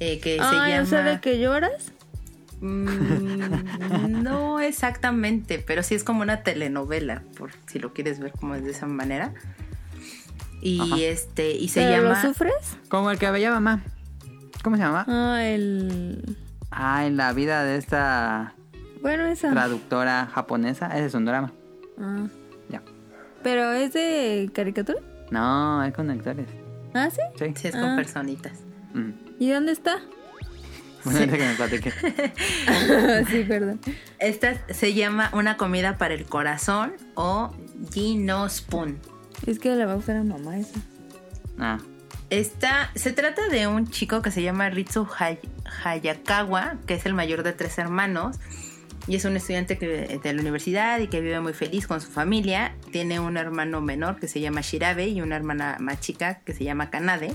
[0.00, 0.82] Eh, que se Ah, llama...
[0.82, 1.92] ¿o sea de que lloras?
[2.60, 8.54] Mm, no exactamente, pero sí es como una telenovela, por si lo quieres ver como
[8.54, 9.32] de esa manera.
[10.62, 10.96] Y Ajá.
[11.00, 12.54] este, y se ¿Pero llama lo sufres?
[12.88, 13.82] Como el que veía mamá.
[14.64, 15.04] ¿Cómo se llama?
[15.06, 16.36] Ah, el...
[16.70, 18.54] Ay, la vida de esta
[19.02, 19.52] Bueno, esa.
[19.52, 20.88] traductora japonesa.
[20.96, 21.52] Ese es un drama.
[22.00, 22.26] Ah.
[22.68, 22.82] Ya.
[23.42, 24.98] ¿Pero es de caricatura?
[25.30, 26.48] No, es con actores.
[26.94, 27.20] ¿Ah, sí?
[27.38, 27.52] Sí.
[27.54, 27.96] Sí, es con Ah.
[27.96, 28.60] personitas.
[28.94, 29.10] Mm.
[29.38, 29.98] ¿Y dónde está?
[31.30, 31.94] Que me platiques.
[33.30, 33.80] sí, perdón.
[34.18, 37.54] Esta se llama Una comida para el corazón o
[37.92, 38.98] Gino Spoon.
[39.46, 40.78] Es que le va a gustar a mamá esa.
[41.58, 41.78] Ah.
[42.30, 45.38] Esta se trata de un chico que se llama Ritsu Hay-
[45.84, 48.36] Hayakawa, que es el mayor de tres hermanos.
[49.08, 52.10] Y es un estudiante que- de la universidad y que vive muy feliz con su
[52.10, 52.74] familia.
[52.90, 56.64] Tiene un hermano menor que se llama Shirabe y una hermana más chica que se
[56.64, 57.32] llama Kanade.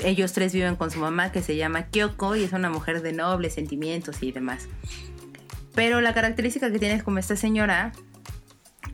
[0.00, 3.12] Ellos tres viven con su mamá que se llama Kyoko y es una mujer de
[3.12, 4.68] nobles sentimientos y demás.
[5.74, 7.92] Pero la característica que tiene como esta señora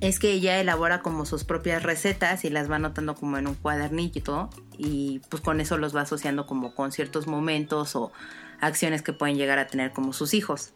[0.00, 3.54] es que ella elabora como sus propias recetas y las va anotando como en un
[3.54, 8.12] cuadernito y pues con eso los va asociando como con ciertos momentos o
[8.60, 10.72] acciones que pueden llegar a tener como sus hijos.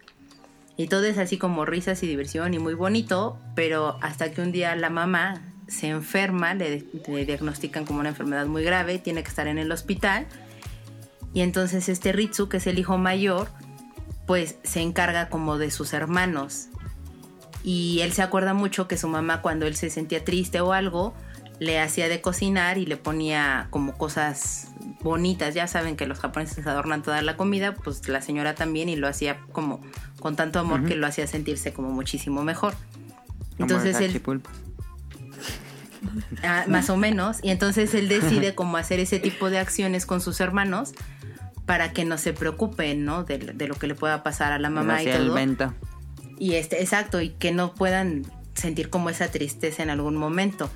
[0.76, 4.52] Y todo es así como risas y diversión y muy bonito, pero hasta que un
[4.52, 9.28] día la mamá se enferma, le, le diagnostican como una enfermedad muy grave, tiene que
[9.28, 10.26] estar en el hospital.
[11.34, 13.48] Y entonces este Ritsu, que es el hijo mayor,
[14.26, 16.68] pues se encarga como de sus hermanos.
[17.62, 21.14] Y él se acuerda mucho que su mamá cuando él se sentía triste o algo,
[21.58, 24.68] le hacía de cocinar y le ponía como cosas
[25.02, 25.54] bonitas.
[25.54, 29.08] Ya saben que los japoneses adornan toda la comida, pues la señora también y lo
[29.08, 29.80] hacía como
[30.20, 32.74] con tanto amor que lo hacía sentirse como muchísimo mejor.
[33.58, 34.22] Entonces él.
[36.42, 37.38] Ah, más o menos.
[37.42, 40.92] Y entonces él decide cómo hacer ese tipo de acciones con sus hermanos
[41.66, 43.24] para que no se preocupen, ¿no?
[43.24, 45.34] De, de lo que le pueda pasar a la mamá y el todo.
[45.34, 45.74] vento.
[46.38, 50.70] Y este, exacto, y que no puedan sentir como esa tristeza en algún momento.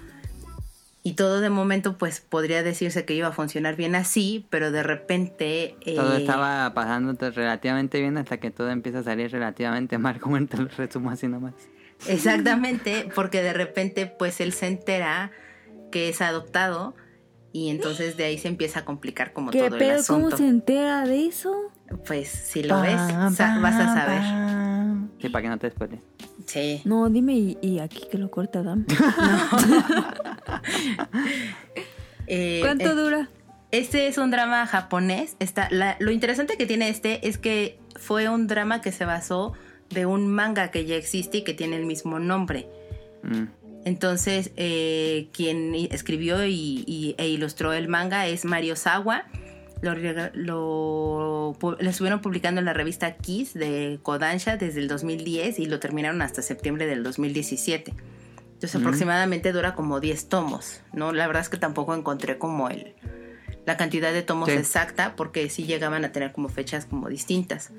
[1.04, 4.84] Y todo de momento, pues podría decirse que iba a funcionar bien así, pero de
[4.84, 5.76] repente.
[5.96, 10.44] Todo eh, estaba pasando relativamente bien hasta que todo empieza a salir relativamente mal, como
[10.46, 11.54] te lo resumo así nomás.
[12.08, 15.30] Exactamente, porque de repente, pues él se entera
[15.90, 16.94] que es adoptado
[17.52, 20.00] y entonces de ahí se empieza a complicar como ¿Qué todo el pedo?
[20.00, 20.24] asunto.
[20.24, 21.54] ¿Cómo se entera de eso?
[22.06, 24.22] Pues si lo ves, vas a saber.
[25.20, 26.00] Sí, para que no te spoiles.
[26.46, 26.80] Sí.
[26.84, 28.86] No, dime y, y aquí que lo corta Dan.
[32.28, 33.28] Eh, ¿Cuánto eh, dura?
[33.72, 35.36] Este es un drama japonés.
[35.40, 39.54] Está, la- lo interesante que tiene este es que fue un drama que se basó
[39.92, 42.68] de un manga que ya existe y que tiene el mismo nombre.
[43.22, 43.44] Mm.
[43.84, 49.24] Entonces, eh, quien escribió y, y- e ilustró el manga es Mario Sawa.
[49.80, 49.94] Lo,
[50.34, 55.80] lo, lo estuvieron publicando en la revista Kiss de Kodansha desde el 2010 y lo
[55.80, 57.92] terminaron hasta septiembre del 2017.
[58.54, 61.12] Entonces, aproximadamente dura como 10 tomos, ¿no?
[61.12, 62.94] La verdad es que tampoco encontré como el,
[63.66, 64.54] la cantidad de tomos Sí.
[64.54, 67.72] exacta porque sí llegaban a tener como fechas como distintas.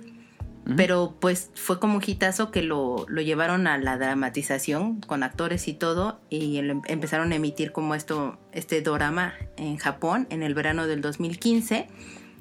[0.77, 5.67] Pero pues fue como un hitazo que lo, lo llevaron a la dramatización con actores
[5.67, 10.53] y todo y em- empezaron a emitir como esto, este dorama en Japón en el
[10.53, 11.87] verano del 2015.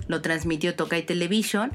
[0.06, 1.72] Lo transmitió Tokai Television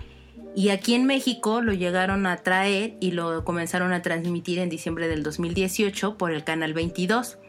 [0.56, 5.10] y aquí en México lo llegaron a traer y lo comenzaron a transmitir en diciembre
[5.10, 7.40] del 2018 por el canal 22.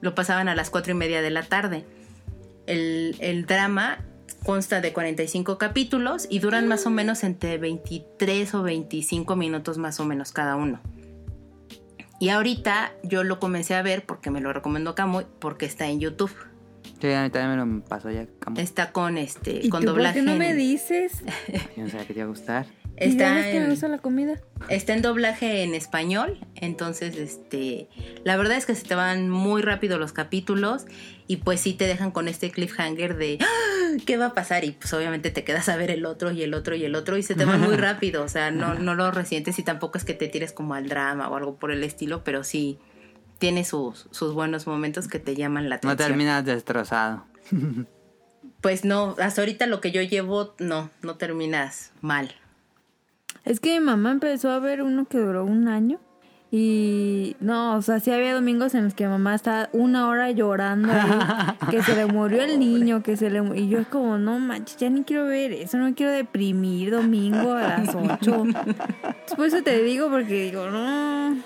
[0.00, 1.86] Lo pasaban a las 4 y media de la tarde.
[2.66, 4.04] El, el drama
[4.44, 10.00] consta de 45 capítulos y duran más o menos entre 23 o 25 minutos más
[10.00, 10.80] o menos cada uno.
[12.18, 16.00] Y ahorita yo lo comencé a ver porque me lo recomendó Camuy porque está en
[16.00, 16.32] YouTube.
[17.00, 18.26] Sí, a mí también me lo pasó ya.
[18.44, 20.18] Como, Está con este ¿Y con tú por doblaje.
[20.18, 21.22] qué no me dices?
[21.76, 22.66] yo no sabía que te iba a gustar.
[23.00, 24.40] Está ves que me en- gusta la comida.
[24.68, 27.88] Está en doblaje en español, entonces este,
[28.24, 30.84] la verdad es que se te van muy rápido los capítulos
[31.26, 33.96] y pues sí te dejan con este cliffhanger de "¡Ah!
[34.06, 34.64] ¿qué va a pasar?
[34.64, 37.16] Y pues obviamente te quedas a ver el otro y el otro y el otro
[37.16, 40.04] y se te van muy rápido, o sea, no, no lo resientes y tampoco es
[40.04, 42.78] que te tires como al drama o algo por el estilo, pero sí
[43.38, 46.08] tiene sus, sus buenos momentos que te llaman la No atención.
[46.10, 47.24] terminas destrozado.
[48.60, 52.34] Pues no, hasta ahorita lo que yo llevo, no, no terminas mal.
[53.44, 55.98] Es que mi mamá empezó a ver uno que duró un año.
[56.52, 60.92] Y no, o sea, sí había domingos en los que mamá estaba una hora llorando
[60.92, 64.40] ahí, que se le murió el niño, que se le y yo es como, no
[64.40, 68.44] manches, ya ni quiero ver eso, no me quiero deprimir domingo a las 8.
[69.36, 71.36] Por eso te digo, porque digo, no.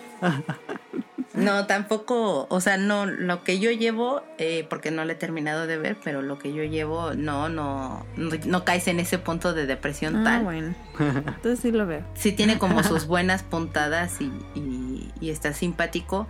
[1.35, 5.67] No, tampoco, o sea, no, lo que yo llevo, eh, porque no lo he terminado
[5.67, 9.53] de ver, pero lo que yo llevo, no, no, no, no caes en ese punto
[9.53, 10.45] de depresión Ah, tal.
[10.45, 10.75] bueno.
[11.01, 12.03] Entonces sí lo veo.
[12.15, 16.29] Sí tiene como sus buenas puntadas y, y, y está simpático.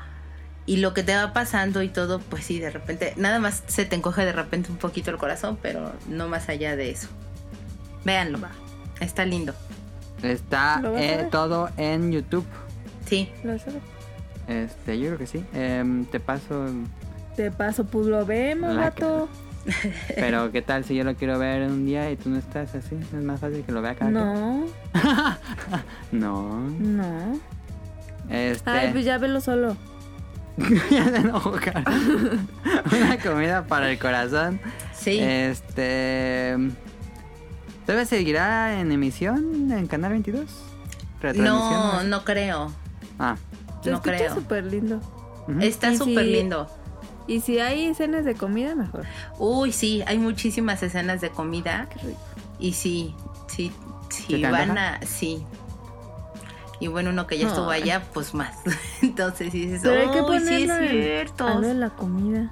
[0.66, 3.85] Y lo que te va pasando y todo, pues sí, de repente, nada más se
[3.85, 7.09] te encoge de repente un poquito el corazón, pero no más allá de eso.
[8.05, 8.39] Véanlo,
[9.01, 9.55] está lindo.
[10.22, 12.47] Está ¿Lo vas a eh, todo en YouTube.
[13.06, 13.66] Sí, Lo sé.
[14.49, 15.45] Este, yo creo que sí.
[15.55, 16.66] Em, te paso.
[17.37, 19.29] Te paso, pues lo vemos, gato.
[20.15, 22.97] Pero qué tal si yo lo quiero ver un día y tú no estás así.
[22.97, 24.66] Es más fácil que lo vea cada No.
[26.12, 26.69] No.
[26.79, 27.39] no.
[28.29, 28.71] Este.
[28.71, 29.77] Ay, pues ya velo solo.
[30.91, 31.53] ya se enojó.
[32.93, 34.61] Una comida para el corazón.
[34.95, 35.19] sí.
[35.21, 36.57] Este.
[37.87, 40.47] ¿Debe seguirá en emisión en Canal 22?
[41.37, 42.73] no, no creo.
[43.19, 43.37] Ah.
[43.85, 44.35] Se No escucha creo.
[44.35, 45.01] súper lindo.
[45.61, 46.66] Está Y súper si- lindo.
[47.27, 49.05] Y si hay escenas de comida, mejor.
[49.39, 51.89] Uy, sí, hay muchísimas escenas de comida.
[51.90, 52.20] Qué rico.
[52.59, 53.15] Y sí,
[53.47, 53.73] sí,
[54.11, 54.94] sí, ¿Se te van antoja?
[54.97, 55.06] a.
[55.06, 55.44] Sí.
[56.81, 58.56] Y bueno, uno que ya estuvo allá, pues más.
[59.02, 61.61] Entonces sí dices, Pero hay que "Uy, sí ponerlo es cierto.
[61.61, 62.51] de la comida.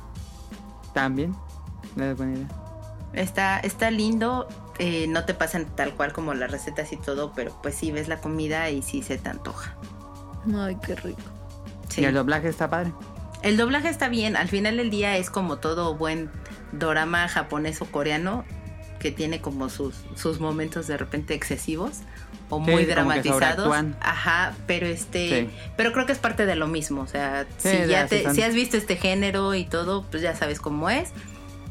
[0.95, 1.35] También.
[3.13, 4.49] Está, está lindo.
[4.79, 8.09] eh, no te pasan tal cual como las recetas y todo, pero pues sí ves
[8.09, 9.75] la comida y sí se te antoja.
[10.57, 11.21] Ay, qué rico.
[11.89, 12.01] Sí.
[12.03, 12.93] Y el doblaje está padre.
[13.43, 16.31] El doblaje está bien, al final del día es como todo buen
[16.73, 18.45] dorama japonés o coreano
[19.01, 21.99] que tiene como sus, sus momentos de repente excesivos
[22.51, 23.75] o Sí, muy dramatizados.
[24.01, 25.51] Ajá, pero este, Sí.
[25.77, 28.43] pero creo que es parte de lo mismo, o sea, Sí, si ya te, si
[28.43, 31.11] has visto este género y todo, pues ya sabes cómo es.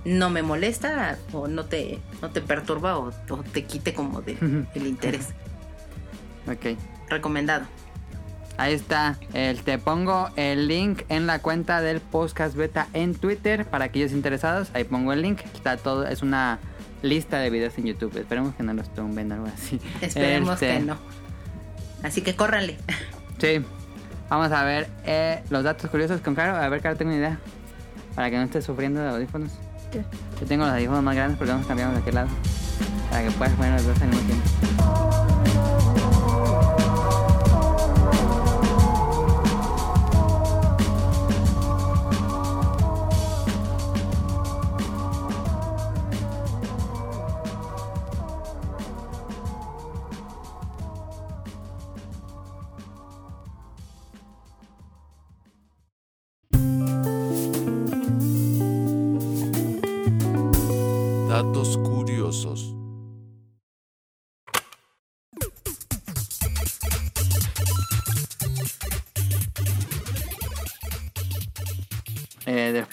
[0.03, 4.35] No me molesta o no te, no te perturba o, o te quite como de,
[4.75, 5.27] el interés.
[6.47, 6.77] Ok.
[7.07, 7.65] Recomendado.
[8.61, 9.17] Ahí está.
[9.33, 14.11] El, te pongo el link en la cuenta del podcast beta en Twitter para aquellos
[14.11, 14.69] interesados.
[14.75, 15.39] Ahí pongo el link.
[15.55, 16.05] Está todo.
[16.05, 16.59] Es una
[17.01, 18.15] lista de videos en YouTube.
[18.15, 19.81] Esperemos que no los tumben o algo así.
[20.01, 20.97] Esperemos Este, que no.
[22.03, 22.77] Así que córranle.
[23.39, 23.65] Sí.
[24.29, 26.55] Vamos a ver eh, los datos curiosos con Caro.
[26.55, 27.39] A ver, Caro, tengo una idea.
[28.13, 29.53] Para que no estés sufriendo de audífonos.
[29.91, 30.03] ¿Qué?
[30.39, 32.29] Yo tengo los audífonos más grandes porque vamos cambiamos de aquel lado.
[33.09, 35.00] Para que puedas poner los dos al mismo tiempo.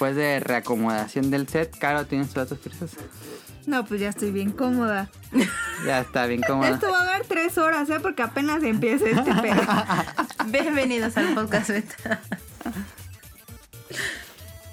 [0.09, 2.90] Después de reacomodación del set, Caro, ¿tienes tus datos curiosos?
[3.66, 5.10] No, pues ya estoy bien cómoda.
[5.86, 6.66] Ya está bien cómodo.
[6.74, 8.01] Esto va a dar tres horas, ¿eh?
[8.02, 9.62] Porque apenas empieza este pedo.
[10.47, 12.20] Bienvenidos al podcast beta.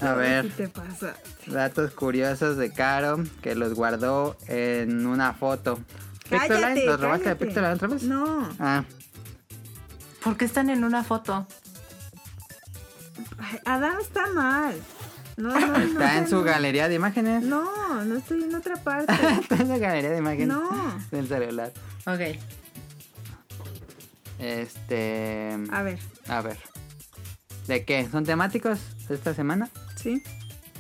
[0.02, 0.48] A ver.
[0.48, 1.16] ¿Qué te pasa?
[1.46, 5.80] Datos curiosos de Caro que los guardó en una foto.
[6.28, 6.86] Cállate, ¿Pictoline?
[6.88, 7.36] ¿Los robaste de.
[7.36, 8.02] Pictoline otra vez?
[8.02, 8.50] No.
[8.60, 8.84] Ah,
[10.24, 11.46] ¿Por qué están en una foto?
[13.66, 14.74] Adam está mal.
[15.38, 15.78] No, no, no.
[15.78, 16.44] está en su no.
[16.44, 17.44] galería de imágenes.
[17.44, 19.14] No, no estoy en otra parte.
[19.42, 20.48] está en la galería de imágenes.
[20.48, 20.98] No.
[21.12, 21.72] Del celular.
[22.06, 22.40] Ok.
[24.40, 25.58] Este.
[25.72, 26.58] A ver, A ver.
[27.68, 28.08] ¿De qué?
[28.12, 28.80] ¿Son temáticos
[29.10, 29.70] esta semana?
[29.96, 30.22] ¿sí?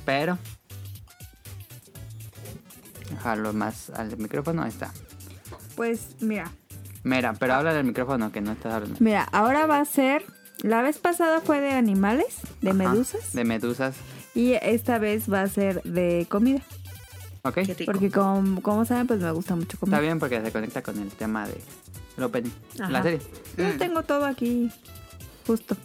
[0.05, 0.37] Pero.
[3.09, 4.63] Dejarlo más al micrófono.
[4.63, 4.91] Ahí está.
[5.75, 6.51] Pues mira.
[7.03, 8.97] Mira, pero habla del micrófono que no estás hablando.
[8.99, 10.23] Mira, ahora va a ser.
[10.61, 13.33] La vez pasada fue de animales, de Ajá, medusas.
[13.33, 13.95] De medusas.
[14.35, 16.61] Y esta vez va a ser de comida.
[17.43, 17.53] Ok.
[17.55, 17.85] Qué rico.
[17.85, 19.93] Porque como, como saben, pues me gusta mucho comer.
[19.95, 21.59] Está bien porque se conecta con el tema de
[22.17, 22.51] el opening.
[22.79, 22.89] Ajá.
[22.91, 23.19] La serie.
[23.57, 24.69] Yo tengo todo aquí
[25.47, 25.75] justo.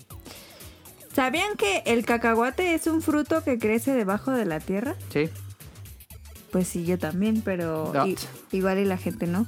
[1.15, 4.95] ¿Sabían que el cacahuate es un fruto que crece debajo de la tierra?
[5.13, 5.29] Sí.
[6.53, 8.17] Pues sí, yo también, pero i-
[8.53, 9.47] igual y la gente no.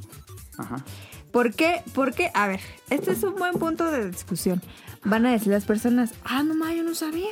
[0.58, 0.84] Ajá.
[1.30, 1.82] ¿Por qué?
[1.94, 2.30] ¿Por qué?
[2.34, 2.60] A ver,
[2.90, 4.60] este es un buen punto de discusión.
[5.04, 7.30] Van a decir las personas, ah, mamá, yo no sabía.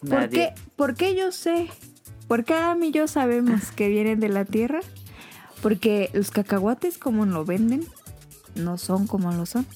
[0.00, 0.54] ¿Por qué?
[0.76, 1.68] ¿Por qué yo sé?
[2.28, 4.80] ¿Por qué Adam y yo sabemos que vienen de la tierra?
[5.62, 7.86] Porque los cacahuates como lo venden,
[8.54, 9.66] no son como lo son.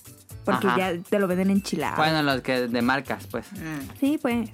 [0.44, 0.76] Porque Ajá.
[0.92, 1.96] ya te lo venden enchilado.
[1.96, 3.46] Bueno, los que de marcas, pues.
[3.52, 3.98] Mm.
[3.98, 4.50] Sí, pues.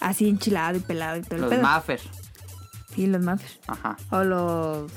[0.00, 1.62] Así enchilado y pelado y todo el Los pedo.
[1.62, 2.00] Maffer.
[2.94, 3.58] Sí, los muffins.
[3.66, 3.96] Ajá.
[4.10, 4.92] O los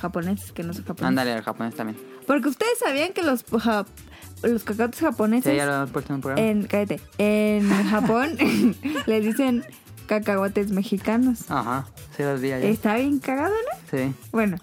[0.00, 1.08] japoneses, que no son japoneses.
[1.08, 1.98] Ándale, el japonés también.
[2.26, 3.44] Porque ustedes sabían que los,
[4.42, 6.48] los cacahuates japoneses Sí, ya lo hemos puesto en un programa.
[6.48, 8.36] en, cállate, en Japón
[9.06, 9.64] les dicen
[10.06, 11.50] cacahuates mexicanos.
[11.50, 11.86] Ajá.
[12.16, 12.70] Sí, los vi ayer.
[12.70, 13.78] Está bien cagado, ¿no?
[13.98, 14.12] Sí.
[14.32, 14.56] Bueno,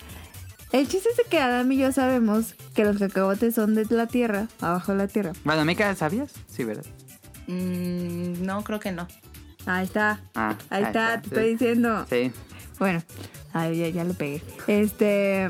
[0.71, 4.07] el chiste es de que Adam y yo sabemos que los cacahuates son de la
[4.07, 5.33] tierra, abajo de la tierra.
[5.43, 6.31] Bueno, Mika, ¿sabías?
[6.47, 6.85] Sí, ¿verdad?
[7.47, 9.07] Mm, no, creo que no.
[9.67, 10.19] Ahí está.
[10.35, 11.35] Ah, Ahí ahí está, está, te sí.
[11.35, 12.05] estoy diciendo.
[12.09, 12.31] Sí.
[12.79, 13.01] Bueno,
[13.53, 14.41] ay, ya, ya le pegué.
[14.67, 15.49] Este,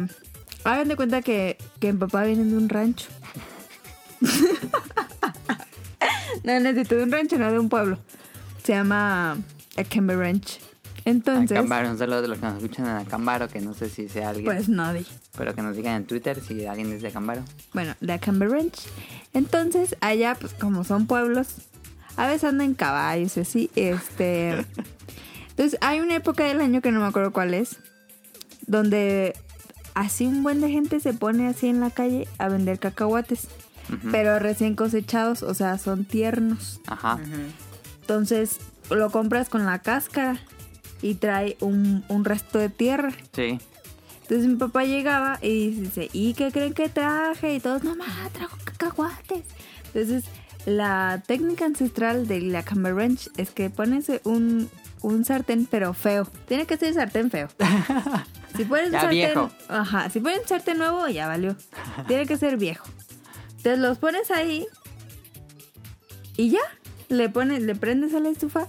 [0.63, 3.07] hagan de cuenta que, que mi papá viene de un rancho.
[6.43, 7.99] No, necesito de un rancho, no de un pueblo.
[8.63, 9.37] Se llama
[9.77, 10.59] Akembe Ranch.
[11.05, 14.09] Entonces, Acambaro, un saludo de los que nos escuchan en Acambaro, que no sé si
[14.09, 15.05] sea alguien, pues no di.
[15.37, 17.43] pero que nos digan en Twitter si alguien es de Acambaro.
[17.73, 18.87] Bueno, de Akembe Ranch.
[19.33, 21.57] Entonces, allá, pues como son pueblos,
[22.17, 23.71] a veces andan en caballos y así.
[23.75, 24.65] Este.
[25.49, 27.77] Entonces, hay una época del año que no me acuerdo cuál es,
[28.65, 29.35] donde
[29.93, 33.47] así un buen de gente se pone así en la calle a vender cacahuates,
[34.11, 36.79] Pero recién cosechados, o sea, son tiernos.
[36.87, 37.19] Ajá.
[38.01, 38.57] Entonces,
[38.89, 40.37] lo compras con la cáscara
[41.01, 43.11] y trae un, un resto de tierra.
[43.33, 43.59] Sí.
[44.23, 47.53] Entonces mi papá llegaba y dice, ¿y qué creen que traje?
[47.55, 49.43] Y todos, mamá, trajo cacahuates.
[49.93, 50.23] Entonces,
[50.65, 54.67] la técnica ancestral de la Camber Ranch es que pones un,
[55.01, 56.27] un sartén, pero feo.
[56.47, 57.49] Tiene que ser sartén feo.
[58.55, 59.51] Si pones un Ya sartén, viejo.
[59.67, 61.57] ajá, si pones un sartén nuevo, ya valió.
[62.07, 62.85] Tiene que ser viejo.
[63.65, 64.67] Entonces los pones ahí
[66.37, 66.59] y ya.
[67.09, 68.67] le pones, le prendes a la estufa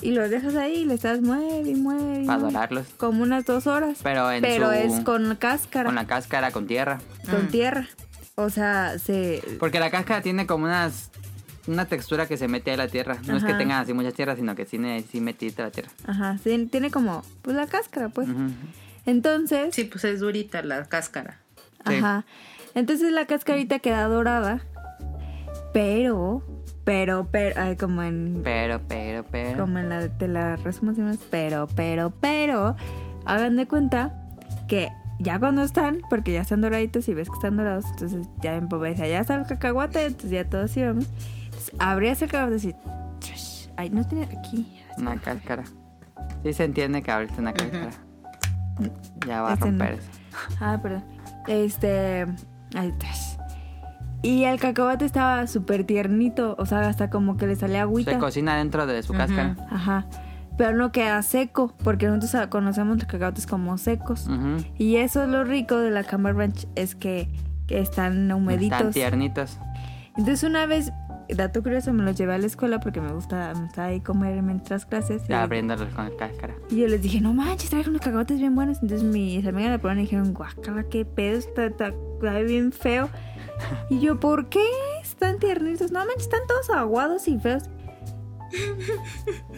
[0.00, 2.24] y los dejas ahí y le estás mueve y mueve.
[2.26, 2.86] Para dorarlos.
[2.96, 3.98] Como unas dos horas.
[4.04, 7.00] Pero en Pero su- es con cáscara, Con con, la cáscara, con tierra.
[7.50, 7.88] tierra.
[8.36, 9.42] O sea, se...
[9.58, 11.10] Porque la cáscara tiene como unas
[11.66, 13.18] una textura que se mete a la tierra.
[13.26, 15.90] No es que tenga así mucha tierra, sino que tiene sí metida la tierra.
[16.06, 18.28] Ajá, sí, tiene como, pues la cáscara, pues.
[19.06, 21.40] Entonces, Sí, pues es durita la cáscara.
[21.86, 21.94] Sí.
[21.96, 22.24] ajá.
[22.74, 24.60] Entonces la cascarita queda dorada,
[25.72, 26.42] pero,
[26.84, 29.58] pero, pero, ay, como en, Pero, pero, pero.
[29.60, 32.76] como en la, te la resumo así más, pero, pero, pero,
[33.26, 34.14] hagan de cuenta
[34.68, 34.88] que
[35.18, 38.68] ya cuando están, porque ya están doraditos y ves que están dorados, entonces ya en
[38.68, 41.06] pobreza, ya está el cacahuate, entonces ya todos íbamos.
[41.44, 42.74] Entonces, abrías el cacahuate así,
[43.20, 43.66] trash.
[43.76, 44.80] ay, no tiene aquí.
[44.96, 45.64] Una cáscara.
[46.42, 47.90] Sí se entiende que abriste una cáscara.
[49.26, 49.66] Ya va a no.
[49.66, 50.08] romper eso.
[50.60, 51.04] Ah, perdón.
[51.46, 52.26] Este.
[52.74, 53.38] Ahí atrás.
[54.22, 56.54] Y el cacahuate estaba súper tiernito.
[56.58, 58.12] O sea, hasta como que le salía agüita.
[58.12, 59.56] Se cocina dentro de su cáscara.
[59.70, 60.06] Ajá.
[60.58, 61.74] Pero no queda seco.
[61.82, 64.28] Porque nosotros conocemos los cacahuates como secos.
[64.76, 66.66] Y eso es lo rico de la Camber Ranch.
[66.74, 67.30] Es que,
[67.66, 68.78] que están humeditos.
[68.78, 69.58] Están tiernitos.
[70.16, 70.92] Entonces una vez.
[71.36, 74.84] Dato curioso, me los llevé a la escuela porque me gusta, me ahí comer mientras
[74.86, 75.26] clases.
[75.28, 76.54] Ya abriéndolos con la cáscara.
[76.70, 78.78] y yo les dije, no manches, traje unos cacahuates bien buenos.
[78.82, 81.92] Entonces mis amigas la probaron y dijeron, guácala, qué pedo, está, está,
[82.46, 83.08] bien feo.
[83.90, 84.64] Y yo, ¿por qué?
[85.02, 85.90] Están tiernitos.
[85.92, 87.64] No manches, están todos aguados y feos.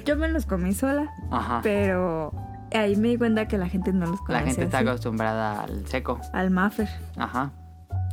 [0.05, 1.61] Yo me los comí sola, Ajá.
[1.63, 2.33] pero
[2.75, 4.89] ahí me di cuenta que la gente no los La conoce gente está así.
[4.89, 6.21] acostumbrada al seco.
[6.33, 7.53] Al maffer, Ajá.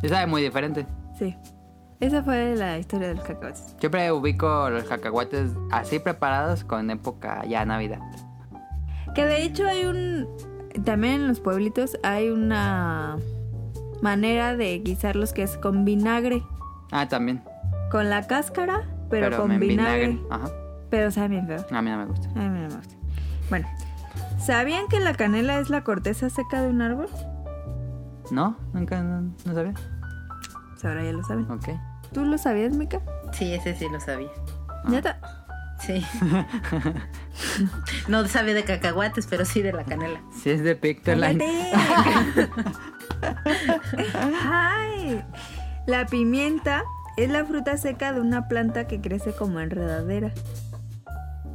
[0.01, 0.85] Y sabe muy diferente.
[1.17, 1.35] sí.
[1.99, 3.59] Esa fue la historia del cacahuate.
[3.77, 7.99] Siempre ubico los cacahuates así preparados con época ya Navidad.
[9.13, 10.27] Que de hecho hay un...
[10.85, 13.17] También en los pueblitos hay una
[14.01, 16.41] manera de guisarlos que es con vinagre.
[16.91, 17.43] Ah, también.
[17.91, 20.21] Con la cáscara, pero, con en vinagre.
[20.29, 20.49] Ajá.
[20.89, 21.65] Pero sabe bien feo.
[21.69, 22.29] A mí no me gusta.
[22.29, 22.95] A mí no me gusta.
[23.49, 23.67] Bueno,
[24.39, 27.09] ¿sabían que la canela es la corteza seca de un árbol?
[28.31, 28.55] ¿No?
[28.73, 29.73] Nunca, no, no sabía.
[30.69, 31.49] Pues ahora ya lo saben.
[31.51, 31.69] Ok.
[32.13, 33.01] ¿Tú lo sabías, Mika?
[33.33, 34.29] Sí, ese sí lo sabía.
[34.69, 34.83] Ah.
[34.89, 35.19] ¿Neta?
[35.79, 36.05] Sí.
[38.09, 40.21] no sabía de cacahuates, pero sí de la canela.
[40.43, 41.41] Si es de Pictoline.
[44.51, 45.23] ¡Ay!
[45.85, 46.83] La pimienta
[47.17, 50.31] es la fruta seca de una planta que crece como enredadera.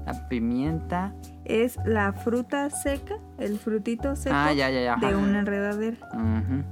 [0.07, 1.15] La pimienta.
[1.45, 4.97] Es la fruta seca, el frutito seco Ah, ya, ya, ya.
[4.97, 5.97] de una enredadera.
[6.15, 6.65] Ujú.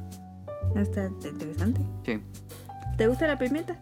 [0.80, 1.80] Está interesante.
[2.06, 2.22] Sí.
[3.02, 3.76] ¿Te gusta la pimienta?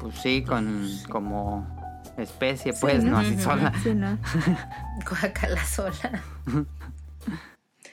[0.00, 1.64] Pues sí, con como
[2.18, 3.12] especie, pues, ¿no?
[3.12, 3.72] no así sola.
[3.84, 4.18] Sí, ¿no?
[5.08, 6.24] Guacala sola.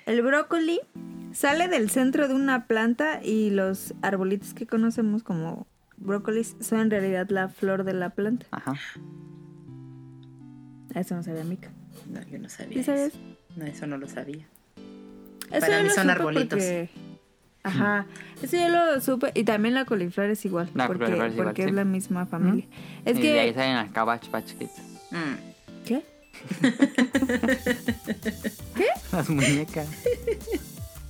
[0.08, 0.80] El brócoli
[1.34, 6.90] sale del centro de una planta y los arbolitos que conocemos como brócolis son en
[6.90, 8.48] realidad la flor de la planta.
[8.50, 8.74] Ajá.
[10.96, 11.70] Eso no sabía Mica.
[12.10, 12.80] No, yo no sabía.
[12.80, 13.10] ¿Sí sabías?
[13.10, 13.20] eso.
[13.56, 14.48] No, eso no lo sabía.
[15.52, 16.58] Eso Para mí son arbolitos.
[16.58, 17.13] porque-
[17.64, 18.06] Ajá,
[18.42, 19.32] eso yo lo supe.
[19.34, 20.70] Y también la coliflor es igual.
[20.74, 21.70] La porque coliflor es igual, porque sí.
[21.70, 22.66] es la misma familia.
[23.06, 23.56] Es y de ahí que...
[23.56, 24.72] salen las Cabbage Patch Kids.
[25.12, 25.54] Mm.
[25.86, 26.04] ¿Qué?
[29.12, 29.88] Las muñecas.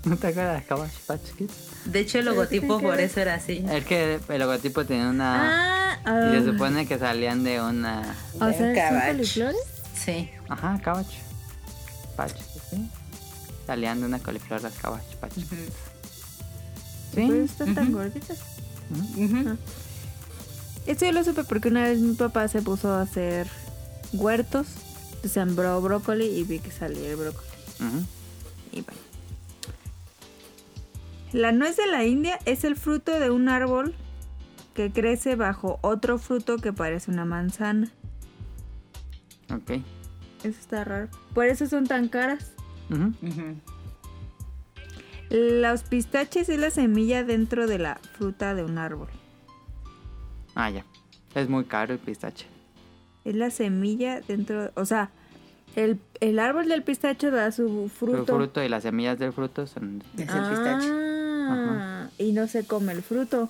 [0.05, 1.53] ¿No te acuerdas de las Cabbage Patch Kids?
[1.85, 3.65] De hecho, el logotipo por eso era así.
[3.71, 5.93] Es que el logotipo tenía una...
[6.05, 6.51] Ah, Y se ah.
[6.51, 8.15] supone que salían de una...
[8.35, 9.11] O sea, ¿son Cabbage.
[9.11, 9.61] coliflores?
[9.95, 10.29] Sí.
[10.49, 11.19] Ajá, Cabbage
[12.15, 12.89] Patch, ¿sí?
[13.65, 15.37] Salían de una coliflor las Cabbage Patch.
[15.37, 15.55] Ujú.
[17.13, 17.25] ¿Sí?
[17.27, 18.39] Pues están tan gorditas.
[19.17, 19.57] Ujú.
[20.85, 23.47] Esto yo lo supe porque una vez mi papá se puso a hacer
[24.11, 24.67] huertos.
[25.23, 27.47] Sembró brócoli y vi que salía el brócoli.
[28.71, 28.99] Y bueno.
[31.31, 33.95] La nuez de la India es el fruto de un árbol
[34.73, 37.89] que crece bajo otro fruto que parece una manzana.
[39.51, 39.81] Ok.
[40.43, 41.09] Eso está raro.
[41.33, 42.51] Por eso son tan caras.
[42.89, 43.13] Ujú.
[43.25, 43.55] Ujú.
[45.33, 49.07] Los pistaches es la semilla dentro de la fruta de un árbol.
[50.53, 50.85] Ah, ya.
[51.33, 52.45] Es muy caro el pistache.
[53.25, 55.09] Es la semilla dentro, o sea,
[55.75, 58.19] el, el árbol del pistacho da su fruto.
[58.19, 60.03] El fruto y las semillas del fruto son...
[60.15, 60.87] Es el pistache.
[60.91, 63.49] Ah, y no se come el fruto.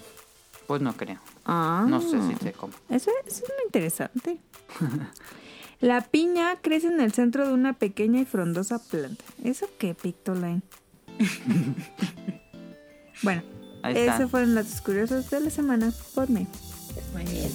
[0.68, 1.20] Pues no creo.
[1.46, 1.86] Ah.
[1.90, 2.72] No sé si se come.
[2.88, 4.38] Eso, eso es muy interesante.
[5.82, 9.26] La piña crece en el centro de una pequeña y frondosa planta.
[9.44, 10.62] ¿Eso qué, Pictoline?
[13.24, 13.42] bueno,
[13.84, 16.48] esos fueron los curiosos de la semana por mí.
[17.14, 17.52] Muy bien.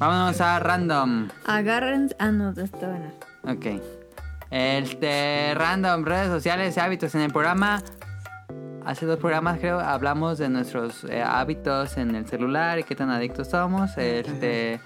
[0.00, 1.28] Vámonos a random.
[1.44, 2.08] Agarren.
[2.18, 3.12] Ah, no, está bueno.
[3.46, 3.82] Ok.
[4.50, 7.82] Este, random, redes sociales y hábitos en el programa.
[8.86, 13.10] Hace dos programas creo hablamos de nuestros eh, hábitos en el celular y qué tan
[13.10, 13.90] adictos somos.
[13.98, 14.80] Este,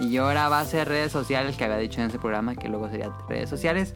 [0.00, 2.88] y ahora va a ser redes sociales que había dicho en ese programa que luego
[2.88, 3.94] sería redes sociales.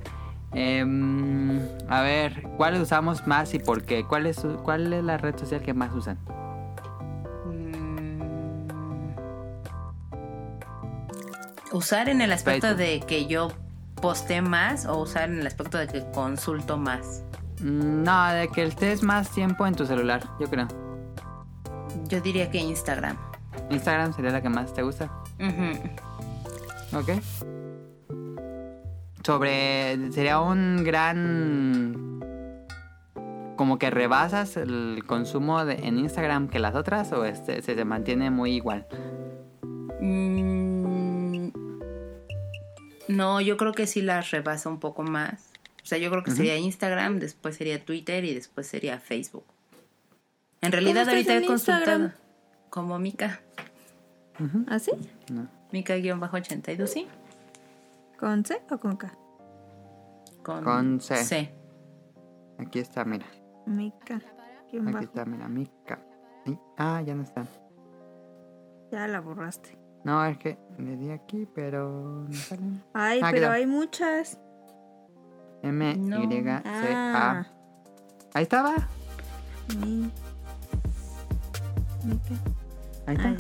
[0.53, 4.05] Em, a ver, ¿cuáles usamos más y por qué?
[4.05, 6.19] ¿Cuál es, ¿Cuál es la red social que más usan?
[11.73, 13.51] Usar en el aspecto de que yo
[14.01, 17.23] posté más o usar en el aspecto de que consulto más.
[17.63, 20.69] Mm, No, de que estés más tiempo en tu celular, yo creo.
[22.09, 23.17] Yo diría que Instagram.
[23.71, 25.11] Instagram sería la que más te gusta.
[25.39, 26.99] Ujú.
[26.99, 27.11] Ok.
[29.25, 30.13] Sobre.
[30.13, 32.21] Sería un gran.
[33.57, 37.85] Como que rebasas el consumo de, en Instagram que las otras o este, se te
[37.85, 38.87] mantiene muy igual.
[40.01, 40.72] Mm,
[43.13, 45.51] No, yo creo que sí las rebasa un poco más.
[45.83, 49.45] O sea, yo creo que sería Instagram, después sería Twitter y después sería Facebook.
[50.61, 52.13] En realidad ahorita en he consultado Instagram?
[52.71, 53.41] como Mika,
[54.69, 54.93] ¿Así?
[55.73, 57.07] Mika-82, ¿sí?
[58.19, 59.13] ¿Con C o con K?
[60.43, 61.17] Con, Con C.
[61.17, 61.55] C.
[62.59, 63.27] Aquí está, mira.
[63.67, 64.21] Mica.
[64.71, 65.05] guion Aquí bajo.
[65.05, 65.99] está, mira, Mica.
[66.47, 67.45] Ay, Ah, ya no está.
[68.91, 69.77] Ya la borraste.
[70.05, 72.63] No, es que le di aquí, pero no sale.
[72.93, 74.39] Ay, Ah, pero hay muchas.
[75.63, 76.23] M, No.
[76.25, 77.47] Y, C, Ah.
[77.47, 77.53] A.
[78.35, 78.75] Ahí estaba.
[79.79, 80.11] Mi...
[82.05, 82.35] Mica.
[83.07, 83.37] Ahí está.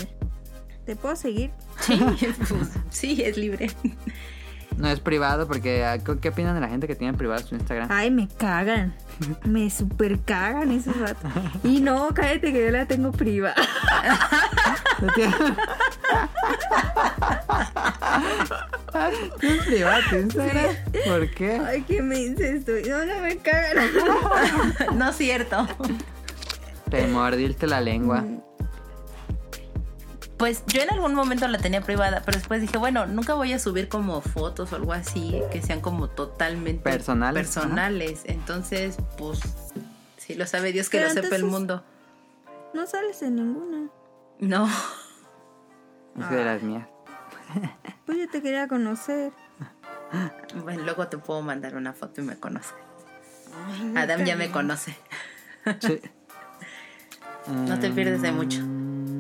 [0.84, 1.51] ¿Te puedo seguir?
[1.80, 2.01] Sí,
[2.48, 3.70] pues, sí, es libre.
[4.77, 7.89] No es privado porque ah, ¿qué opinan de la gente que tiene privado su Instagram?
[7.90, 8.94] Ay, me cagan.
[9.44, 11.31] Me super cagan esos ratos.
[11.65, 13.55] Y no, cállate que yo la tengo privada.
[19.40, 20.74] ¿Tienes privado tu Instagram?
[21.07, 21.61] ¿Por qué?
[21.66, 22.85] Ay, qué me estoy.
[22.85, 23.86] No, no me cagan.
[24.99, 25.66] no es cierto.
[26.90, 28.24] Te mordiste la lengua.
[30.43, 33.60] Pues yo en algún momento la tenía privada, pero después dije, bueno, nunca voy a
[33.60, 38.23] subir como fotos o algo así que sean como totalmente Personales, personales.
[38.24, 39.39] Entonces, pues,
[40.16, 41.85] sí lo sabe Dios que Pero lo sepa el mundo.
[42.74, 43.89] No sales en ninguna.
[44.40, 44.69] No.
[46.19, 46.89] Es de las mías.
[48.05, 49.31] Pues yo te quería conocer.
[50.56, 52.74] Bueno, luego te puedo mandar una foto y me conoce.
[53.94, 54.97] Adam ya me conoce.
[55.78, 56.01] Sí.
[57.48, 58.60] No te pierdes de mucho.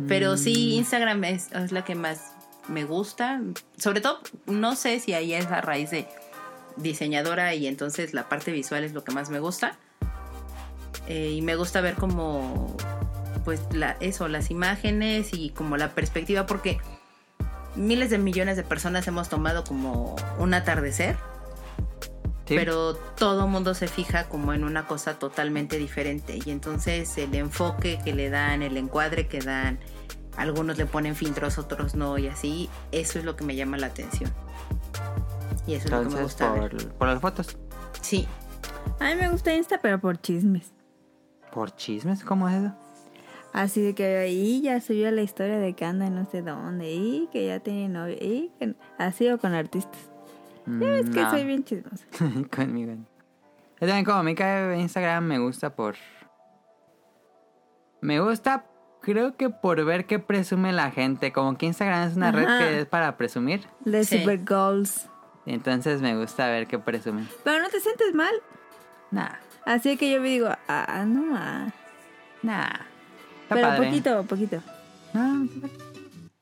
[0.08, 2.32] Pero sí, Instagram es, es la que más
[2.68, 3.40] me gusta.
[3.76, 6.06] Sobre todo, no sé si ahí es a raíz de
[6.76, 9.76] diseñadora y entonces la parte visual es lo que más me gusta.
[11.06, 12.76] Eh, y me gusta ver como,
[13.44, 16.78] pues, la, eso, las imágenes y como la perspectiva, porque
[17.74, 21.16] miles de millones de personas hemos tomado como un atardecer
[22.44, 22.56] Sí.
[22.56, 28.00] pero todo mundo se fija como en una cosa totalmente diferente y entonces el enfoque
[28.04, 29.78] que le dan, el encuadre que dan,
[30.36, 33.88] algunos le ponen filtros, otros no y así, eso es lo que me llama la
[33.88, 34.30] atención.
[35.66, 36.70] Y eso es lo que me Entonces, gusta ver.
[36.76, 37.56] por, por las fotos.
[38.00, 38.26] Sí,
[38.98, 40.72] A mí me gusta Insta, pero por chismes.
[41.52, 42.24] ¿Por chismes?
[42.24, 42.74] ¿Cómo es eso?
[43.52, 46.90] Así de que ahí ya subió la historia de que anda en no sé dónde
[46.90, 50.00] y que ya tiene novio y que así o con artistas.
[50.66, 51.30] Ya ves que Mm, No.
[51.30, 52.04] soy bien chismosa.
[52.56, 52.94] Conmigo.
[53.80, 55.96] Yo también como Mica de Instagram me gusta por...
[58.00, 58.64] Me gusta,
[59.02, 61.32] creo que por ver qué presume la gente.
[61.32, 63.66] Como que Instagram es una red que es para presumir.
[63.84, 64.18] De Sí.
[64.18, 65.08] Super Goals.
[65.44, 67.28] Entonces me gusta ver qué presumen.
[67.44, 68.32] Pero no te sientes mal.
[69.10, 69.28] Nah,
[69.66, 71.72] Así que yo me digo, ah, no más.
[72.42, 72.66] nah.
[73.42, 73.86] Está Pero padre.
[73.88, 74.62] poquito, poquito.
[75.12, 75.46] No,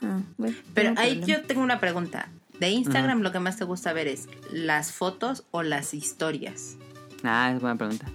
[0.02, 1.26] Ah, bueno, pero no ahí problema.
[1.26, 2.28] yo tengo una pregunta.
[2.58, 6.76] De Instagram lo que más te gusta ver es las fotos o las historias.
[7.24, 8.06] Ah, es buena pregunta.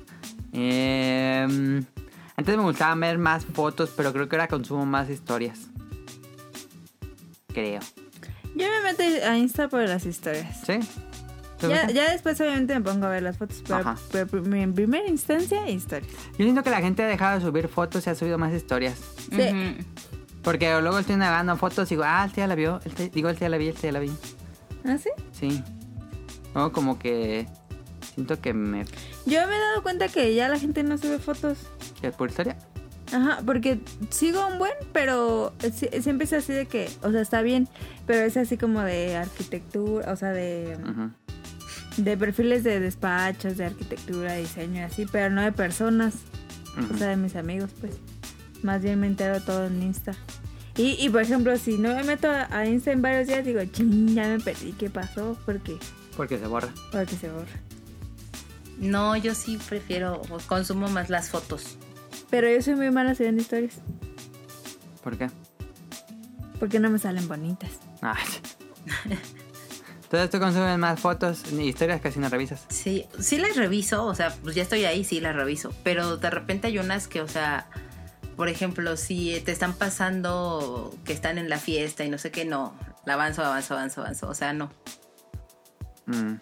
[0.53, 1.83] Eh,
[2.37, 5.59] antes me gustaba ver más fotos, pero creo que ahora consumo más historias.
[7.53, 7.79] Creo.
[8.55, 10.61] Yo me meto a Insta por las historias.
[10.65, 10.79] ¿Sí?
[11.59, 13.63] ¿Te Ya, ya después obviamente me pongo a ver las fotos,
[14.11, 16.11] pero, en primera instancia historias.
[16.37, 18.99] Yo siento que la gente ha dejado de subir fotos y ha subido más historias.
[19.31, 19.77] Sí.
[20.41, 22.79] Porque luego estoy navegando fotos y digo, ah, este ya la vio.
[22.85, 24.11] Este, digo, este ya la vi, este ya la vi.
[24.85, 25.09] ¿Ah, sí?
[25.31, 25.63] Sí.
[26.53, 27.47] Luego como que
[28.13, 28.85] siento que me...
[29.25, 31.57] Yo me he dado cuenta que ya la gente no sube fotos.
[32.11, 32.57] Por historia.
[33.13, 33.79] Ajá, porque
[34.09, 37.67] sigo un buen, pero si- siempre es así de que, o sea, está bien,
[38.07, 40.75] pero es así como de arquitectura, o sea, de,
[41.97, 46.15] de perfiles de despachos, de arquitectura, diseño y así, pero no de personas,
[46.93, 47.93] o sea, de mis amigos, pues.
[48.63, 50.13] Más bien me entero todo en Insta.
[50.75, 54.15] Y, y por ejemplo, si no me meto a, Insta en varios días, digo, ching,
[54.15, 55.37] ya me perdí, ¿qué pasó?
[55.45, 55.77] Porque,
[56.17, 56.69] Porque se borra.
[56.91, 57.45] porque se borra.
[58.79, 61.77] No, yo sí prefiero, consumo más las fotos.
[62.29, 63.73] Pero yo soy muy mala subiendo historias,
[65.03, 65.29] ¿Por qué?
[66.59, 67.69] porque no me salen bonitas.
[68.01, 68.23] Ay.
[70.03, 72.65] Entonces tú consumes más fotos ni historias casi no revisas.
[72.69, 75.73] Sí, sí las reviso, o sea, pues ya estoy ahí, sí las reviso.
[75.83, 77.67] Pero de repente hay unas que, o sea,
[78.35, 82.45] por ejemplo, si te están pasando que están en la fiesta y no sé qué,
[82.45, 82.73] no,
[83.05, 84.29] la avanzo, avanzo, avanzo, avanzo.
[84.29, 84.71] O sea, no.
[86.05, 86.35] Mm.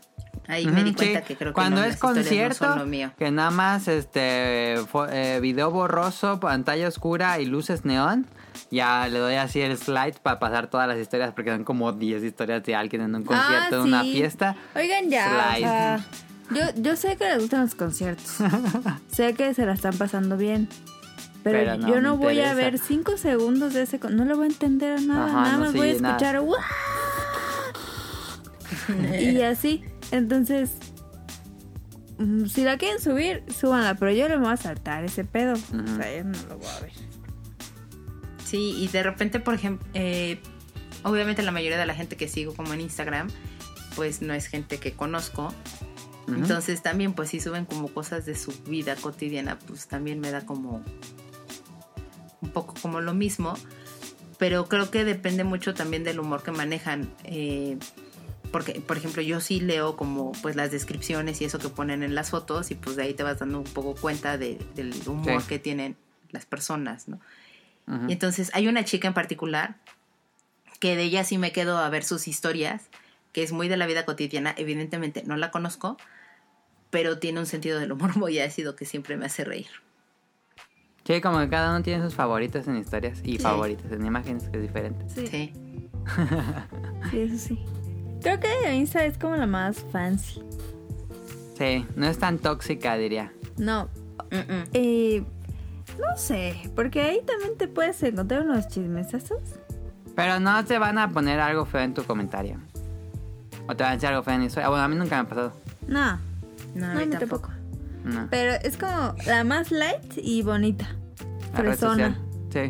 [0.47, 1.25] Ahí me di cuenta sí.
[1.27, 3.11] que creo que Cuando no, es historias no concierto, son lo mío.
[3.17, 8.27] que nada más este eh, video borroso, pantalla oscura y luces neón,
[8.69, 12.23] ya le doy así el slide para pasar todas las historias porque son como 10
[12.23, 14.13] historias de alguien en un concierto, en una Ah, sí.
[14.13, 14.55] fiesta.
[14.75, 15.99] Oigan ya, o sea,
[16.51, 18.37] yo, yo sé que les gustan los conciertos.
[19.11, 20.67] sé que se la están pasando bien.
[21.43, 22.55] Pero, Pero no yo no voy a interesa.
[22.55, 23.99] ver cinco segundos de ese...
[23.99, 25.25] con- No le voy a entender a nada.
[25.25, 26.15] Ajá, nada no más voy a nada.
[26.17, 26.41] escuchar...
[29.19, 29.83] Y así.
[30.13, 30.69] Entonces...
[32.19, 33.95] mm, Si la quieren subir, súbanla.
[33.95, 35.53] Pero yo le voy a saltar ese pedo.
[35.53, 35.57] O
[35.97, 36.91] sea, yo no lo voy a ver.
[38.45, 40.39] Sí, y de repente, por ejemplo, eh,
[41.03, 43.27] obviamente la mayoría de la gente que sigo como en Instagram,
[43.95, 45.51] pues no es gente que conozco.
[46.27, 50.45] Entonces también, pues si suben como cosas de su vida cotidiana, pues también me da
[50.45, 50.83] como
[52.41, 53.55] un poco como lo mismo.
[54.37, 57.09] Pero creo que depende mucho también del humor que manejan.
[57.23, 57.77] eh,
[58.53, 62.15] porque, por ejemplo, yo sí leo como pues las descripciones y eso que ponen en
[62.15, 65.41] las fotos y pues de ahí te vas dando un poco cuenta de- del humor
[65.41, 65.47] Sí.
[65.49, 65.97] que tienen
[66.31, 67.19] las personas, ¿no?
[68.07, 69.75] Y entonces hay una chica en particular
[70.79, 72.83] que de ella sí me quedo a ver sus historias,
[73.33, 74.53] que es muy de la vida cotidiana.
[74.57, 75.97] Evidentemente no la conozco,
[76.91, 79.67] pero tiene un sentido del humor muy ácido que siempre me hace reír.
[81.05, 83.39] Sí, como que cada uno tiene sus favoritos en historias y Sí.
[83.39, 85.03] favoritos en imágenes, que es diferente.
[85.13, 85.53] Sí, sí.
[87.11, 87.19] Sí.
[87.19, 87.59] eso sí.
[88.23, 90.41] Creo que Insta es como la más fancy.
[91.57, 93.31] Sí, no es tan tóxica, diría.
[93.57, 93.89] No.
[94.73, 95.23] Eh,
[95.99, 99.41] no sé, porque ahí también te puedes encontrar unos chismesazos.
[100.15, 102.57] Pero no te van a poner algo feo en tu comentario.
[103.67, 104.69] O te van a decir algo feo en la historia.
[104.69, 105.53] Bueno, a mí nunca me ha pasado.
[105.87, 106.19] No,
[106.75, 107.51] No, a no, mí a mí tampoco.
[108.03, 108.27] No.
[108.31, 110.87] Pero es como la más light y bonita.
[111.53, 112.17] La red social.
[112.51, 112.69] Sí.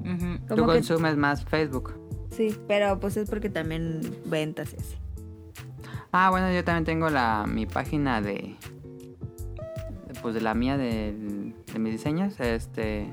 [0.00, 0.38] Ujú.
[0.48, 1.94] Tú que- consumes más Facebook.
[2.36, 4.96] Sí, pero pues es porque también ventas y así.
[6.12, 8.56] Ah, bueno, yo también tengo la mi página de
[10.22, 13.12] pues de la mía de, de mis diseños, este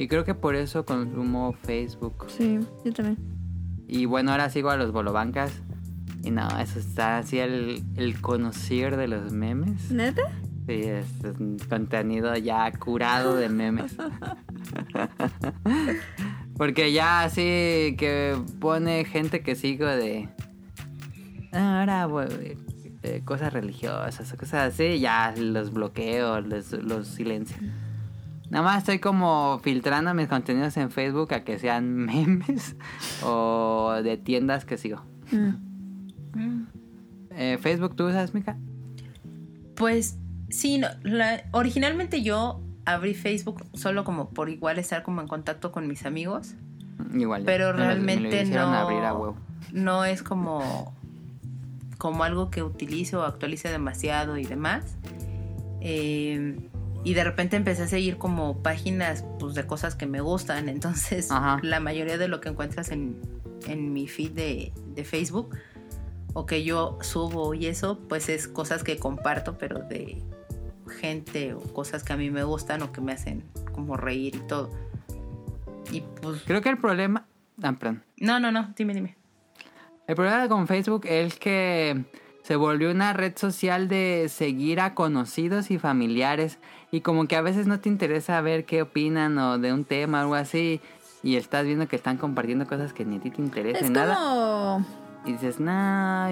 [0.00, 2.24] y creo que por eso consumo Facebook.
[2.28, 3.18] Sí, yo también.
[3.86, 5.52] Y bueno, ahora sigo a los bolobancas.
[6.22, 9.90] Y no, eso está así el, el conocer de los memes.
[9.90, 10.22] ¿Neta?
[10.66, 13.94] Sí, es, es un contenido ya curado de memes.
[16.60, 20.28] Porque ya así que pone gente que sigo de...
[21.54, 22.28] "Ah, Ahora,
[23.02, 27.56] eh, cosas religiosas o cosas así, ya los bloqueo, los, los silencio.
[28.50, 32.76] Nada más estoy como filtrando mis contenidos en Facebook a que sean memes
[33.24, 35.02] o de tiendas que sigo.
[35.32, 36.64] Mm.
[37.30, 38.58] Eh, Facebook, ¿tú usas, Mika?
[39.76, 40.18] Pues
[40.50, 45.70] sí, no, la- originalmente yo abrí Facebook solo como por igual estar como en contacto
[45.72, 46.54] con mis amigos,
[47.14, 47.44] Igual.
[47.44, 49.36] pero me lo- me lo realmente no, abrir a huevo.
[49.72, 50.94] no es como,
[51.98, 54.96] como algo que utilice o actualice demasiado y demás.
[55.80, 56.58] Eh,
[57.02, 61.30] y de repente empecé a seguir como páginas pues, de cosas que me gustan, entonces
[61.30, 61.58] Ajá.
[61.62, 63.16] la mayoría de lo que encuentras en,
[63.66, 65.56] en mi feed de, de Facebook
[66.34, 70.22] o que yo subo y eso, pues es cosas que comparto, pero de
[70.90, 74.40] gente o cosas que a mí me gustan o que me hacen como reír y
[74.40, 74.70] todo.
[75.90, 77.26] Y pues, Creo que el problema...
[77.62, 78.02] Ah, perdón.
[78.18, 79.16] no, no, no, dime, dime.
[80.06, 82.04] El problema con Facebook es que
[82.42, 86.58] se volvió una red social de seguir a conocidos y familiares
[86.90, 90.18] y como que a veces no te interesa ver qué opinan o de un tema
[90.18, 90.80] o algo así
[91.22, 94.14] y estás viendo que están compartiendo cosas que ni a ti te interesan Es nada
[94.14, 94.84] como...
[95.26, 96.28] y dices, nah,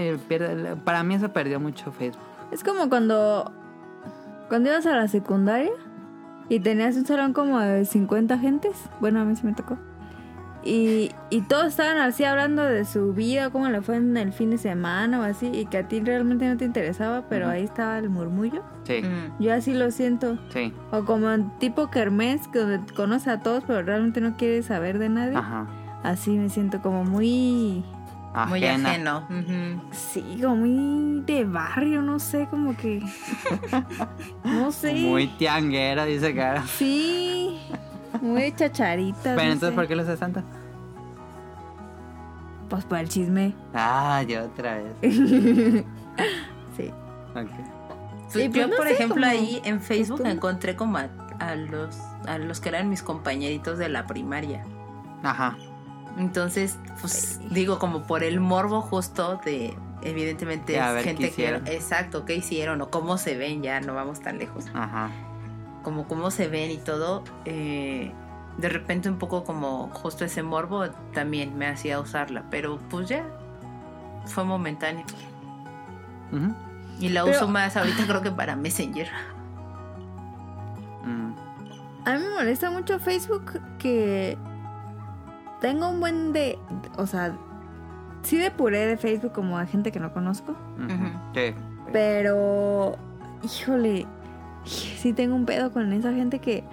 [0.84, 2.22] para mí eso perdió mucho Facebook.
[2.50, 3.52] Es como cuando...
[4.48, 5.70] Cuando ibas a la secundaria
[6.48, 8.76] y tenías un salón como de 50 gentes.
[9.00, 9.78] Bueno, a mí sí me tocó.
[10.64, 14.50] Y, y todos estaban así hablando de su vida, cómo le fue en el fin
[14.50, 17.98] de semana o así, y que a ti realmente no te interesaba, pero ahí estaba
[17.98, 18.62] el murmullo.
[18.84, 19.42] Sí, Mm.
[19.42, 20.36] Yo así lo siento.
[20.52, 20.72] sí.
[20.90, 24.98] O como en tipo kermés, que donde conoce a todos, pero realmente no quiere saber
[24.98, 25.36] de nadie.
[25.36, 25.66] Ajá.
[26.02, 27.84] Así me siento como muy...
[28.48, 29.26] Muy ajeno.
[29.90, 33.02] Sí, como muy de barrio, no sé, como que...
[34.44, 34.94] no sé.
[34.94, 36.62] Muy tianguera, dice cara.
[36.66, 37.58] Sí,
[38.20, 39.18] muy chacharita.
[39.22, 39.74] Pero no entonces, sé.
[39.74, 40.42] ¿por qué lo haces tanto?
[42.68, 43.54] Pues por el chisme.
[43.74, 44.94] Ah, yo otra vez.
[46.76, 46.90] Sí.
[47.34, 47.48] Ok.
[47.48, 47.48] Pues
[48.28, 51.08] Sí, pues yo, no por sé, ejemplo, ahí en Facebook encontré como a,
[51.40, 51.96] a los
[52.26, 54.64] a los que eran mis compañeritos de la primaria.
[55.22, 55.56] Ajá.
[56.18, 61.48] Entonces, pues digo, como por el morbo justo de, evidentemente, es gente que...
[61.66, 64.66] Exacto, qué hicieron o cómo se ven, ya no vamos tan lejos.
[64.74, 65.10] Ajá.
[65.84, 67.22] Como cómo se ven y todo.
[67.44, 68.12] eh,
[68.58, 73.24] de repente un poco como justo ese morbo también me hacía usarla, pero pues ya
[74.26, 75.04] fue momentáneo.
[76.98, 79.08] Y la Pero- uso más ahorita creo que para Messenger.
[81.04, 81.32] Mm.
[82.04, 84.36] A mí me molesta mucho Facebook que
[85.60, 86.58] tengo un buen de...
[86.96, 87.36] O sea,
[88.22, 90.52] sí depuré de Facebook como a gente que no conozco.
[90.52, 91.08] Ujú.
[91.34, 91.54] Sí.
[91.92, 92.96] Pero,
[93.42, 94.06] híjole,
[94.64, 96.64] sí tengo un pedo con esa gente que,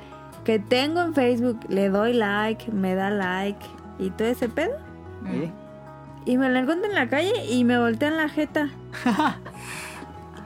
[0.43, 1.59] que tengo en Facebook.
[1.69, 3.65] Le doy like, me da like
[3.99, 4.77] y todo ese pedo.
[5.31, 5.51] ¿Sí?
[6.25, 8.69] Y me la encuentro en la calle y me voltean la jeta.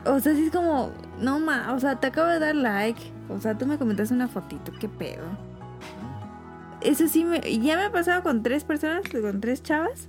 [0.06, 3.02] o sea, sí es como, no ma, o sea, te acabo de dar like.
[3.30, 5.24] O sea, tú me comentaste una fotito, qué pedo.
[6.82, 10.08] Eso sí, me, ya me ha pasado con tres personas, con tres chavas.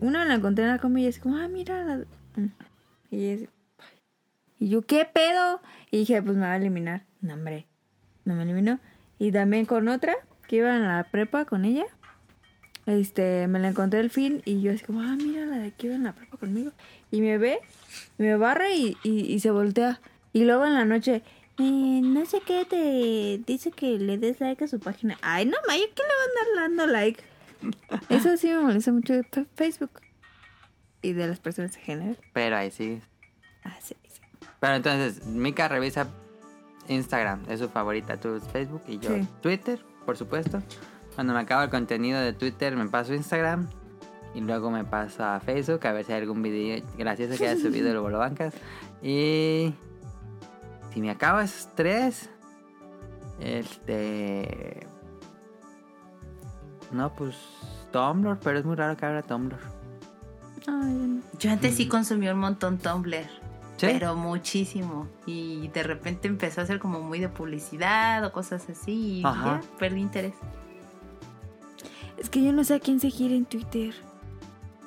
[0.00, 2.04] Una la encontré en la comida y es como, ah, mira.
[2.36, 2.46] mm.
[3.10, 3.48] Y,
[4.58, 5.60] yo, ¿qué pedo?
[5.90, 7.06] Y dije, pues me va a eliminar.
[7.22, 7.66] No, hombre,
[8.26, 8.78] no me eliminó.
[9.18, 10.14] Y también con otra,
[10.46, 11.86] que iba en la prepa con ella.
[12.84, 15.86] Este, me la encontré al fin y yo así como, ah, mira la de que
[15.86, 16.72] iba en la prepa conmigo.
[17.10, 17.58] Y me ve,
[18.18, 20.00] me barra y, y se voltea.
[20.32, 21.22] Y luego en la noche,
[21.60, 25.18] eh, no sé qué, te dice que le des like a su página.
[25.22, 27.22] Ay, no, ma, ¿yo qué le voy a andar dando like?
[28.08, 29.24] Eso sí me molesta mucho de
[29.54, 29.90] Facebook.
[31.02, 32.18] Y de las personas en general.
[32.32, 32.70] Pero ahí.
[33.64, 34.20] Ah, sí, sí.
[34.60, 36.06] Pero entonces, Mika revisa
[36.88, 38.18] Instagram, es su favorita.
[38.18, 39.26] Tú es Facebook y yo Sí.
[39.40, 40.62] Twitter, por supuesto.
[41.14, 43.68] Cuando me acaba el contenido de Twitter, me paso Instagram.
[44.34, 47.60] Y luego me paso a Facebook a ver si hay algún video gracioso que haya
[47.60, 48.54] subido el Bolobancas.
[49.02, 49.74] Y.
[50.92, 52.28] Si me acabo esos tres.
[53.40, 54.86] Este.
[56.92, 57.36] No, pues.
[57.92, 59.58] Tumblr, pero es muy raro que abra Tumblr.
[60.68, 61.22] Ay, no.
[61.38, 63.24] Yo antes sí consumí un montón Tumblr.
[63.76, 63.86] ¿Sí?
[63.86, 65.08] Pero muchísimo.
[65.26, 69.20] Y de repente empezó a ser como muy de publicidad o cosas así.
[69.20, 69.60] Y Ajá.
[69.62, 70.34] ya perdí interés.
[72.18, 73.94] Es que yo no sé a quién seguir en Twitter.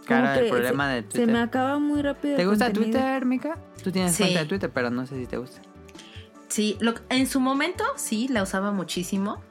[0.05, 1.27] Cara, el problema se, de Se Twitter.
[1.33, 2.35] me acaba muy rápido.
[2.37, 2.91] ¿Te gusta contenido.
[2.99, 3.57] Twitter, Mika?
[3.83, 4.23] Tú tienes Sí.
[4.23, 5.59] cuenta de Twitter, pero no sé si te gusta.
[6.53, 9.41] Sí, lo- en su momento sí, la usaba muchísimo.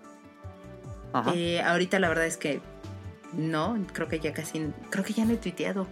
[1.13, 1.33] Ajá.
[1.35, 2.61] Eh, ahorita la verdad es que
[3.33, 5.89] no, creo que ya casi, creo que ya no he tuiteado.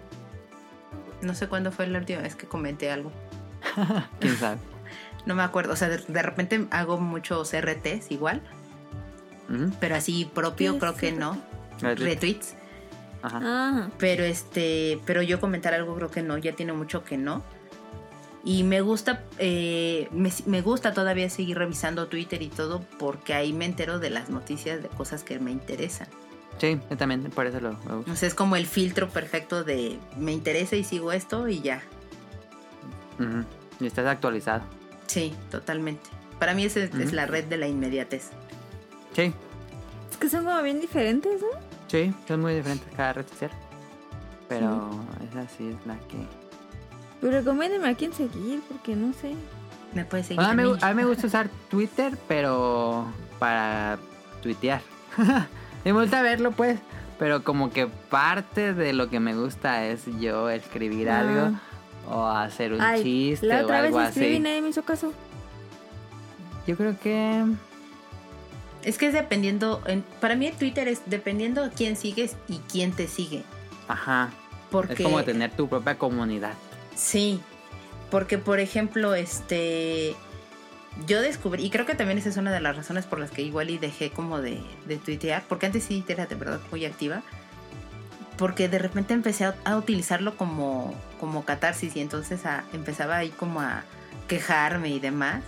[1.20, 3.11] No sé cuándo fue la última vez que comenté algo.
[4.20, 4.59] ¿Quién sabe?
[5.27, 8.41] No me acuerdo, o sea, de, de repente hago muchos RTs igual,
[9.81, 11.37] pero así propio ¿Qué creo que no.
[11.81, 12.07] Retweet.
[12.15, 12.55] Retweets.
[13.23, 13.41] Ajá.
[13.43, 17.43] Ah, Pero este, pero yo comentar algo creo que no, ya tiene mucho que no.
[18.43, 23.53] Y me gusta, eh, me, me gusta todavía seguir revisando Twitter y todo porque ahí
[23.53, 26.09] me entero de las noticias de cosas que me interesan.
[26.59, 28.12] Sí, yo también, por eso lo me gusta.
[28.12, 31.83] O sea, es como el filtro perfecto de me interesa y sigo esto y ya.
[33.79, 34.62] Y estás actualizado.
[35.07, 36.09] Sí, totalmente.
[36.39, 38.31] Para mí esa es, la red de la inmediatez.
[39.15, 39.33] Sí,
[40.11, 41.49] es que son como bien diferentes, ¿no?
[41.89, 43.51] sí, son muy diferentes cada red social.
[44.49, 44.91] Pero
[45.31, 46.40] esa sí es la que...
[47.20, 49.34] Pero recomiéndeme a quién seguir, porque no sé.
[49.94, 50.42] Me puedes seguir.
[50.44, 53.06] Bueno, a, mí, a me gusta usar Twitter, pero
[53.38, 53.98] para
[54.42, 54.80] tuitear.
[55.84, 56.78] me gusta verlo, pues.
[57.18, 61.20] Pero como que parte de lo que me gusta es yo escribir Ah.
[61.20, 61.59] algo
[62.09, 64.40] o hacer un Ay, chiste la o otra vez algo escribí y así.
[64.40, 65.12] nadie me hizo caso.
[66.66, 67.44] Yo creo que...
[68.82, 72.92] Es que es dependiendo, en- para mí Twitter es dependiendo a quién sigues y quién
[72.92, 73.44] te sigue.
[73.88, 74.30] Ajá.
[74.70, 76.55] Porque Es como tener tu propia comunidad.
[77.01, 77.40] Sí,
[78.10, 80.14] porque por ejemplo, este,
[81.06, 83.40] yo descubrí, y creo que también esa es una de las razones por las que
[83.40, 87.22] igual y dejé como de, de tuitear, porque antes sí era de verdad muy activa,
[88.36, 93.31] porque de repente empecé a, a utilizarlo como, como catarsis y entonces a- empezaba ahí
[93.31, 93.85] como a
[94.28, 95.43] quejarme y demás.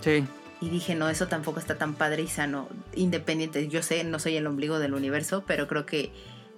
[0.00, 0.24] Sí.
[0.60, 3.68] Y dije, no, eso tampoco está tan padre y sano, independiente.
[3.68, 6.10] Yo sé, no soy el ombligo del universo, pero creo que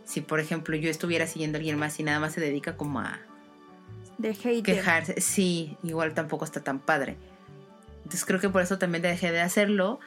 [0.05, 3.01] si, por ejemplo, yo estuviera siguiendo a alguien más y nada más se dedica como
[3.01, 3.19] a
[4.19, 4.63] De hater.
[4.63, 7.17] quejarse, sí, igual tampoco está tan padre.
[7.99, 9.99] Entonces creo que por eso también dejé de hacerlo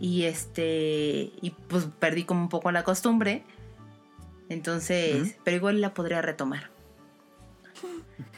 [0.00, 3.44] y este y pues perdí como un poco la costumbre.
[4.48, 6.70] Entonces, pero igual la podría retomar.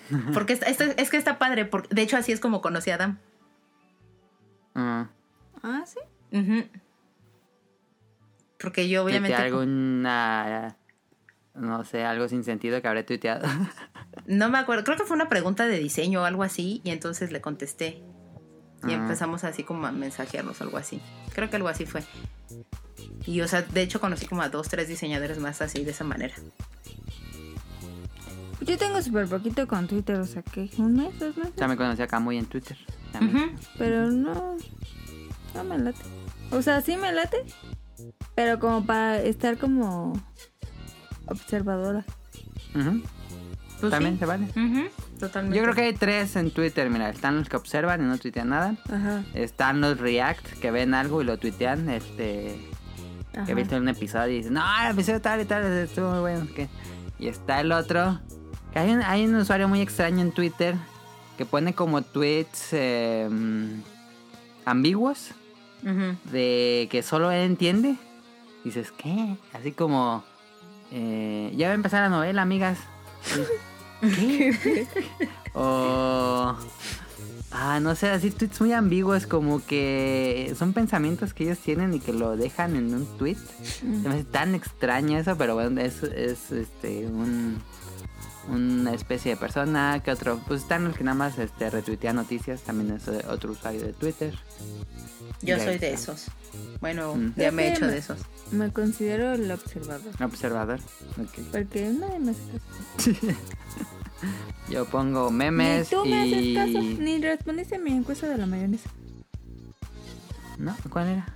[0.35, 0.67] Porque esto-
[0.97, 3.19] es que está padre, porque de hecho así es como conocí a Adam.
[4.75, 5.03] Mm.
[5.63, 5.99] Ah, sí.
[6.37, 6.65] Ujú.
[8.59, 10.77] Porque yo obviamente alguna...
[11.55, 13.47] No sé, algo sin sentido que habré tuiteado.
[14.29, 17.33] no me acuerdo, creo que fue una pregunta de diseño o algo así y entonces
[17.33, 18.03] le contesté.
[18.87, 18.95] Y Ah.
[18.95, 21.01] empezamos así como a mensajearnos, algo así.
[21.35, 22.03] Creo que algo así fue.
[23.27, 26.05] Y o sea, de hecho conocí como a dos, tres diseñadores más así de esa
[26.05, 26.35] manera.
[28.61, 31.55] Yo tengo súper poquito con Twitter, o sea que un mes, dos meses.
[31.57, 32.77] ya me conocí acá muy en Twitter.
[33.15, 33.51] Ujú.
[33.79, 34.57] Pero no,
[35.55, 35.99] no me late.
[36.51, 37.39] O sea, sí me late,
[38.35, 40.13] pero como para estar como
[41.27, 42.05] observadora.
[42.75, 43.03] Ujú.
[43.81, 44.21] Pues También sí.
[44.21, 44.49] se vale.
[45.21, 45.57] Totalmente.
[45.57, 46.91] Yo creo que hay tres en Twitter.
[46.91, 48.75] Mira, están los que observan y no tuitean nada.
[48.91, 49.23] Ajá.
[49.35, 51.89] Están los React que ven algo y lo tuitean.
[51.89, 52.59] Este.
[53.35, 53.47] ajá.
[53.47, 56.47] Que viste un episodio y dicen, no, el episodio tal y tal, estuvo muy bueno.
[56.55, 56.69] ¿qué?
[57.19, 58.21] Y está el otro.
[58.73, 60.75] Que hay un, hay un usuario muy extraño en Twitter
[61.37, 63.29] que pone como tweets eh,
[64.65, 65.31] ambiguos
[66.33, 67.97] de que solo él entiende.
[68.65, 69.37] Dices, ¿qué?
[69.55, 70.25] Así como,
[70.91, 72.79] eh, ya va a empezar la novela, amigas.
[75.55, 76.55] O,
[77.51, 82.01] ah, no sé, así tweets muy ambiguos, como que son pensamientos que ellos tienen y
[82.01, 83.39] que lo dejan en un tweet.
[83.81, 87.61] Se me hace tan extraño eso, pero bueno, es, es este, un,
[88.49, 92.63] una especie de persona que otro, pues están los que nada más este, retuitean noticias,
[92.63, 94.35] también es eh, otro usuario de Twitter.
[95.43, 96.27] Yo soy de esos.
[96.81, 97.35] Bueno, Mm.
[97.37, 98.19] ya me he hecho me- de esos.
[98.51, 100.13] Me considero el observador.
[100.23, 100.81] Observador.
[101.21, 101.39] ok.
[101.53, 102.41] Porque nadie me hace
[102.97, 103.37] caso.
[104.71, 106.55] Yo pongo Ni memes tú me haces y...
[106.55, 106.81] caso.
[106.83, 108.91] Ni respondiste a mi encuesta de la mayonesa.
[110.59, 110.75] ¿No?
[110.91, 111.35] ¿Cuál era?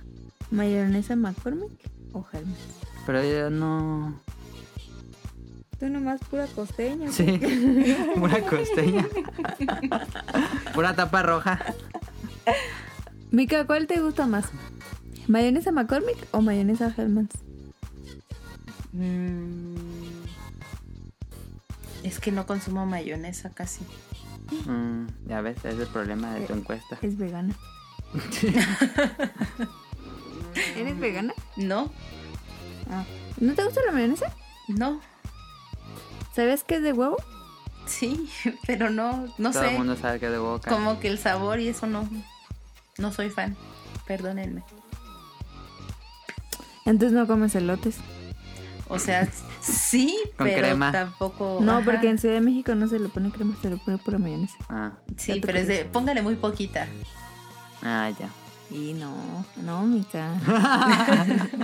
[0.51, 1.71] ¿Mayonesa McCormick
[2.11, 2.57] o Helmet?
[3.05, 4.19] Pero yo no...
[5.83, 7.11] Tú nomás pura costeña.
[7.11, 7.25] Sí,
[8.15, 9.05] pura costeña.
[10.73, 11.59] pura tapa roja.
[13.31, 14.45] Mica, ¿cuál te gusta más?
[15.27, 17.33] ¿Mayonesa McCormick o mayonesa Hellmann's?
[18.93, 19.75] Mm.
[22.03, 23.83] Es que no consumo mayonesa casi.
[24.65, 26.97] Mm, ya ves, ese es el problema de tu encuesta.
[27.01, 27.53] Es vegana.
[30.77, 31.33] ¿Eres vegana?
[31.57, 31.91] No,
[32.89, 33.03] Ah.
[33.41, 34.33] ¿No te gusta la mayonesa?
[34.69, 35.01] no,
[36.35, 37.17] ¿Sabes que es de huevo?
[37.85, 38.29] sí,
[38.67, 39.77] pero no, no Todo el sé.
[39.77, 40.69] mundo sabe que es de boca.
[40.71, 42.07] Como que el sabor y eso no.
[42.97, 43.55] No soy fan.
[44.07, 44.63] Perdónenme.
[46.85, 47.97] Entonces no comes elotes.
[48.89, 49.27] O sea,
[49.61, 50.91] sí, Con pero crema.
[50.91, 51.59] tampoco.
[51.61, 51.85] No, ajá.
[51.85, 54.55] porque en Ciudad de México no se le pone crema, se le pone pura mayonesa.
[54.69, 55.85] Ah, Sí, pero es de.
[55.85, 56.87] Póngale muy poquita.
[57.81, 58.29] ah, ya.
[58.75, 59.13] Y no,
[59.63, 60.29] no, Mica.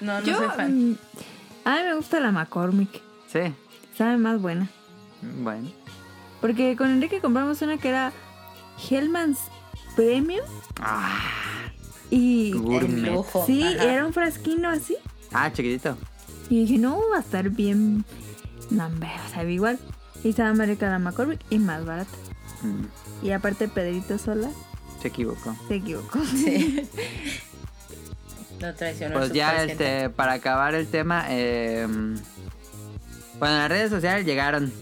[0.00, 0.90] No, no Yo, soy fan.
[0.92, 0.96] mm,
[1.64, 3.00] a mí me gusta la McCormick.
[3.44, 3.52] Sí,
[3.96, 4.68] Sabe más buena.
[5.42, 5.68] bueno.
[6.40, 8.12] Porque con Enrique compramos una que era
[8.90, 9.38] Hellman's
[9.96, 10.44] Premium.
[10.80, 11.18] Ah,
[12.10, 13.12] Y gourmet.
[13.12, 13.44] Lujo.
[13.46, 13.84] sí, ajá.
[13.84, 14.96] era un frasquino así.
[15.32, 15.96] Ah, chiquitito.
[16.50, 18.04] Y dije, no, va a estar bien.
[18.70, 19.78] No, hombre, sabe igual.
[20.22, 22.10] Y estaba más rica la McCormick y más barata.
[22.62, 24.50] Mm, Y aparte Pedrito Sola
[25.00, 25.56] se equivocó.
[25.68, 26.24] se equivocó.
[26.24, 26.88] Sí.
[28.60, 31.86] No traicionó Pues ya, este, para acabar el tema, eh,
[33.38, 34.72] bueno, las redes sociales llegaron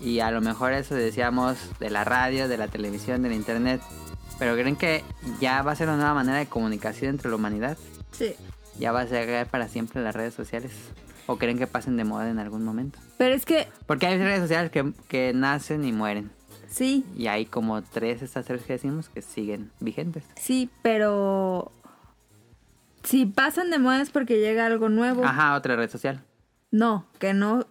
[0.00, 3.80] y a lo mejor eso decíamos de la radio, de la televisión, del internet,
[4.38, 5.02] pero creen que
[5.40, 7.76] ya va a ser una nueva manera de comunicación entre la humanidad,
[8.12, 8.34] Sí.
[8.78, 10.72] ya va a ser para siempre las redes sociales,
[11.26, 14.40] o creen que pasen de moda en algún momento, Pero es que, porque hay redes
[14.40, 16.30] sociales que, que nacen y mueren
[16.68, 20.24] sí, y hay como tres estas tres que decimos que siguen vigentes.
[20.36, 21.72] sí, pero.
[23.02, 25.24] Si pasan de moda es porque llega algo nuevo.
[25.24, 26.24] Ajá, otra red social.
[26.76, 27.66] No, que no.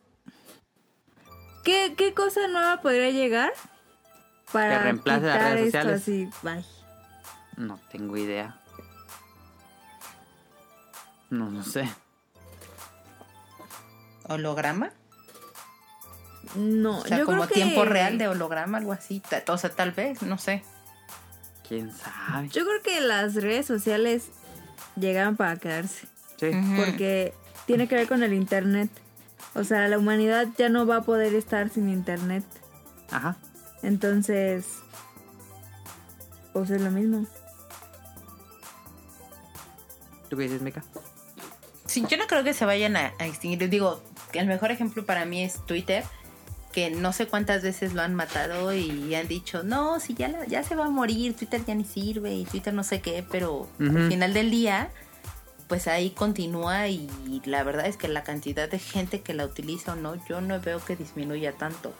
[1.64, 3.54] ¿Qué, qué cosa nueva podría llegar?
[4.52, 6.02] Para Que reemplace las redes esto sociales.
[6.02, 6.66] así, bye.
[7.64, 8.60] No tengo idea.
[11.30, 11.88] No, no sé.
[14.28, 14.92] ¿Holograma?
[16.56, 17.54] No, O sea, yo como creo que...
[17.54, 19.22] tiempo real de holograma, algo así.
[19.48, 20.64] O sea, tal vez, no sé.
[21.68, 22.50] ¿Quién sabe?
[22.50, 24.30] Yo creo que las redes sociales
[24.96, 26.08] llegaron para quedarse.
[26.40, 26.50] Sí.
[26.76, 27.34] Porque
[27.66, 28.90] tiene que ver con el internet.
[29.54, 32.44] O sea, la humanidad ya no va a poder estar sin internet.
[33.12, 33.38] Ajá.
[33.84, 34.66] Entonces,
[36.54, 37.26] pues es lo mismo.
[40.30, 40.84] ¿Tú qué dices, Mika?
[41.86, 43.70] Sí, yo no creo que se vayan a, a extinguir.
[43.70, 44.02] Digo,
[44.34, 46.04] el mejor ejemplo para mí es Twitter,
[46.74, 50.46] que no sé cuántas veces lo han matado y han dicho, no, si ya, la-
[50.46, 53.70] ya se va a morir, Twitter ya ni sirve y Twitter no sé qué, pero
[53.80, 54.90] al final del día,
[55.68, 57.10] pues ahí continúa y
[57.46, 60.60] la verdad es que la cantidad de gente que la utiliza o no, yo no
[60.60, 61.94] veo que disminuya tanto.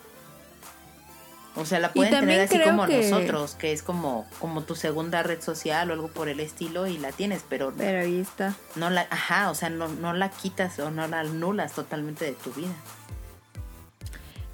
[1.58, 5.24] O sea, la pueden tener así como que- nosotros, que es como, como tu segunda
[5.24, 8.54] red social o algo por el estilo y la tienes, pero Pero ahí está.
[8.76, 12.34] no la, ajá, o sea, no, no la quitas o no la anulas totalmente de
[12.34, 12.74] tu vida.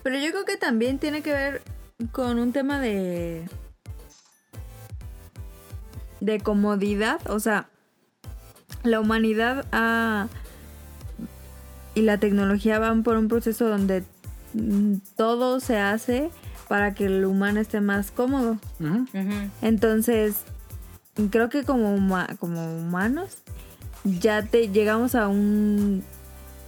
[0.04, 1.64] Pero yo creo que también tiene que ver
[2.12, 3.50] con un tema de.
[6.20, 7.20] de comodidad.
[7.32, 7.68] O sea,
[8.84, 10.28] la humanidad ha.
[11.96, 14.04] y la tecnología van por un proceso donde
[14.54, 16.30] mm, todo se hace
[16.68, 18.58] para que el humano esté más cómodo.
[19.62, 20.38] Entonces,
[21.30, 23.38] creo que como, huma- como humanos
[24.06, 26.04] ya te llegamos a un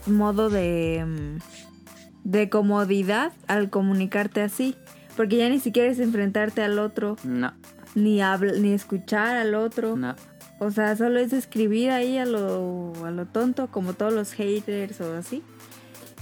[0.06, 4.76] modo de, mm, de comodidad al comunicarte así.
[5.15, 7.53] Porque ya ni siquiera es enfrentarte al otro, No,
[7.95, 9.95] ni, habl- ni escuchar al otro.
[9.95, 10.15] no.
[10.60, 15.02] O sea, solo es escribir ahí a lo, a lo tonto, como todos los haters
[15.02, 15.44] o así.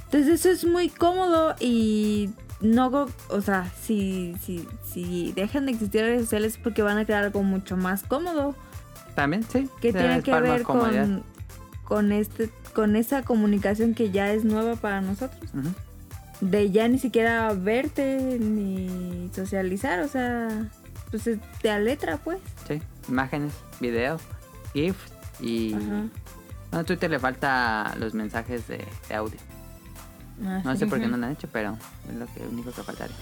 [0.06, 2.32] Entonces eso es muy cómodo y
[2.62, 7.06] no, o sea, si, si, si dejan de existir redes sociales es porque van a
[7.06, 8.56] crear algo mucho más cómodo.
[9.16, 9.70] También, sí.
[9.82, 11.24] Que tiene que ver con,
[11.84, 15.49] con, este, con esa comunicación que ya es nueva para nosotros.
[16.40, 20.70] De ya ni siquiera verte ni socializar, o sea,
[21.10, 22.40] pues es de a letra pues.
[23.12, 24.18] Imágenes, video,
[24.74, 25.74] GIFs y...
[25.74, 26.04] Ajá.
[26.72, 29.38] No, a Twitter le falta los mensajes de, de audio.
[30.46, 30.80] Ah, No sí.
[30.80, 31.78] sé por qué no lo han hecho, pero
[32.10, 33.16] es lo que, único que faltaría.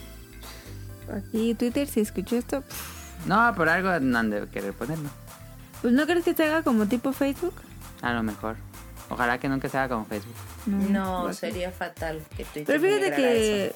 [1.11, 5.09] Aquí Twitter, si escuchó esto, pff, No, por algo no han de querer ponerlo.
[5.81, 7.55] pues no crees que se haga como tipo Facebook.
[8.03, 8.55] A lo mejor.
[9.09, 10.35] Ojalá que nunca se haga como Facebook.
[10.67, 13.75] No, sería fatal que Twitter Pero fíjate que eso.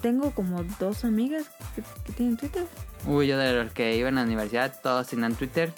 [0.00, 1.44] tengo como dos amigas
[1.74, 2.64] que, que tienen Twitter.
[3.06, 5.72] Uy, yo de los que iban a la universidad, todos tenían Twitter.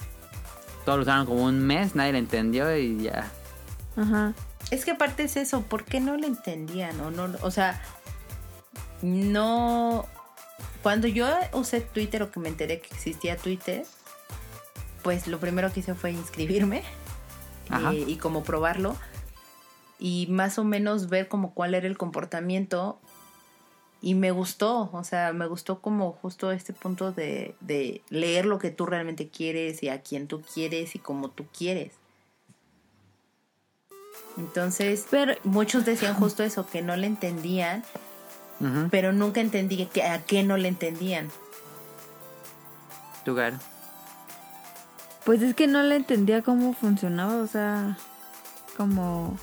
[0.84, 3.30] Todos lo usaron como un mes, nadie lo entendió y ya.
[3.96, 4.32] Ajá.
[4.70, 7.00] Es que aparte es eso, ¿por qué no le entendían?
[7.00, 7.80] O, no, o sea,
[9.02, 10.06] no...
[10.82, 13.84] Cuando yo usé Twitter o que me enteré que existía Twitter,
[15.02, 16.82] pues lo primero que hice fue inscribirme
[17.70, 18.96] eh, y como probarlo
[19.98, 23.00] y más o menos ver como cuál era el comportamiento
[24.00, 28.58] y me gustó, o sea, me gustó como justo este punto de, de leer lo
[28.58, 31.92] que tú realmente quieres y a quién tú quieres y como tú quieres.
[34.36, 37.82] Entonces, Pero muchos decían justo eso, que no le entendían,
[38.90, 41.28] pero nunca entendí que, a qué no le entendían.
[43.24, 43.58] Tu Garo.
[45.24, 47.98] pues es que no le entendía cómo funcionaba, o sea,
[48.76, 49.36] como...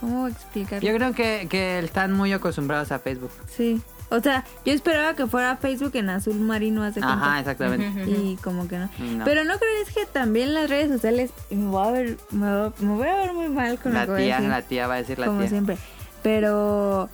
[0.00, 0.80] ¿Cómo explicar?
[0.82, 3.30] Yo creo que, que están muy acostumbrados a Facebook.
[3.54, 3.80] Sí.
[4.12, 7.38] O sea, yo esperaba que fuera Facebook en azul marino, hace Ajá, cuenta.
[7.40, 8.10] exactamente.
[8.10, 8.90] Y como que no.
[8.98, 9.24] No.
[9.24, 12.94] Pero no crees que también las redes sociales me voy a ver, me voy, me
[12.96, 14.86] voy a ver muy mal con lo La que voy a tía, decir, la tía
[14.88, 15.48] va a decir la como tía.
[15.48, 15.78] siempre.
[16.24, 17.08] Pero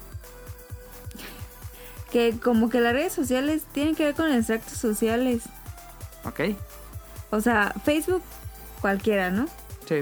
[2.10, 5.42] que como que las redes sociales tienen que ver con extractos sociales.
[6.24, 6.40] Ok,
[7.30, 8.22] O sea, Facebook
[8.80, 9.46] cualquiera, ¿no?
[9.88, 9.96] sí.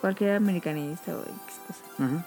[0.00, 2.24] Cualquier americanista o X cosa.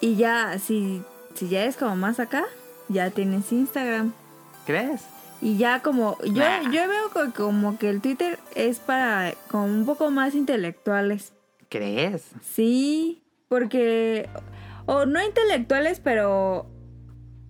[0.00, 1.02] Y ya, si,
[1.34, 2.44] si ya es como más acá,
[2.88, 4.12] ya tienes Instagram.
[4.66, 5.02] ¿Crees?
[5.42, 6.70] Y ya como, yo, Nah.
[6.70, 11.32] yo veo co- como que el Twitter es para como un poco más intelectuales.
[11.68, 12.30] ¿Crees?
[12.42, 14.28] Sí, porque,
[14.86, 16.66] o no intelectuales, pero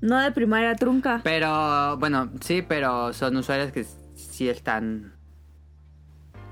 [0.00, 1.20] no de primaria trunca.
[1.24, 3.84] Pero, bueno, sí, pero son usuarios que
[4.14, 5.14] sí están...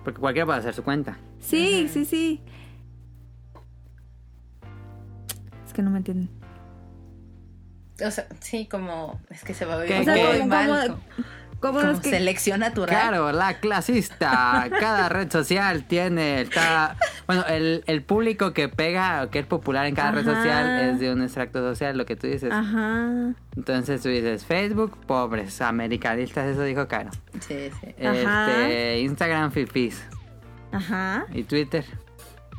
[0.05, 1.19] Porque cualquiera puede hacer su cuenta.
[1.41, 2.43] Sí, sí, sí.
[5.79, 6.29] Que no me entienden.
[8.05, 10.67] O sea, sí, como es que se va a ver ¿Qué- O sea, como, mal,
[10.69, 10.99] como, como-
[11.61, 12.11] como como los que...
[12.11, 12.89] selección natural.
[12.89, 14.69] Claro, la clasista.
[14.81, 16.41] Cada red social tiene...
[16.43, 16.97] Está,
[17.29, 20.37] bueno, el, el público que pega o que es popular en cada red Ajá.
[20.37, 22.51] social es de un extracto social, lo que tú dices.
[22.53, 23.35] Ajá.
[23.57, 27.11] Entonces tú dices, Facebook, pobres, americanistas, eso dijo Caro.
[27.41, 27.95] Sí, sí.
[28.05, 28.51] Ajá.
[28.51, 30.03] Este, Instagram, fifís.
[30.73, 31.27] Ajá.
[31.33, 31.85] Y Twitter.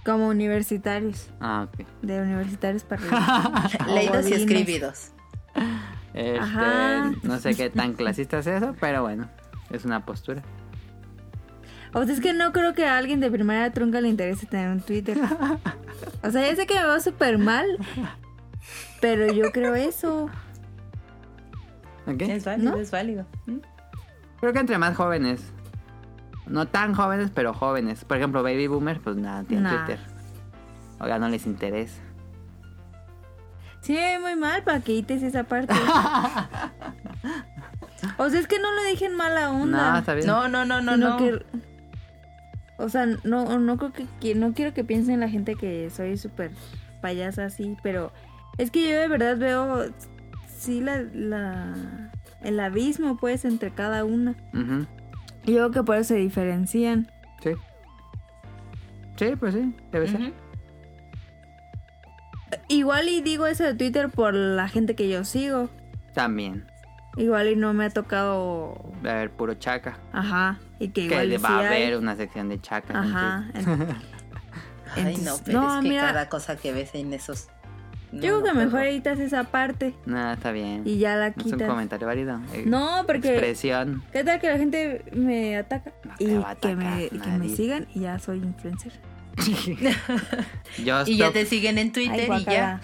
[0.06, 1.30] Como universitarios.
[1.40, 1.86] Ah, ok.
[2.02, 3.02] De universitarios para
[3.94, 5.12] Leídos y escribidos.
[6.14, 7.12] Este, Ajá.
[7.24, 9.30] no sé qué tan clasista es eso, pero bueno,
[9.72, 10.42] es una postura.
[11.94, 14.70] O sea, es que no creo que a alguien de primaria trunca le interese tener
[14.70, 15.18] un Twitter.
[16.24, 17.66] O sea, ya sé que me va súper mal.
[19.02, 20.30] Pero yo creo eso.
[22.08, 22.22] ¿Ok?
[22.22, 22.78] Es válido, ¿No?
[22.78, 23.26] es válido.
[24.40, 25.42] Creo que entre más jóvenes.
[26.50, 28.04] No tan jóvenes, pero jóvenes.
[28.06, 29.86] Por ejemplo, Baby Boomers, pues nada, tienen Nah.
[29.86, 30.00] Twitter.
[31.00, 32.02] Oiga, no les interesa.
[33.82, 35.74] Sí, muy mal para que quites esa parte.
[38.18, 39.94] o sea, es que no lo dije en mala onda.
[39.94, 40.28] No, está bien.
[40.28, 41.18] No, no, no, no, sino no.
[41.18, 41.46] que-
[42.78, 46.18] o sea, no, no creo que, que- no quiero que piensen la gente que soy
[46.18, 46.52] súper
[47.02, 48.12] payasa así, pero
[48.58, 49.86] es que yo de verdad veo
[50.58, 51.74] sí la, la
[52.42, 54.36] el abismo pues entre cada una.
[54.54, 54.86] Y
[55.52, 57.12] yo creo que por eso se diferencian.
[57.42, 57.52] Sí.
[59.18, 60.34] Sí, pues sí, debe ser.
[62.68, 65.70] Igual y digo eso de Twitter por la gente que yo sigo.
[66.14, 66.66] También.
[67.18, 69.98] Igual y no me ha tocado, a haber puro chaca.
[70.14, 71.84] ajá, y que Que igual va sí a hay.
[71.84, 73.00] haber una sección de chaca.
[73.00, 73.50] Ajá.
[73.54, 73.72] Twitter.
[73.72, 73.88] en-
[74.96, 76.02] Ay, no, Entonces, pero no, es que mira.
[76.02, 77.50] cada cosa que ves en esos.
[78.12, 80.82] No, Yo creo que no mejor editas esa parte No, está bien.
[80.86, 81.68] y ya la es un quitas.
[81.70, 82.40] comentario válido.
[82.54, 84.04] Eh, No, porque Expresión.
[84.12, 87.30] ¿qué tal que la gente me ataca No te y va a que me, que
[87.38, 88.94] me sigan y ya soy influencer?
[90.84, 92.82] Yo Y ya te siguen en Ay, Twitter y ya.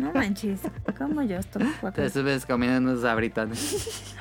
[0.00, 0.60] No manches,
[0.98, 4.14] como yo estoy Te subes comiendo unos abritones.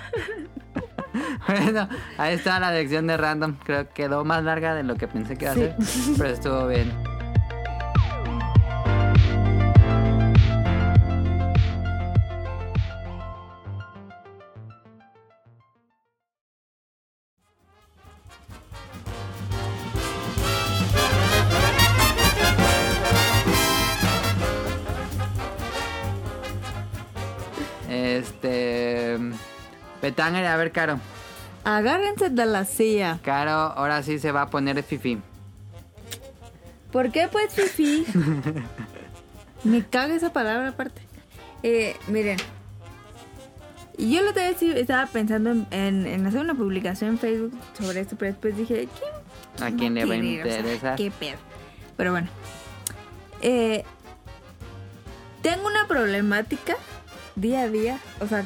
[1.47, 3.55] bueno, ahí está la lección de random.
[3.63, 5.61] Creo que quedó más larga de lo que pensé que iba a Sí.
[5.61, 5.75] ser.
[6.17, 6.91] Pero estuvo bien.
[28.21, 29.17] Este.
[30.01, 30.99] Betanger, a ver, Caro.
[31.63, 33.19] Agárrense de la silla.
[33.23, 35.19] Caro, ahora sí se va a poner fifi.
[36.91, 38.05] ¿Por qué pues fifi?
[39.63, 41.01] me caga esa palabra aparte.
[41.63, 42.37] Eh, miren.
[43.97, 47.19] Y yo lo otra vez sí estaba pensando en, en- en hacer una publicación en
[47.19, 48.87] Facebook sobre esto, pero después dije,
[49.57, 50.41] ¿quién ¿A quién le va a quiere?
[50.41, 50.95] O sea, interesar?
[50.95, 51.37] ¿Qué pedo?
[51.97, 52.27] Pero bueno.
[53.41, 53.83] Eh,
[55.43, 56.75] tengo una problemática
[57.35, 57.99] día a día.
[58.19, 58.45] O sea,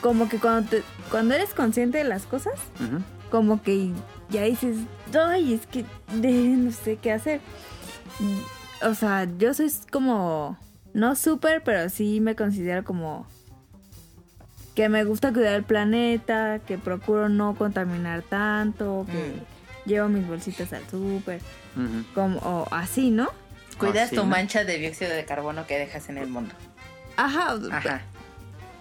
[0.00, 2.54] como que cuando, te- cuando eres consciente de las cosas,
[3.30, 3.90] como que
[4.30, 4.76] ya dices,
[5.14, 5.84] ay, es que
[6.14, 7.40] de, no sé qué hacer.
[8.18, 10.58] Mm, O sea, yo soy como,
[10.92, 13.26] no súper, pero sí me considero como
[14.74, 19.34] que me gusta cuidar el planeta, que procuro no contaminar tanto, que
[19.84, 21.40] llevo mis bolsitas al súper,
[22.14, 23.28] como o así, ¿no?
[23.78, 24.30] Cuidas sí, tu ¿no?
[24.30, 26.54] mancha de dióxido de carbono que dejas en el mundo.
[27.16, 28.02] Ajá, Ajá.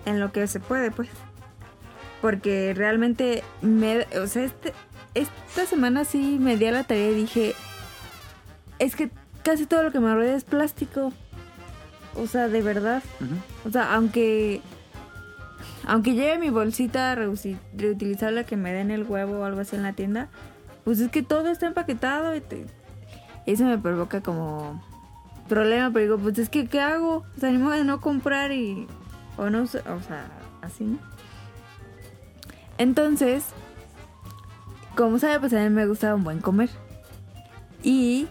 [0.06, 1.10] En lo que se puede, pues.
[2.22, 4.74] Porque realmente me, o sea, este,
[5.16, 7.56] esta semana sí me di a la tarea y dije,
[8.80, 9.10] es que
[9.44, 11.12] casi todo lo que me rodea es plástico.
[12.16, 13.02] O sea, de verdad.
[13.66, 14.62] O sea, aunque
[15.88, 19.94] aunque lleve mi bolsita reutilizable que me den el huevo o algo así en la
[19.94, 20.30] tienda,
[20.84, 22.68] pues es que todo está empaquetado y te-
[23.48, 24.84] eso me provoca como
[25.50, 27.26] problema, pero digo, pues es que ¿qué hago?
[27.36, 28.88] O sea, de no comprar y
[29.42, 30.28] o no, o sea,
[30.62, 31.00] así, ¿no?
[32.78, 33.44] Entonces,
[34.96, 36.70] como sabe, pues a mí me gusta un buen comer.
[37.82, 38.28] Y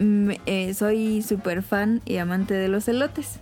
[0.00, 3.40] eh, soy súper fan y amante de los elotes.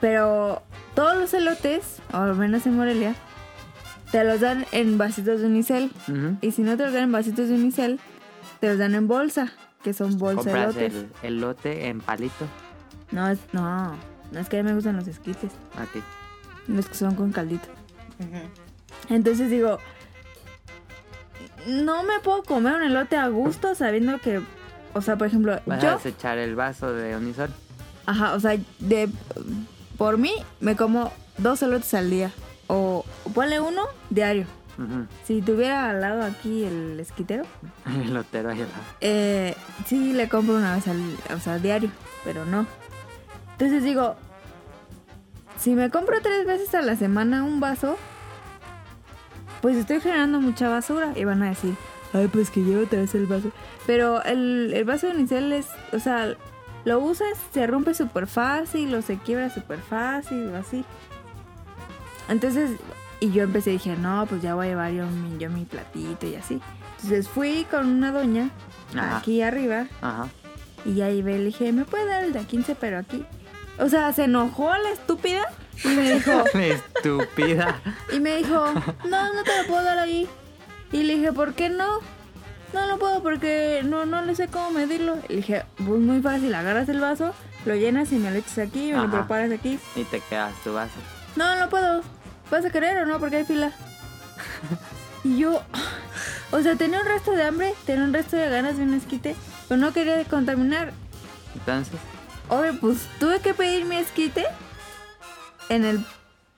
[0.00, 0.62] Pero
[0.94, 3.14] todos los elotes, o al menos en Morelia,
[4.10, 5.92] te los dan en vasitos de unicel.
[6.40, 8.00] Y si no te los dan en vasitos de unicel,
[8.60, 9.52] te los dan en bolsa,
[9.82, 10.94] que son bolsa de elotes.
[11.22, 12.46] el elote en palito
[13.12, 13.96] No, es, no,
[14.32, 16.02] no es que a mí me gustan los esquites, a ti.
[16.66, 17.68] los que son con caldito.
[19.08, 19.78] Entonces digo,
[21.66, 24.40] no me puedo comer un elote a gusto sabiendo que,
[24.94, 27.50] o sea, por ejemplo, Vas a yo, desechar el vaso de unisol.
[28.06, 29.08] ajá, o sea, de,
[29.96, 32.30] por mí me como dos elotes al día.
[32.70, 33.04] O
[33.34, 34.46] ponle uno diario.
[35.24, 37.44] Si tuviera al lado aquí el esquitero,
[37.86, 38.82] El elotero ahí al lado.
[39.00, 39.56] eh,
[39.86, 41.00] sí le compro una vez al
[41.34, 41.90] o sea, diario,
[42.24, 42.64] pero no.
[43.58, 44.14] Entonces digo,
[45.58, 47.96] si me compro tres veces a la semana un vaso,
[49.60, 51.12] pues estoy generando mucha basura.
[51.16, 51.74] Y van a decir,
[52.12, 53.50] ay, pues que llevo otra vez el vaso.
[53.86, 56.36] Pero el, el vaso de unicel es, o sea,
[56.84, 60.84] lo usas, se rompe súper fácil, o se quiebra súper fácil, o así.
[62.28, 62.70] Entonces,
[63.18, 66.26] y yo empecé, dije, no, pues ya voy a llevar yo mi, yo mi platito
[66.26, 66.60] y así.
[66.96, 68.50] Entonces fui con una doña
[68.96, 69.18] Ajá.
[69.18, 70.28] aquí arriba Ajá.
[70.84, 73.24] y ya y le dije, ¿me puede dar el de a 15 pero aquí?
[73.78, 75.42] O sea, se enojó la estúpida
[75.84, 77.80] y me dijo, Estúpida.
[78.12, 78.72] y me dijo,
[79.08, 80.28] no, no te lo puedo dar ahí.
[80.92, 82.00] Y le dije, ¿por qué no?
[82.72, 85.16] No lo puedo porque no, no le sé cómo medirlo.
[85.28, 87.32] Y le dije, pues muy fácil, agarras el vaso,
[87.64, 89.78] lo llenas y me lo echas aquí, me lo preparas aquí.
[89.96, 90.94] Y te quedas tu vaso.
[91.36, 92.02] No, no puedo.
[92.50, 93.18] ¿Vas a querer o no?
[93.18, 93.72] Porque hay fila.
[95.24, 95.62] Y yo,
[96.52, 99.34] o sea, tenía un resto de hambre, tenía un resto de ganas de un esquite,
[99.68, 100.92] pero no quería contaminar.
[101.54, 101.98] Entonces,
[102.48, 104.44] Oye, pues tuve que pedir mi esquite
[105.68, 106.00] en el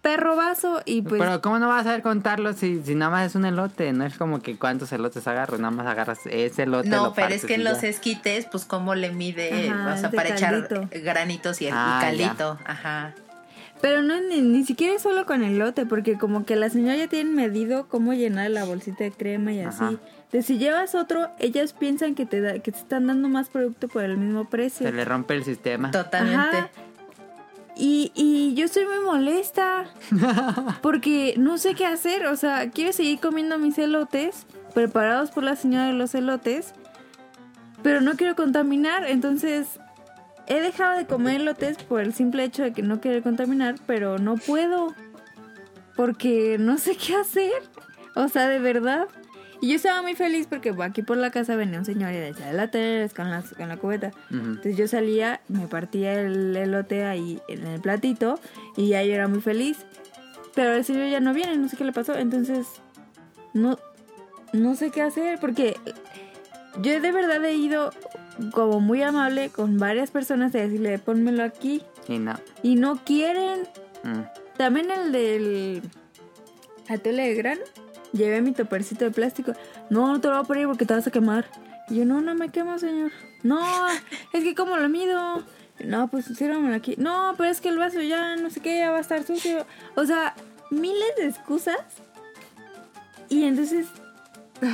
[0.02, 1.20] perro vaso y pues...
[1.20, 3.92] pero ¿cómo no vas a saber contarlo si, si nada más es un elote?
[3.92, 6.88] No es como que cuántos elotes agarro, nada más agarras ese elote.
[6.88, 10.10] No, lo pero es que en los esquites, pues cómo le mide, Ajá, o sea,
[10.10, 12.06] para echar granitos y, y Ah, ya.
[12.08, 12.58] caldito.
[12.64, 13.14] Ajá.
[13.82, 16.96] Pero no, ni, ni siquiera es solo con el lote, porque como que la señora
[16.96, 19.98] ya tiene medido cómo llenar la bolsita de crema y así.
[20.30, 23.88] Entonces, si llevas otro, ellas piensan que te, da, que te están dando más producto
[23.88, 24.86] por el mismo precio.
[24.86, 25.90] Se le rompe el sistema.
[25.90, 26.56] Totalmente.
[26.56, 26.70] Ajá.
[27.74, 29.86] Y, y yo estoy muy molesta
[30.82, 32.26] porque no sé qué hacer.
[32.26, 36.74] O sea, quiero seguir comiendo mis elotes preparados por la señora de los elotes,
[37.82, 39.10] pero no quiero contaminar.
[39.10, 39.80] Entonces,
[40.46, 44.18] he dejado de comer elotes por el simple hecho de que no quiero contaminar, pero
[44.18, 44.94] no puedo
[45.96, 47.50] porque no sé qué hacer.
[48.14, 49.08] O sea, de verdad.
[49.60, 52.50] Y yo estaba muy feliz porque aquí por la casa venía un señor y decía
[52.50, 54.12] elotes con, las, con la cubeta.
[54.30, 58.40] Entonces yo salía, me partía el elote ahí en el platito
[58.76, 59.78] y ya yo era muy feliz.
[60.54, 62.16] Pero el señor ya no viene, no sé qué le pasó.
[62.16, 62.66] Entonces,
[63.52, 63.78] no,
[64.52, 65.76] no sé qué hacer porque
[66.80, 67.90] yo de verdad he ido
[68.52, 71.82] como muy amable con varias personas de decirle, pónmelo aquí.
[72.08, 72.34] Y no.
[72.62, 73.60] Y no quieren.
[74.04, 74.22] Mm.
[74.56, 75.82] También el del
[76.88, 77.62] atole de grano.
[78.12, 79.52] Llevé mi topercito de plástico.
[79.88, 81.46] No, no te lo voy a poner porque te vas a quemar.
[81.88, 83.12] Y yo, no, no me quemo, señor.
[83.42, 83.60] No,
[84.32, 85.42] es que como lo mido.
[85.84, 86.94] No, pues sírvamelo aquí.
[86.98, 89.66] No, pero es que el vaso ya no sé qué, ya va a estar sucio.
[89.94, 90.34] O sea,
[90.70, 91.78] miles de excusas.
[93.28, 93.86] Y entonces...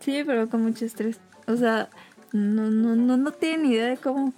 [0.00, 1.20] Sí, pero con mucho estrés.
[1.46, 1.90] O sea,
[2.32, 4.32] no, no, no, no tienen ni idea de cómo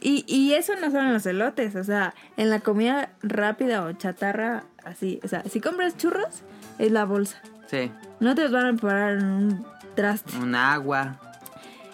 [0.00, 4.64] y, y eso no son los elotes, o sea, en la comida rápida o chatarra,
[4.86, 6.42] así, o sea, si compras churros,
[6.78, 7.36] es la bolsa.
[7.66, 7.90] Sí.
[8.20, 10.36] No te los van a preparar en un traste.
[10.38, 11.18] Un agua.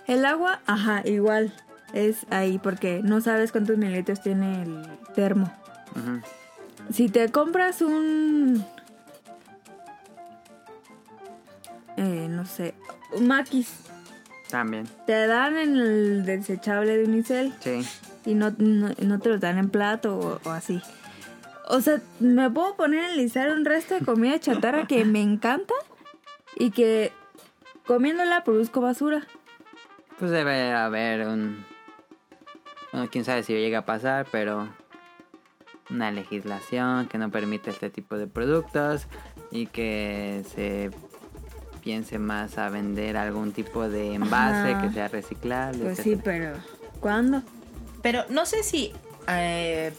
[0.06, 1.52] El agua, ajá, igual,
[1.92, 4.82] es ahí, porque no sabes cuántos mililitros tiene el
[5.14, 5.52] termo.
[5.96, 6.20] Ujú.
[6.92, 8.64] Si te compras un...
[11.96, 12.74] Eh, no sé,
[13.12, 13.68] un maquis,
[14.50, 14.88] También.
[15.06, 17.52] te dan en el desechable de unicel.
[17.60, 17.86] Sí.
[18.24, 20.80] y no, no, no te los dan en plato o, o así.
[21.72, 25.72] O sea, me puedo poner a analizar un resto de comida chatarra que me encanta
[26.54, 27.12] y que
[27.86, 29.26] comiéndola produzco basura.
[30.18, 31.64] Pues debe haber un...
[32.92, 34.68] Bueno, quién sabe si llega a pasar, pero...
[35.88, 39.06] Una legislación que no permite este tipo de productos
[39.50, 40.90] y que se
[41.82, 44.82] piense más a vender algún tipo de envase Ajá.
[44.82, 45.84] que sea reciclable.
[45.84, 46.52] Pues sí, pero
[47.00, 47.42] ¿cuándo?
[48.02, 48.92] Pero no sé si
[49.28, 49.92] eh,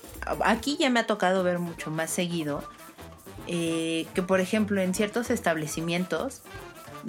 [0.44, 2.64] aquí ya me ha tocado ver mucho más seguido
[3.48, 6.42] eh, que, por ejemplo, en ciertos establecimientos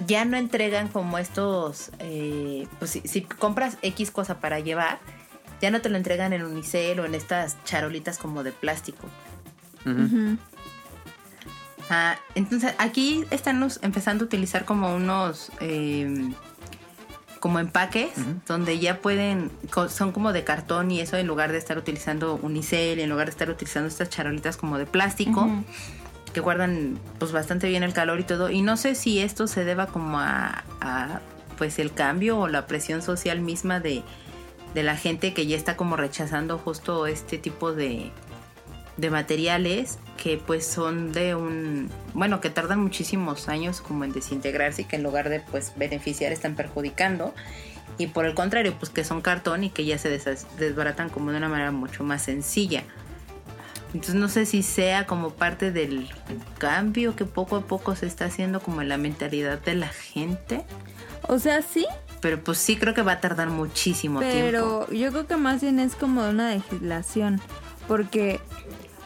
[0.07, 4.99] ya no entregan como estos, eh, pues si, si compras X cosa para llevar,
[5.61, 9.07] ya no te lo entregan en unicel o en estas charolitas como de plástico.
[11.89, 16.31] Ah, entonces aquí están los- empezando a utilizar como unos eh,
[17.45, 18.09] como empaques
[18.47, 19.51] donde ya pueden
[19.89, 23.29] son como de cartón y eso en lugar de estar utilizando unicel en lugar de
[23.29, 25.47] estar utilizando estas charolitas como de plástico
[26.33, 28.49] que guardan pues bastante bien el calor y todo.
[28.49, 31.21] Y no sé si esto se deba como a, a,
[31.55, 34.01] pues el cambio o la presión social misma de
[34.73, 38.11] de la gente que ya está como rechazando justo este tipo de
[38.97, 44.83] de materiales que pues son de un bueno que tardan muchísimos años como en desintegrarse
[44.83, 47.33] y que en lugar de pues beneficiar están perjudicando.
[47.97, 50.09] Y por el contrario pues que son cartón y que ya se
[50.57, 52.83] desbaratan como de una manera mucho más sencilla.
[53.93, 56.09] Entonces no sé si sea como parte del
[56.57, 60.65] cambio que poco a poco se está haciendo como en la mentalidad de la gente.
[61.27, 61.87] O sea, sí,
[62.19, 64.39] pero pues sí creo que va a tardar muchísimo tiempo.
[64.41, 67.39] pero yo creo que más bien es como una legislación.
[67.87, 68.39] Porque,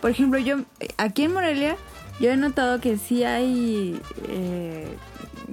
[0.01, 0.57] por ejemplo, yo
[0.97, 1.75] aquí en Morelia,
[2.19, 4.95] yo he notado que sí hay eh,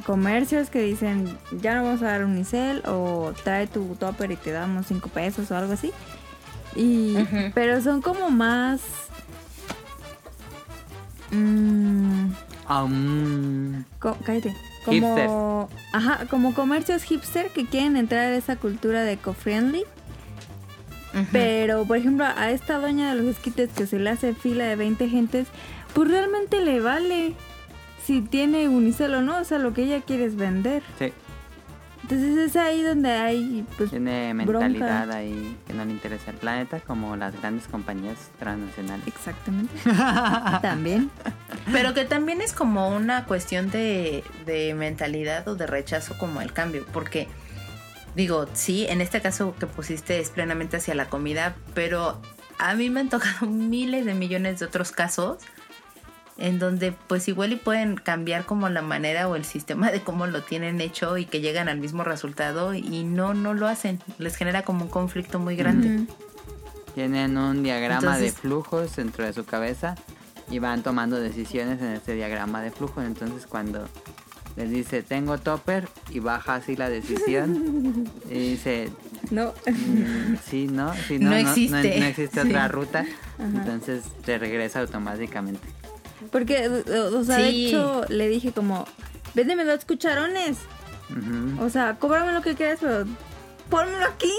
[0.04, 4.50] comercios que dicen, ya no vamos a dar unicel o trae tu topper y te
[4.52, 5.92] damos cinco pesos o algo así.
[6.74, 7.16] Y.
[7.54, 8.80] Pero son como más...
[11.30, 12.26] mm.
[13.98, 14.54] Co- cállate.
[14.84, 19.84] Como, ajá, como comercios hipster que quieren entrar a esa cultura de eco-friendly.
[21.32, 24.76] Pero, por ejemplo, a esta doña de los esquites que se le hace fila de
[24.76, 25.48] 20 gentes,
[25.94, 27.34] pues realmente le vale
[28.04, 29.38] si tiene unicel o no.
[29.38, 30.82] O sea, lo que ella quiere es vender.
[30.98, 31.12] Sí.
[32.02, 34.68] Entonces es ahí donde hay, pues, Tiene bronca.
[34.68, 39.04] mentalidad ahí que no le interesa el planeta como las grandes compañías transnacionales.
[39.08, 39.74] Exactamente.
[40.62, 41.10] También.
[41.72, 46.52] Pero que también es como una cuestión de, de mentalidad o de rechazo como el
[46.52, 47.26] cambio, porque
[48.16, 52.20] digo, sí, en este caso que pusiste es plenamente hacia la comida, pero
[52.58, 55.38] a mí me han tocado miles de millones de otros casos
[56.38, 60.26] en donde pues igual y pueden cambiar como la manera o el sistema de cómo
[60.26, 64.36] lo tienen hecho y que llegan al mismo resultado y no, no lo hacen, les
[64.36, 66.06] genera como un conflicto muy grande.
[66.94, 69.94] Tienen un diagrama Entonces- de flujos dentro de su cabeza
[70.50, 73.04] y van tomando decisiones en este diagrama de flujos.
[73.04, 73.88] Entonces cuando
[74.56, 78.90] les dice tengo topper y baja así la decisión y dice
[79.30, 79.52] No.
[79.66, 82.00] mm, sí, no, sí, no, No no, existe.
[82.00, 82.48] no existe Sí.
[82.48, 83.04] otra ruta.
[83.38, 85.60] Entonces te regresa automáticamente.
[86.32, 88.86] Porque, o o sea, de hecho, le dije como,
[89.34, 90.56] véndeme dos cucharones.
[91.60, 93.04] O sea, cóbrame lo que quieras, pero
[93.70, 94.32] pónmelo aquí.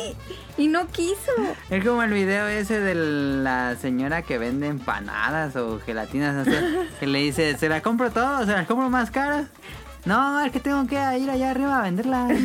[0.57, 1.31] Y no quiso.
[1.69, 6.59] Es como el video ese de la señora que vende empanadas o gelatinas, no sé,
[6.99, 8.39] que le dice, ¿se las compro todo?
[8.45, 9.47] ¿Se las compro más caras?
[10.07, 12.31] No, es que tengo que ir allá arriba a venderlas.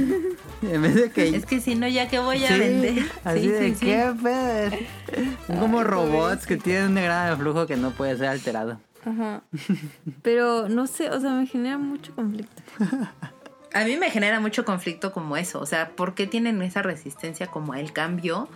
[0.62, 1.28] En vez de que...
[1.34, 3.04] Es que si no, ya que voy a Sí, vender.
[3.24, 3.86] Así Sí, de sí, sí.
[3.86, 5.26] qué pedo.
[5.48, 8.78] Son como robots que tienen un diagrama de flujo que no puede ser alterado.
[9.04, 9.42] Ajá.
[10.22, 12.62] Pero no sé, o sea, me genera mucho conflicto.
[13.74, 17.46] A mí me genera mucho conflicto como eso, o sea, ¿por qué tienen esa resistencia
[17.46, 18.46] como al cambio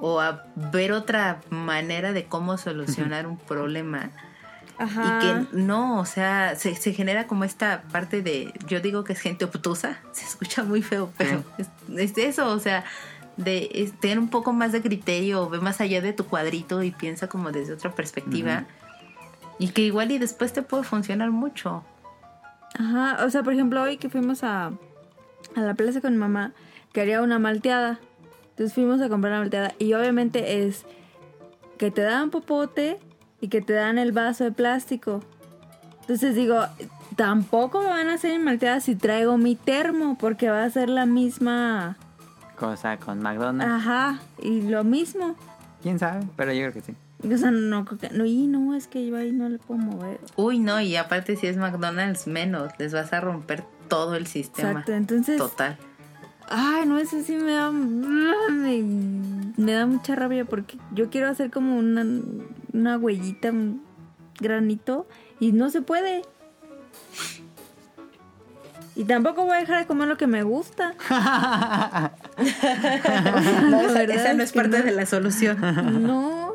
[0.00, 4.10] o a ver otra manera de cómo solucionar un problema?
[4.78, 5.18] Ajá.
[5.18, 9.12] Y que no, o sea, se, se genera como esta parte de, yo digo que
[9.12, 12.84] es gente obtusa, se escucha muy feo, pero es, es eso, o sea,
[13.36, 16.90] de es tener un poco más de criterio, ve más allá de tu cuadrito y
[16.90, 18.66] piensa como desde otra perspectiva.
[19.60, 21.84] Y que igual y después te puede funcionar mucho.
[22.78, 24.66] Ajá, o sea, por ejemplo, hoy que fuimos a,
[25.56, 26.52] a la plaza con mi mamá,
[26.92, 27.98] quería una malteada.
[28.50, 30.84] Entonces fuimos a comprar la malteada y obviamente es
[31.78, 32.98] que te dan popote
[33.40, 35.20] y que te dan el vaso de plástico.
[36.02, 36.60] Entonces digo,
[37.16, 41.06] tampoco me van a hacer malteada si traigo mi termo porque va a ser la
[41.06, 41.96] misma...
[42.58, 43.72] Cosa con McDonald's.
[43.72, 45.36] Ajá, y lo mismo.
[45.82, 46.26] ¿Quién sabe?
[46.36, 46.94] Pero yo creo que sí.
[47.32, 49.80] O sea, no, creo que- no, y no, es que yo ahí no le puedo
[49.80, 50.18] mover.
[50.36, 54.70] Uy, no, y aparte si es McDonald's menos, les vas a romper todo el sistema.
[54.70, 55.38] Exacto, entonces...
[55.38, 55.76] Total.
[56.50, 57.70] Ay, no, eso sí me da.
[57.70, 58.82] Me,
[59.56, 62.06] me da mucha rabia porque yo quiero hacer como una,
[62.78, 63.82] una huellita, un
[64.40, 65.06] granito,
[65.40, 66.22] y no se puede.
[68.94, 70.94] Y tampoco voy a dejar de comer lo que me gusta.
[73.70, 74.84] No, esa, no es parte no.
[74.84, 75.58] de la solución.
[76.06, 76.54] No,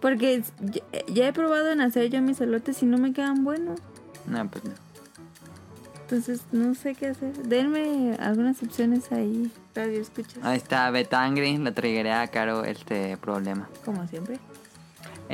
[0.00, 3.80] porque ya, ya he probado en hacer yo mis elotes y no me quedan buenos.
[4.26, 4.72] No, pues no.
[6.02, 7.32] Entonces no sé qué hacer.
[7.44, 9.50] Denme algunas opciones ahí.
[9.74, 10.38] Radio escuchas.
[10.42, 13.68] Ahí está Betangri, le triggeré a Caro este problema.
[13.84, 14.38] Como siempre.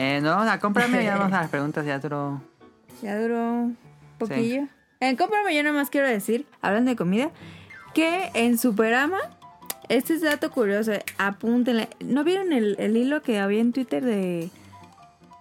[0.01, 2.41] Eh, nos vamos a comprarme y ya vamos a las preguntas ya duró.
[3.03, 3.77] Ya duró un
[4.17, 4.69] poquillo.
[5.01, 7.31] En Cómprame yo nada más quiero decir, hablando de comida,
[7.95, 9.19] que en Superama,
[9.89, 11.89] este es dato curioso, eh, apúntenle.
[12.01, 14.51] ¿No vieron el, el hilo que había en Twitter de,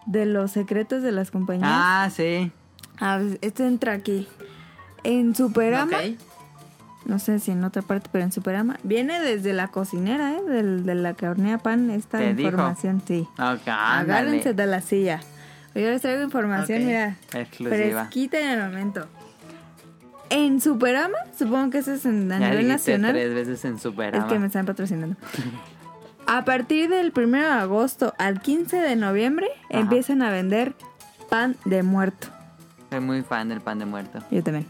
[0.08, 1.70] de los secretos de las compañías?
[1.72, 2.52] Ah, sí.
[3.00, 4.28] Ah, pues, este entra aquí.
[5.04, 6.18] En Superama, Ok.
[7.06, 10.42] No sé si en otra parte, pero en Superama, viene desde la cocinera, ¿eh?
[10.44, 12.50] Del- de la que hornea pan, esta ¿Te dijo?
[12.50, 13.28] información, sí.
[13.40, 15.20] Ok, Agárrense de la silla.
[15.76, 17.16] Yo les traigo información, mira.
[17.34, 18.02] Exclusiva.
[18.06, 19.08] Fresquita en el momento.
[20.30, 23.14] En Superama, supongo que eso es en, a Ya nivel nacional.
[23.14, 24.28] tres veces en Es Superama.
[24.28, 25.16] que me están patrocinando.
[26.30, 29.80] A partir del 1 de agosto al 15 de noviembre Ajá.
[29.80, 30.76] empiezan a vender
[31.30, 32.28] pan de muerto.
[32.90, 34.20] Soy muy fan del pan de muerto.
[34.30, 34.66] Yo también.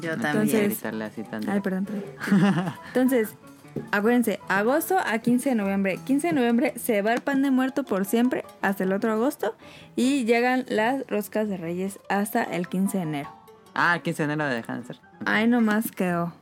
[0.00, 0.70] Yo también.
[0.72, 2.74] Entonces- así tan Ay, perdón, perdón.
[2.88, 3.34] Entonces,
[3.90, 5.98] acuérdense, agosto a 15 de noviembre.
[6.04, 9.56] 15 de noviembre se va el pan de muerto por siempre hasta el otro agosto
[9.96, 13.30] y llegan las roscas de reyes hasta el 15 de enero.
[13.74, 15.00] Ah, el 15 de enero de dejan de ser.
[15.24, 16.32] Ahí nomás quedó.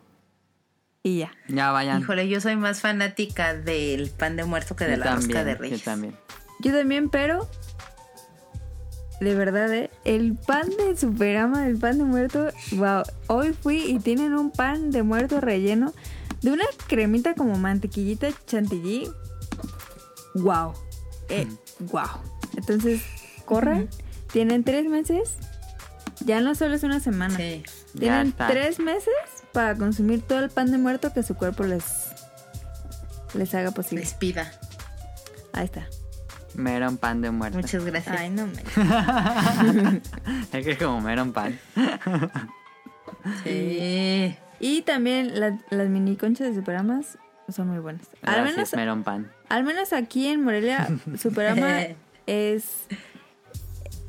[1.02, 1.32] Y ya.
[1.48, 2.00] Ya vayan.
[2.02, 5.44] Híjole, yo soy más fanática del pan de muerto que de Yo la rosca también,
[5.46, 5.78] de reyes.
[5.78, 6.16] Yo también.
[6.58, 7.48] Yo también, pero
[9.20, 9.90] de verdad, ¿eh?
[10.04, 13.02] el pan de Superama, el pan de muerto, wow.
[13.26, 15.92] Hoy fui y tienen un pan de muerto relleno
[16.40, 19.10] de una cremita como mantequillita chantilly.
[20.34, 20.72] Wow.
[21.28, 21.46] Eh,
[21.80, 22.08] wow.
[22.56, 23.02] Entonces,
[23.44, 23.88] corran.
[24.32, 25.36] Tienen tres meses.
[26.24, 27.36] Ya no solo es una semana.
[27.36, 27.62] Sí.
[27.98, 29.12] Tienen tres meses
[29.52, 31.84] para consumir todo el pan de muerto que su cuerpo les,
[33.34, 34.04] les haga posible.
[34.04, 34.52] Les pida.
[35.52, 35.88] Ahí está.
[36.60, 37.58] Meron pan de muerto.
[37.58, 38.16] Muchas gracias.
[38.18, 38.62] Ay, no me.
[40.52, 41.58] Es que es como meron pan.
[43.44, 44.34] Sí.
[44.60, 47.18] Y también la- las mini conchas de Superamas
[47.48, 48.06] son muy buenas.
[48.22, 49.30] Al Gracias, menos, Melon Pan.
[49.48, 50.88] al menos aquí en Morelia,
[51.18, 51.80] Superama
[52.26, 52.86] es,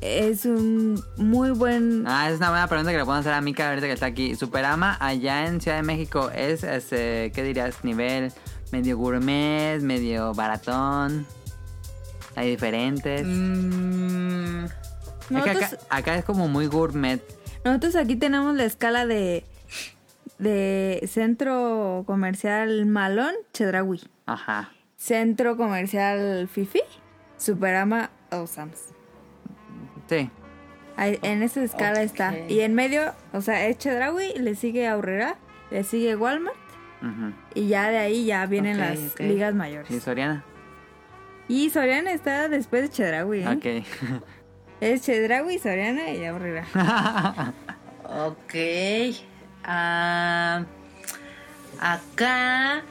[0.00, 2.04] es un muy buen...
[2.06, 4.34] Ah, es una buena pregunta que le puedo hacer a Mika ahorita que está aquí.
[4.36, 7.82] Superama allá en Ciudad de México es, este, ¿qué dirías?
[7.84, 8.32] Nivel
[8.70, 11.26] medio gourmet, medio baratón.
[12.34, 13.22] Hay diferentes.
[13.24, 17.20] Mm, Es que acá, acá es como muy gourmet.
[17.64, 19.44] nosotros aquí tenemos la escala de,
[20.38, 24.00] de centro comercial Malón, Chedraui.
[24.26, 24.70] Ajá.
[24.96, 26.80] Centro comercial Fifi,
[27.36, 28.88] Superama o Sam's.
[30.08, 30.30] Sí.
[30.96, 32.38] Ahí- En esa escala está.
[32.48, 35.36] Y en medio, o sea, es Chedraui, le sigue Aurrera,
[35.70, 36.56] le sigue Walmart.
[37.54, 40.02] Y ya de ahí ya vienen las ligas ¿Y mayores.
[40.04, 40.44] Soriana?
[41.52, 43.42] Y Soriana está después de Chedraui.
[43.42, 43.48] ¿eh?
[43.48, 43.86] Ok.
[44.80, 46.64] Es Chedraui, Soriana y Aurrera.
[48.04, 48.54] ok.
[49.62, 50.64] Ah,
[51.78, 52.82] acá.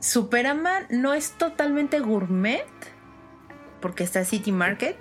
[0.00, 2.64] Superama no es totalmente gourmet.
[3.82, 4.96] Porque está City Market.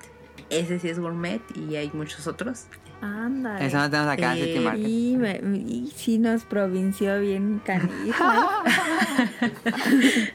[0.49, 2.65] Ese sí es gourmet y hay muchos otros.
[3.03, 3.65] Ándale.
[3.65, 4.87] Eso no tenemos acá, Eh, City Market.
[4.87, 8.23] Y, me, y sí nos provinció bien canijo.
[8.63, 9.51] ¿eh?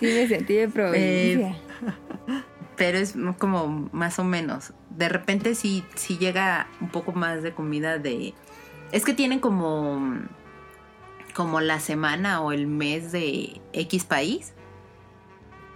[0.00, 1.56] sí me sentí de provincia.
[2.76, 4.72] Pero es como más o menos.
[4.88, 8.32] De repente sí, sí llega un poco más de comida de.
[8.92, 10.20] Es que tienen como.
[11.34, 14.54] como la semana o el mes de X país.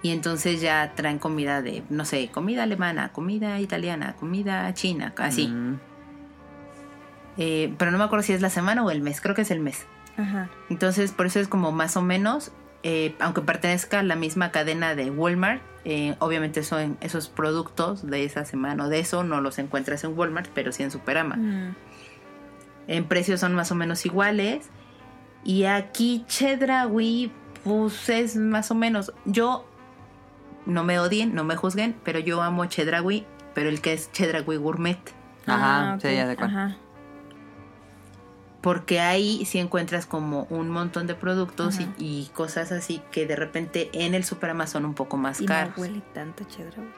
[0.01, 5.49] Y entonces ya traen comida de, no sé, comida alemana, comida italiana, comida china, así.
[5.49, 5.81] Mm.
[7.37, 9.51] Eh, pero no me acuerdo si es la semana o el mes, creo que es
[9.51, 9.87] el mes.
[10.17, 10.49] Ajá.
[10.71, 12.53] Entonces, por eso es como más o menos,
[12.83, 18.25] eh, aunque pertenezca a la misma cadena de Walmart, eh, obviamente son esos productos de
[18.25, 21.37] esa semana o de eso no los encuentras en Walmart, pero sí en Superama.
[21.37, 21.75] Mm.
[22.87, 24.71] En precios son más o menos iguales.
[25.45, 27.33] Y aquí Chedraui,
[27.65, 29.13] pues es más o menos.
[29.25, 29.67] Yo,
[30.65, 34.57] no me odien, no me juzguen, pero yo amo Chedraui, pero el que es Chedraui
[34.57, 34.99] Gourmet.
[35.47, 36.51] Ajá, Ah, sí, ok, ya sé cuál.
[36.51, 36.77] Ajá.
[38.65, 43.91] Porque ahí sí encuentras como un montón de productos y, cosas así que de repente
[43.93, 45.77] en el Superama son un poco más Y caros.
[45.77, 46.89] no huele tanto Chedraui.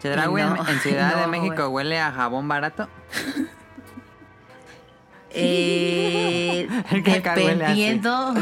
[0.00, 2.88] Chedraui en- No, en Ciudad de México huele a jabón barato.
[5.38, 6.66] Eh,
[7.04, 8.32] dependiendo,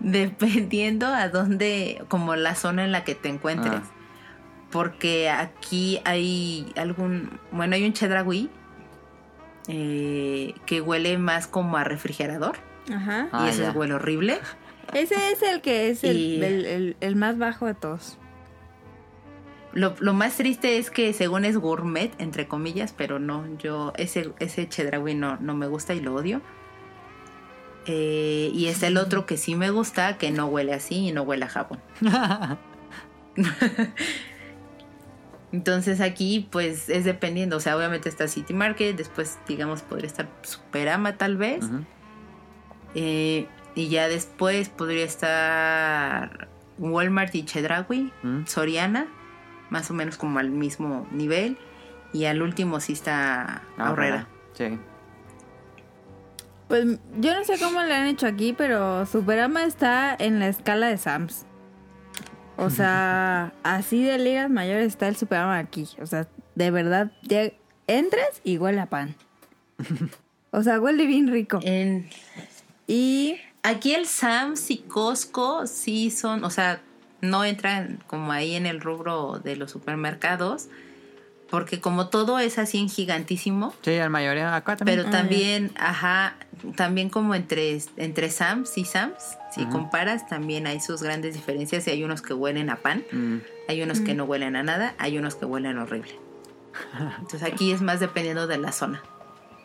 [0.00, 3.74] dependiendo a dónde, como la zona en la que te encuentres.
[3.76, 3.90] Ah.
[4.72, 8.50] Porque aquí hay algún, bueno, hay un chedraui
[9.68, 12.56] eh, que huele más como a refrigerador
[12.94, 13.28] Ajá.
[13.32, 13.72] Ah, y ese ya.
[13.72, 14.38] huele horrible.
[14.92, 18.18] Ese es el que es el, Y- el- el- el más bajo de todos.
[19.72, 24.30] Lo, lo más triste es que según es gourmet, entre comillas, pero no, yo ese,
[24.38, 26.42] ese chedraui no, no me gusta y lo odio.
[27.86, 31.22] Eh, y es el otro que sí me gusta, que no huele así y no
[31.22, 31.80] huele a jabón.
[35.54, 40.26] Entonces aquí pues es dependiendo, o sea, obviamente está City Market, después digamos podría estar
[40.42, 41.64] Superama tal vez,
[42.96, 46.48] eh, y ya después podría estar
[46.78, 48.12] Walmart y Chedraui.
[48.46, 49.06] Soriana,
[49.70, 51.56] más o menos como al mismo nivel,
[52.12, 54.26] y al último sí está Aurrera.
[54.54, 54.76] Sí.
[56.66, 60.88] Pues yo no sé cómo le han hecho aquí, pero Superama está en la escala
[60.88, 61.46] de Sam's.
[62.56, 65.88] O sea, así de ligas mayores está el Superama aquí.
[66.00, 67.50] O sea, de verdad, ya
[67.86, 69.14] entras y huele a pan.
[70.50, 71.58] O sea, huele bien rico.
[71.62, 72.08] En,
[72.86, 76.82] Y Aquí el Sam's y Costco sí son, o sea,
[77.22, 80.68] no entran como ahí en el rubro de los supermercados,
[81.54, 84.98] porque como todo es así en gigantísimo, Sí, la mayoría acá también.
[84.98, 86.34] pero también, ajá,
[86.74, 91.90] también como entre, entre Sam's y Sam's, si comparas, también hay sus grandes diferencias y
[91.92, 93.36] hay unos que huelen a pan, Mm.
[93.68, 96.18] hay unos que no huelen a nada, hay unos que huelen horrible.
[97.20, 99.00] Entonces aquí es más dependiendo de la zona.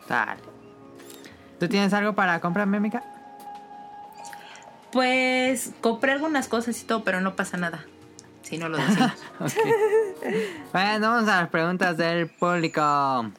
[0.08, 0.40] Dale.
[1.58, 3.02] ¿Tú tienes algo para comprarme, Mica?
[4.92, 7.84] Pues compré algunas cosas y todo, pero no pasa nada.
[8.42, 9.10] Si no lo decimos.
[10.72, 13.32] Bueno, vamos a las preguntas del público.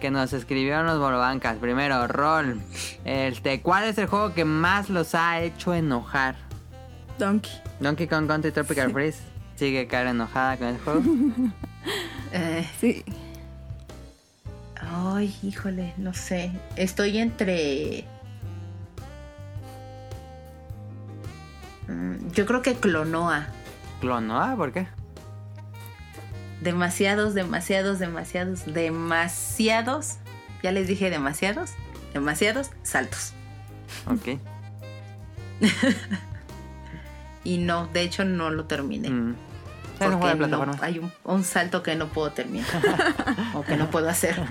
[0.00, 1.56] Que nos escribieron los bolobancas.
[1.56, 2.60] Primero, Rol.
[3.04, 6.43] Este, ¿cuál es el juego que más los ha hecho enojar?
[7.18, 7.50] Donkey.
[7.80, 9.18] Donkey Kong Country Tropical Freeze.
[9.56, 11.02] Sigue cara enojada con el juego.
[12.32, 13.04] Eh, Sí.
[14.80, 16.50] Ay, híjole, no sé.
[16.76, 18.04] Estoy entre.
[21.88, 23.46] Mm, Yo creo que Clonoa.
[24.00, 24.86] Clonoa, ¿por qué?
[26.62, 30.16] Demasiados, demasiados, demasiados, demasiados.
[30.62, 31.72] Ya les dije demasiados,
[32.14, 33.32] demasiados saltos.
[34.06, 34.38] Ok.
[37.44, 39.10] Y no, de hecho no lo terminé.
[39.10, 39.36] Mm.
[39.98, 42.66] Porque no, hay un, un salto que no puedo terminar.
[43.54, 44.36] o que no puedo hacer.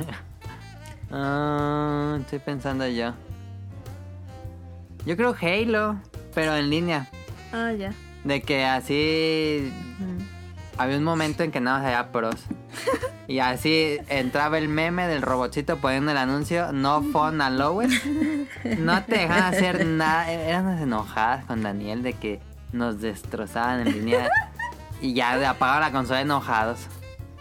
[1.16, 3.14] Ah, estoy pensando yo.
[5.06, 6.00] Yo creo Halo,
[6.34, 7.08] pero en línea.
[7.52, 7.94] Ah, ya.
[8.24, 9.72] De que así
[10.76, 12.36] había un momento en que nada más había pros.
[13.28, 17.90] Y así entraba el meme del robotcito poniendo el anuncio No phone allowed.
[18.80, 20.30] No te dejaban hacer nada.
[20.30, 22.42] Eran unas enojadas con Daniel de que
[22.74, 24.30] nos destrozaban en línea.
[25.02, 26.88] Y ya de apagar la consola enojados.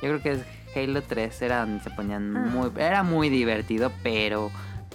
[0.03, 0.41] Yo creo que es
[0.77, 2.71] Halo 3 era donde se ponían muy...
[2.77, 4.51] Era muy divertido, pero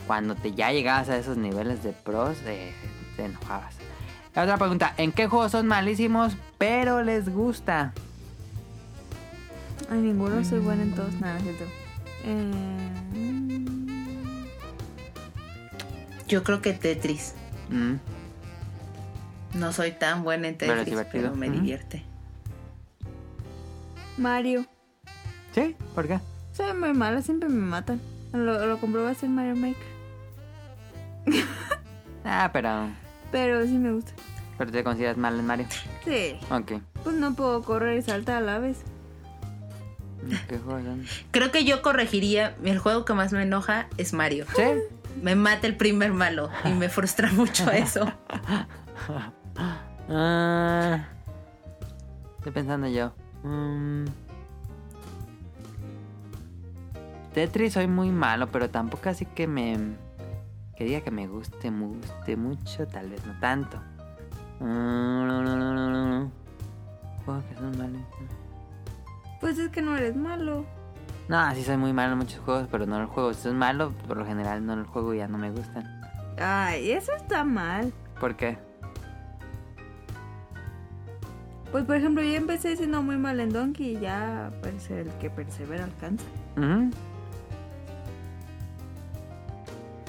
[0.05, 2.73] cuando te ya llegabas a esos niveles de pros, eh,
[3.15, 3.75] te enojabas.
[4.35, 7.93] La otra pregunta, ¿en qué juegos son malísimos, pero les gusta?
[9.89, 11.13] Ay, ninguno soy buena en todos.
[11.21, 11.63] Nada, cierto.
[12.23, 13.65] Eh,
[16.27, 17.33] Yo creo que Tetris.
[17.69, 17.93] Mm,
[19.57, 22.03] No soy tan buena en Tetris, pero me divierte.
[24.17, 24.65] Mario.
[25.53, 25.75] ¿Sí?
[25.95, 26.19] ¿Por qué?
[26.53, 27.99] Soy muy mala, siempre me matan.
[28.33, 29.97] Lo, lo comprobaste en Mario Maker.
[32.29, 32.89] Ah, pero...
[33.31, 34.11] Pero sí me gusta.
[34.57, 35.65] Pero te consideras mal en Mario.
[36.03, 36.37] Sí.
[36.51, 36.73] Ok.
[37.03, 38.79] Pues no puedo correr y saltar a la vez.
[40.49, 40.59] ¿Qué?
[41.31, 42.53] Creo que yo corregiría.
[42.65, 44.45] El juego que más me enoja es Mario.
[44.53, 44.63] ¿Sí?
[45.21, 48.11] Me mata el primer malo y me frustra mucho eso.
[50.09, 51.05] Ah,
[52.37, 53.11] estoy pensando yo.
[53.43, 54.05] Mm.
[57.33, 59.77] Tetris soy muy malo, pero tampoco así que me...
[60.75, 63.77] Que diga que me guste, me guste mucho, tal vez no tanto.
[64.59, 66.27] Mm,
[67.25, 68.01] Juegos que son malos.
[69.39, 70.65] Pues es que no eres malo.
[71.27, 73.33] No, sí soy muy malo en muchos juegos, pero no los juego.
[73.33, 75.83] Si son malos, por lo general no los juego y ya no me gustan.
[76.39, 77.91] Ay, eso está mal.
[78.19, 78.57] ¿Por qué?
[81.71, 85.29] Pues por ejemplo, yo empecé siendo muy mal en Donkey y ya parece el que
[85.29, 86.23] persevera alcanza.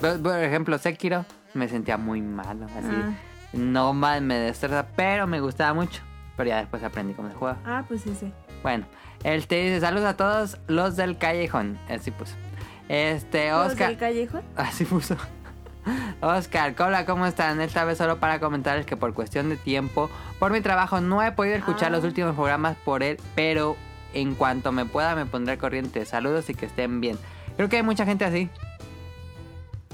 [0.00, 2.88] Por, por ejemplo, Sekiro me sentía muy malo, así.
[2.92, 3.12] Ah.
[3.52, 6.02] No mal me destroza, pero me gustaba mucho.
[6.36, 7.56] Pero ya después aprendí cómo se juega.
[7.64, 8.32] Ah, pues sí, sí.
[8.62, 8.86] Bueno,
[9.24, 11.78] él te dice saludos a todos los del callejón.
[11.88, 12.34] Así puso.
[12.88, 13.88] Este, ¿Los Oscar.
[13.88, 14.42] del callejón?
[14.56, 15.16] Así puso.
[16.20, 17.60] Oscar, hola, ¿cómo están?
[17.60, 21.32] Esta vez solo para comentarles que por cuestión de tiempo, por mi trabajo, no he
[21.32, 21.96] podido escuchar Ah.
[21.96, 23.76] los últimos programas por él, pero
[24.14, 26.04] en cuanto me pueda me pondré corriente.
[26.04, 27.18] Saludos y que estén bien.
[27.56, 28.50] Creo que hay mucha gente así.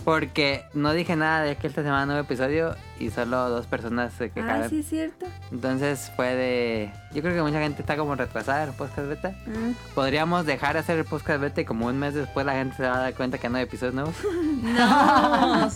[0.04, 4.12] Porque no dije nada de que esta semana no hubo episodio y solo dos personas
[4.12, 4.64] se quejaron.
[4.64, 5.24] Ah, sí, es cierto.
[5.50, 6.92] Entonces fue de...
[7.14, 9.34] Yo creo que mucha gente está como retrasada en el podcast beta.
[9.48, 9.72] Ah.
[9.94, 12.82] Podríamos dejar de hacer el podcast beta y como un mes después la gente se
[12.82, 14.14] va a dar cuenta que no hay episodios nuevos.
[14.64, 15.70] No,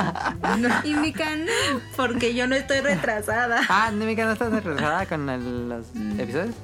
[0.57, 1.49] no, Y mi canal.
[1.97, 3.61] porque yo no estoy retrasada.
[3.69, 5.87] Ah, Nemica, ¿no estás retrasada con el- los
[6.19, 6.55] episodios?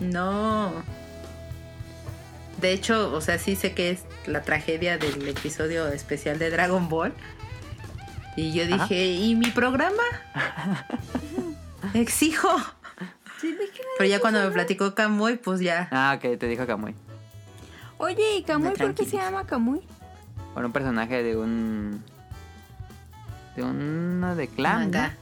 [0.00, 0.72] No.
[2.60, 6.88] De hecho, o sea, sí sé que es la tragedia del episodio especial de Dragon
[6.88, 7.12] Ball.
[8.36, 8.84] Y yo Ajá.
[8.84, 10.02] dije, ¿y mi programa?
[11.94, 12.48] Exijo.
[13.40, 13.56] Sí.
[13.98, 15.88] Pero ya cuando me platicó Kamui, pues ya.
[15.92, 16.94] Ah, ok, te dijo Kamui.
[17.98, 19.80] Oye, ¿y Kamui por qué se llama Kamui?
[20.54, 22.02] Por un personaje de un...
[23.56, 24.98] De uno de clan, ¿no?
[24.98, 25.16] Manga.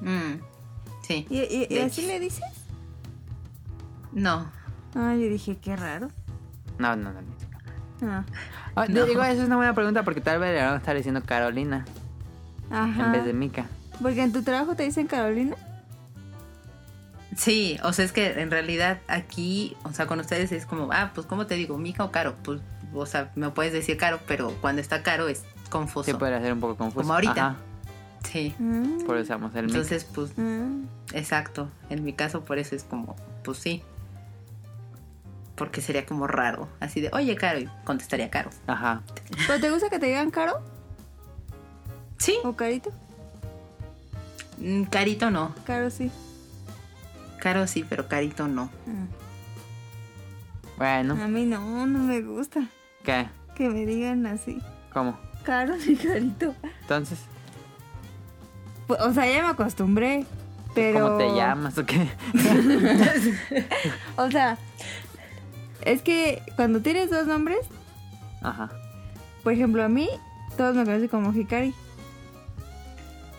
[0.00, 0.40] Mm,
[1.06, 1.26] sí.
[1.30, 2.44] ¿Y, y- y De así le dices?
[4.12, 4.50] No.
[4.94, 6.08] Ah, yo dije, qué raro.
[6.78, 7.20] No, no, no.
[8.02, 8.24] Ah.
[8.76, 9.04] Ah, No.
[9.06, 11.84] Digo, eso es una buena pregunta porque tal vez le van a estar diciendo Carolina
[12.70, 13.06] Ajá.
[13.06, 13.66] en vez de Mika.
[14.02, 15.54] Porque en tu trabajo te dicen Carolina.
[17.36, 21.10] Sí, o sea, es que en realidad aquí, o sea, con ustedes es como, ah,
[21.14, 21.78] pues, ¿cómo te digo?
[21.78, 22.34] ¿Mica o Caro?
[22.44, 22.60] Pues,
[22.92, 26.04] o sea, me puedes decir Caro, pero cuando está Caro es confuso.
[26.04, 27.00] Sí, podría ser un poco confuso.
[27.02, 27.46] Como ahorita.
[27.46, 27.56] Ajá,
[28.24, 28.54] Sí.
[28.58, 29.04] Mm.
[29.04, 29.66] por eso usamos el.
[29.66, 30.66] Entonces, pues, Ah.
[31.12, 31.68] exacto.
[31.90, 33.82] En mi caso, por eso es como, pues sí.
[35.54, 36.68] Porque sería como raro.
[36.80, 38.50] Así de, oye, Caro, y contestaría Caro.
[38.66, 39.02] Ajá.
[39.46, 40.60] ¿Pero te gusta que te digan Caro
[42.18, 42.90] Sí, o Carito?
[44.58, 45.54] mm, Carito no.
[45.66, 46.10] Caro sí.
[47.40, 48.70] Caro sí, pero Carito no.
[48.88, 49.06] Ah.
[50.76, 52.66] Bueno, A mí no, no me gusta
[53.04, 53.28] ¿qué?
[53.54, 54.60] que me digan así.
[54.92, 55.18] ¿Cómo?
[55.44, 56.54] Caro y Carito.
[56.80, 57.18] Entonces,
[58.88, 60.24] Pues, O sea, ya me acostumbré.
[60.74, 61.00] Pero.
[61.04, 62.08] ¿cómo te llamas o qué?
[64.16, 64.58] O sea,
[65.84, 67.66] es que cuando tienes dos nombres,
[68.44, 68.70] Ajá.
[69.42, 70.08] Por ejemplo, a mí,
[70.56, 71.74] todos me conocen como Hikari.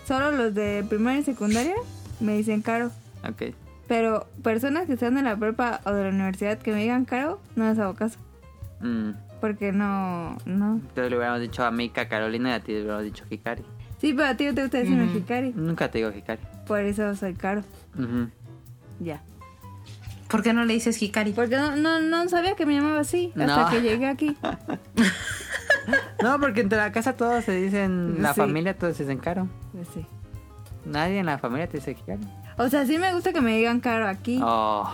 [0.06, 1.76] Solo los de primaria y secundaria
[2.20, 2.92] me dicen Caro.
[3.28, 3.54] Ok.
[3.88, 7.40] Pero personas que están en la prepa o de la universidad que me digan Caro,
[7.56, 8.20] no les hago caso.
[8.82, 9.12] Mm.
[9.40, 10.76] Porque no, no.
[10.76, 13.64] Entonces le hubiéramos dicho a Mika, Carolina y a ti le hubiéramos dicho Hikari.
[14.00, 15.54] Sí, pero a ti no te gusta decirme Hikari.
[15.56, 16.42] Nunca te digo Hikari.
[16.68, 17.64] Por eso soy Caro.
[17.98, 18.30] Ujú.
[19.00, 19.22] Ya.
[20.36, 21.32] ¿Por qué no le dices Hikari?
[21.32, 23.70] Porque no, no, no sabía que me llamaba así hasta No.
[23.70, 24.36] que llegué aquí.
[26.24, 28.40] No, porque entre la casa todos se dicen, la Sí.
[28.42, 29.48] familia todos se dicen Caro.
[29.94, 30.04] Sí.
[30.86, 32.28] Nadie en la familia te dice Hikari.
[32.58, 34.90] O sea, sí me gusta que me digan Caro aquí, Oh.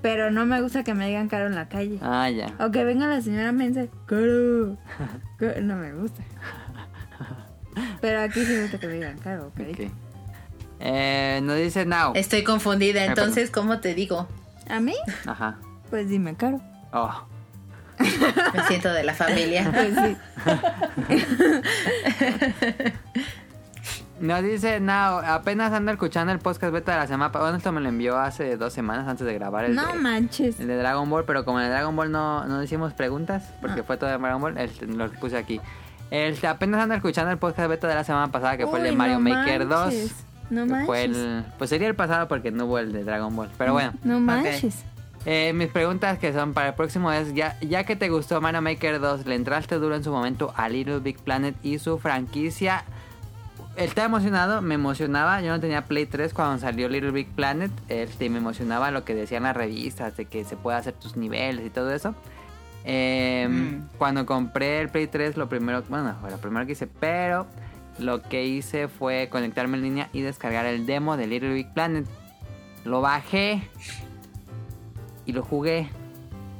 [0.00, 1.98] pero no me gusta que me digan Caro en la calle.
[2.00, 2.54] Ah, ya.
[2.58, 4.78] O que venga la señora Mensa, Caro.
[5.38, 6.22] Ca- No me gusta.
[8.00, 9.60] Pero aquí sí me gusta que me digan Caro, ¿ok?
[9.72, 9.90] Ok.
[10.80, 12.12] Eh, nos dice Now.
[12.14, 14.26] Estoy confundida, entonces, ¿cómo te digo?
[14.70, 14.94] ¿A mí?
[15.26, 15.58] Ajá.
[15.90, 16.60] Pues dime Caro.
[16.92, 17.24] Oh.
[17.98, 19.70] Me siento de la familia.
[19.72, 20.16] Pues sí.
[24.20, 27.30] Nos dice Now, apenas ando escuchando el podcast beta de la semana.
[27.32, 30.60] Bueno, esto me lo envió hace dos semanas antes de grabar el, No de, manches.
[30.60, 33.58] el de Dragon Ball, pero como en el Dragon Ball no, no hicimos preguntas, Ah.
[33.62, 35.58] porque fue todo de Dragon Ball, este, lo puse aquí.
[36.10, 38.92] Este, apenas ando escuchando el podcast beta de la semana pasada, que fue el de
[38.92, 39.94] Mario no Maker 2.
[40.50, 41.16] No fue manches.
[41.16, 43.48] el, pues sería el pasado porque no hubo el de Dragon Ball.
[43.56, 43.92] Pero bueno.
[44.04, 44.84] No manches.
[45.26, 48.62] Eh, mis preguntas que son para el próximo es, ya, ya que te gustó Mario
[48.62, 52.84] Maker 2, ¿le entraste duro en su momento a Little Big Planet y su franquicia?
[53.76, 57.70] Él estaba emocionado, me emocionaba, yo no tenía Play 3 cuando salió Little Big Planet,
[57.88, 61.66] este, me emocionaba lo que decían las revistas, de que se puede hacer tus niveles
[61.66, 62.14] y todo eso.
[62.84, 63.96] Eh, Mm.
[63.98, 67.46] Cuando compré el Play 3, lo primero, bueno, fue lo primero que hice, pero
[68.00, 72.06] lo que hice fue conectarme en línea y descargar el demo de Little Big Planet.
[72.84, 73.62] Lo bajé
[75.26, 75.88] y lo jugué.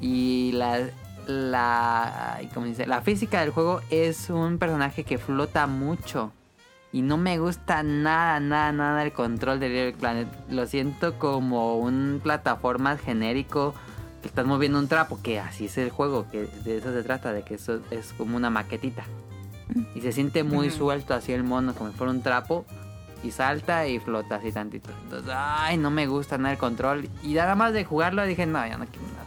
[0.00, 0.88] Y la,
[1.26, 2.86] la, ¿cómo dice?
[2.86, 6.32] la física del juego es un personaje que flota mucho.
[6.92, 10.28] Y no me gusta nada, nada, nada el control de Little Big Planet.
[10.48, 13.74] Lo siento como un plataforma genérico
[14.22, 17.32] que estás moviendo un trapo, que así es el juego, que de eso se trata,
[17.32, 19.04] de que eso es como una maquetita.
[19.94, 20.76] Y se siente muy Ujú.
[20.78, 22.64] suelto así el mono, como si fuera un trapo.
[23.22, 24.88] Y salta y flota así tantito.
[25.04, 27.08] Entonces, ay, no me gusta nada el control.
[27.22, 29.24] Y nada más de jugarlo dije, no, ya no quiero nada.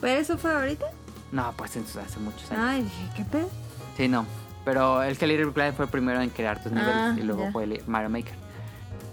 [0.00, 0.84] ¿Pero eso fue ahorita?
[1.32, 2.62] No, pues hace muchos años.
[2.62, 3.48] Ay, dije, ¿qué pedo?
[3.96, 4.26] Sí, no.
[4.64, 7.22] Pero el que Little Big Planet fue el primero en crear tus niveles Ah, y
[7.22, 8.34] luego fue el Mario Maker.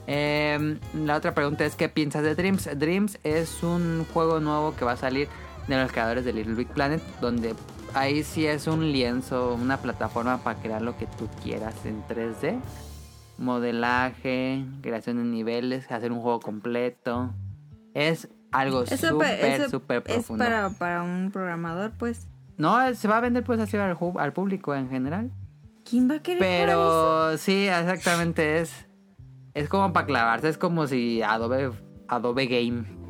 [0.08, 2.70] Em, la otra pregunta es, ¿qué piensas de Dreams?
[2.78, 5.30] Dreams es un juego nuevo que va a salir
[5.68, 7.56] de los creadores de Little Big Planet, donde
[7.94, 12.60] ahí sí es un lienzo, una plataforma para crear lo que tú quieras en 3D.
[13.38, 17.34] Modelaje, creación de niveles, hacer un juego completo.
[17.94, 20.44] Es algo súper, súper es profundo.
[20.44, 22.28] para, para un programador, pues.
[22.58, 25.32] No, se va a vender pues así al, al público en general.
[25.90, 26.78] ¿Quién va a querer jugar eso?
[26.78, 28.88] Pero sí, exactamente es.
[29.54, 31.72] Es como para clavarse, es como si Adobe,
[32.08, 33.01] Adobe Game.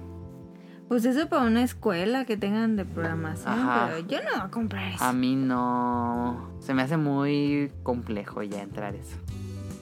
[0.91, 3.87] Pues eso para una escuela que tengan de programación, Ajá.
[3.87, 5.01] pero yo no voy a comprar eso.
[5.01, 6.49] A mí no.
[6.59, 9.15] Se me hace muy complejo ya entrar eso.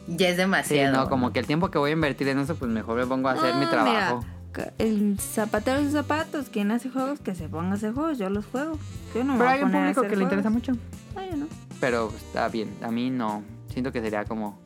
[0.07, 0.95] Ya es Sí, demasiado.
[0.95, 3.27] no, como que el tiempo que voy a invertir en eso, pues mejor me pongo
[3.27, 4.23] a hacer mi No, trabajo.
[4.55, 8.19] mira, el zapatero de sus zapatos, quien hace juegos, que se ponga a hacer juegos,
[8.19, 8.77] yo los juego.
[9.15, 10.73] Yo no me Pero voy a hay un a público hacer que le interesa mucho.
[11.15, 11.47] Ay, yo no.
[11.79, 13.41] Pero está bien, a mí no.
[13.73, 14.59] Siento que sería como.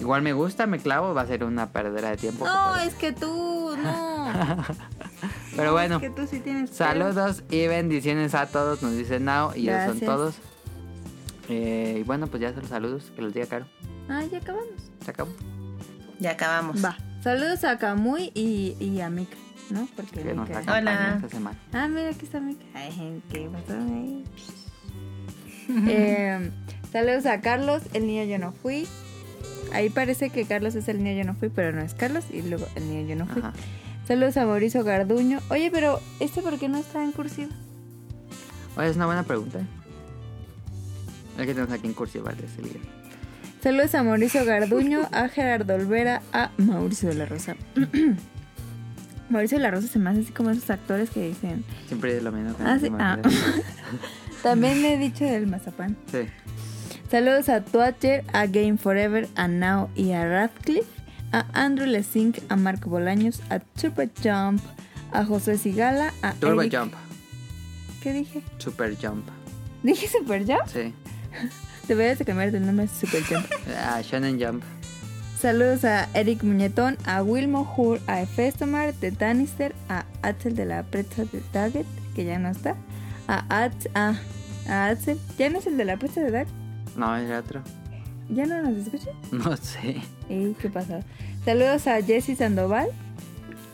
[0.00, 2.46] Igual me gusta, me clavo, va a ser una perdera de tiempo.
[2.46, 4.32] No, es que tú, no.
[5.56, 5.96] Pero bueno.
[5.96, 6.70] Es que tú sí tienes.
[6.70, 10.34] Saludos y bendiciones a todos, nos dice Nao y ellos son todos.
[11.48, 13.66] Eh, y bueno, pues ya son los saludos, que los diga Caro.
[14.08, 14.90] Ah, ya acabamos.
[15.04, 15.30] Se acabó.
[16.18, 16.84] Ya acabamos.
[16.84, 16.96] Va.
[17.22, 19.36] Saludos a Kamui y, y a Mika,
[19.70, 19.88] ¿no?
[19.96, 21.14] Porque Que nos Hola.
[21.16, 21.58] esta semana.
[21.72, 22.64] Ah, mira, aquí está Mika.
[22.74, 24.24] Ay, ¿qué pasó ahí?
[25.88, 26.50] Eh,
[26.92, 28.86] saludos a Carlos, el niño yo no fui.
[29.72, 32.24] Ahí parece que Carlos es el niño yo no fui, pero no es Carlos.
[32.30, 33.42] Y luego el niño yo no fui.
[33.42, 33.52] Ajá.
[34.06, 35.40] Saludos a Mauricio Garduño.
[35.48, 37.50] Oye, pero ¿este por qué no está en cursiva?
[38.76, 39.60] Oye, es una buena pregunta.
[39.60, 39.66] ¿eh?
[41.38, 42.80] El que tenemos aquí en cursiva de ese libro.
[43.62, 47.56] Saludos a Mauricio Garduño, a Gerardo Olvera, a Mauricio de la Rosa.
[49.30, 51.64] Mauricio de la Rosa se me hace así como esos actores que dicen.
[51.86, 52.54] Siempre es lo mismo.
[52.60, 52.90] Ah, sí.
[52.98, 53.18] Ah.
[54.42, 55.96] También le he dicho del mazapán.
[56.12, 56.26] Sí.
[57.10, 60.90] Saludos a Twatcher, a Game Forever, a Now y a Radcliffe,
[61.38, 64.60] a Andrew Lesink, a Marco Bolaños, a Super Jump,
[65.12, 66.94] a José Sigala, a Turbo Eric- Jump.
[68.02, 68.42] ¿Qué dije?
[68.58, 69.26] Super Jump.
[69.82, 70.66] ¿Dije Super Jump?
[70.72, 70.92] Sí.
[71.88, 73.46] Deberías de cambiar el nombre a Super Jump.
[73.76, 74.62] Ah, Shonen Jump.
[75.40, 80.82] Saludos a Eric Muñetón, a Wilmo Hur, a Efestomar de Tannister, a Axel de la
[80.84, 82.76] Pretza de Target, que ya no está,
[83.28, 84.14] a Ats, a
[84.66, 85.20] Ah, sí.
[85.38, 86.48] ¿Ya no es el de la apuesta de Dark?
[86.96, 87.62] No, era otro.
[88.30, 89.10] ¿Ya no nos escucha?
[89.32, 90.00] No sé.
[90.28, 91.00] Ey, ¿Qué pasa?
[91.44, 92.88] Saludos a Jessy Sandoval,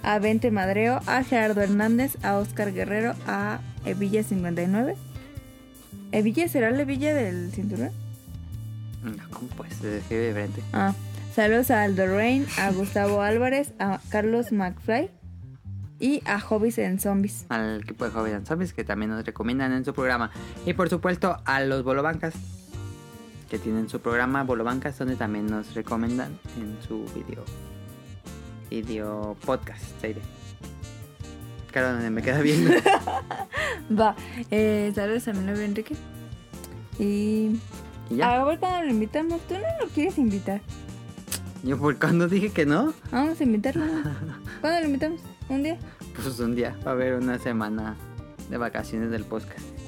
[0.02, 4.94] a Vente Madreo, a Gerardo Hernández, a Oscar Guerrero, a Evilla59.
[6.12, 7.90] ¿Evilla será la Evilla del cinturón?
[9.04, 9.74] No, ¿Cómo pues?
[9.74, 10.62] Se diferente.
[10.72, 10.94] Ah,
[11.34, 15.10] saludos a Aldo Rain, a Gustavo Álvarez, a Carlos McFly
[16.00, 17.46] y a Hobbies en Zombies.
[17.50, 20.30] Al equipo de Hobbies and Zombies que también nos recomiendan en su programa.
[20.66, 22.34] Y por supuesto a los Bolobancas
[23.50, 27.44] que tienen su programa Bolobancas donde también nos recomiendan en su video.
[28.70, 30.22] Video podcast, diré.
[31.72, 32.70] Claro, donde me queda viendo.
[33.98, 34.14] Va,
[34.50, 35.96] eh, saludos a mi novio Enrique.
[36.98, 37.58] Y
[38.08, 38.40] y ya.
[38.40, 39.40] a ver cuando lo invitamos.
[39.48, 40.60] ¿Tú no lo quieres invitar?
[41.62, 43.84] Yo por cuando dije que no, Vamos a invitarlo.
[44.60, 45.20] ¿Cuándo lo invitamos?
[45.48, 45.78] ¿Un día?
[46.14, 47.96] pues un día va a haber una semana
[48.48, 49.79] de vacaciones del podcast.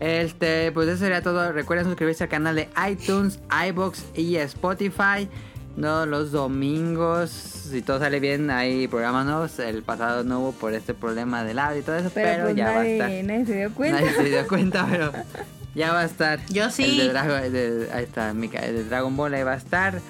[0.00, 1.52] Este, pues eso sería todo.
[1.52, 3.38] Recuerden suscribirse al canal de iTunes,
[3.68, 5.28] iBox y Spotify.
[5.76, 9.58] No, los domingos, si todo sale bien, hay programas nuevos.
[9.60, 12.56] El pasado no hubo por este problema del audio y todo eso, pero, Pero, pues
[12.56, 13.24] ya va a nadie, estar.
[13.24, 14.00] nadie se dio cuenta.
[14.00, 15.12] Nadie se dio cuenta, pero
[15.74, 16.40] ya va a estar.
[16.48, 16.84] Yo sí.
[16.84, 20.00] El de Dragon, de- ahí está, Mika, el de Dragon Ball ahí va a estar.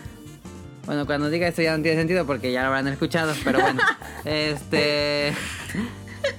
[0.86, 3.82] Bueno, cuando diga esto ya no tiene sentido porque ya lo habrán escuchado, pero bueno.
[4.24, 5.34] este.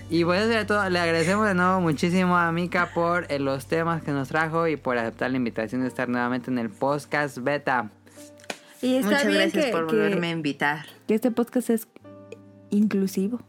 [0.10, 0.90] Y bueno, eso era todo.
[0.90, 4.76] Le agradecemos de nuevo muchísimo a Mika por eh, los temas que nos trajo y
[4.76, 7.90] por aceptar la invitación de estar nuevamente en el podcast beta.
[8.82, 10.86] Y está Muchas bien gracias que, por que- volverme a invitar.
[11.08, 11.88] que este podcast es
[12.72, 13.40] inclusivo.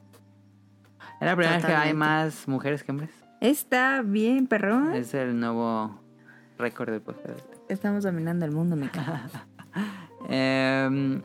[1.20, 3.10] Es la primera vez que hay más mujeres que hombres.
[3.40, 4.94] Está bien, perrón.
[4.94, 5.98] Es el nuevo
[6.58, 7.40] récord del podcast.
[7.68, 9.28] Estamos dominando el mundo, Mica.
[10.28, 11.20] Eh,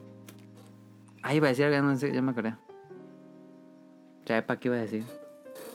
[1.22, 2.56] ahí iba a decir algo, no sé, ya me acordé.
[4.28, 5.06] Ya para qué iba a decir.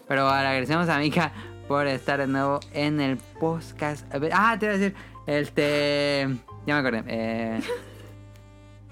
[0.07, 1.33] Pero ahora agradecemos a Mika
[1.67, 4.07] por estar de nuevo en el podcast.
[4.33, 4.95] Ah, te iba a decir,
[5.27, 6.29] este.
[6.67, 7.03] Ya me acordé.
[7.07, 7.61] Eh,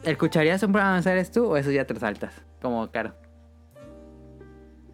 [0.02, 2.32] ¿Escucharías un programa de eres tú o eso ya te saltas?
[2.62, 3.14] Como caro.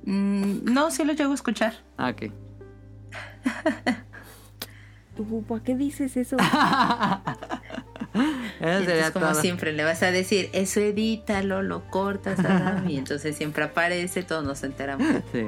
[0.04, 1.74] Mm, no, sí lo llego a escuchar.
[1.96, 2.32] Ah, ok.
[5.16, 6.36] ¿Tú ¿Por qué dices eso?
[8.60, 9.40] Entonces, como todo.
[9.40, 14.44] siempre, le vas a decir, eso edítalo, lo cortas, Adam", y entonces siempre aparece, todos
[14.44, 15.06] nos enteramos.
[15.32, 15.46] Sí.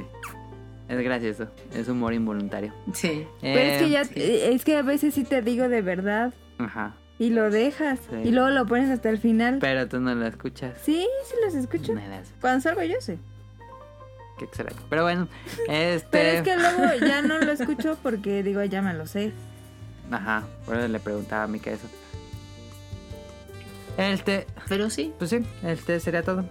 [0.88, 1.48] Es gracioso.
[1.74, 2.72] Es humor involuntario.
[2.94, 3.26] Sí.
[3.42, 4.12] Pero es que Eh, ya, sí.
[4.16, 6.94] eh, es que a veces sí te digo de verdad Ajá.
[7.18, 8.16] y lo dejas Sí.
[8.24, 9.58] y luego lo pones hasta el final.
[9.60, 10.74] Pero tú no lo escuchas.
[10.82, 11.92] Sí, sí los escucho.
[11.92, 12.00] No.
[12.40, 13.18] Cuando salgo yo sí.
[14.38, 14.80] Qué excelente.
[14.88, 15.28] Pero bueno,
[15.68, 16.08] este.
[16.10, 19.32] Pero es que luego ya no lo escucho porque digo, ya me lo sé.
[20.10, 21.86] Ajá, por eso le preguntaba a Mika eso.
[23.98, 25.12] Este, Pero sí.
[25.18, 26.48] pues sí, este sería todo.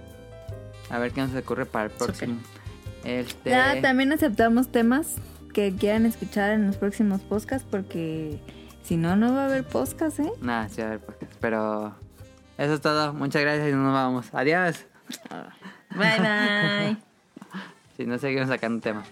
[0.90, 2.40] A ver qué nos ocurre para el próximo.
[3.04, 3.50] Este.
[3.50, 5.16] Ya también aceptamos temas
[5.54, 8.40] que quieran escuchar en los próximos podcasts porque
[8.84, 10.32] si no, no va a haber podcast, ¿eh?
[10.42, 11.34] Nada, sí, a ver, podcast.
[11.40, 11.96] Pero
[12.58, 13.14] eso es todo.
[13.14, 14.28] Muchas gracias y nos vamos.
[14.34, 14.86] Adiós.
[15.96, 16.98] Bye bye.
[17.98, 19.08] Si no, seguimos sacando temas.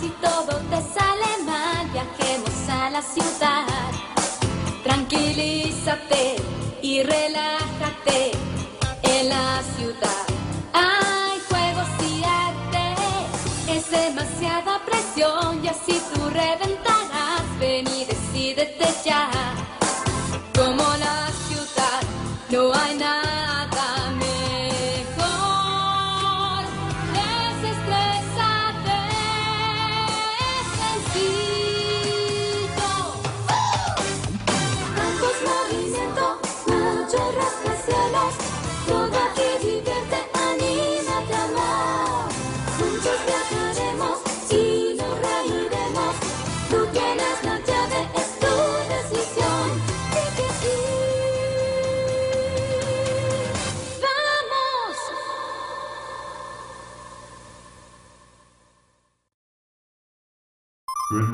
[0.00, 3.66] Si todo te sale mal, viajemos a la ciudad.
[4.84, 6.36] Tranquilízate
[6.82, 8.32] y relájate
[9.02, 10.24] en la ciudad.
[10.72, 12.84] Hay juegos y arte,
[13.76, 17.44] es demasiada presión y así tú reventarás.
[17.58, 19.30] Ven y decídete ya.
[20.54, 21.15] Como la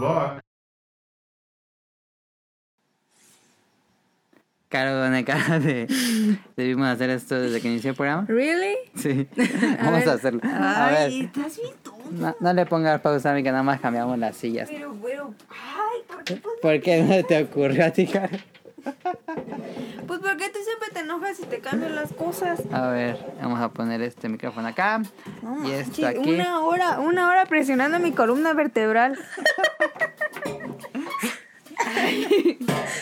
[0.02, 0.40] Luck.
[4.68, 5.86] Caro, con cara de.
[6.56, 8.24] Debimos hacer esto desde que inició el programa.
[8.26, 8.74] ¿Really?
[8.96, 9.28] Sí.
[9.78, 10.08] Vamos ver.
[10.08, 10.40] a hacerlo.
[10.44, 11.26] A Ay, ver.
[11.26, 12.10] estás bien tonto.
[12.10, 14.68] No, no le pongas pausa, que nada más cambiamos las sillas.
[14.70, 16.42] Pero, pero, ay, ¿por qué?
[16.62, 18.36] ¿Por qué no te ocurrió a ti, Caro?
[20.06, 22.60] Pues porque tú siempre te enojas y te cambian las cosas.
[22.72, 25.02] A ver, vamos a poner este micrófono acá.
[25.42, 26.34] No y esto manches, aquí.
[26.34, 29.18] Una hora, una hora presionando mi columna vertebral.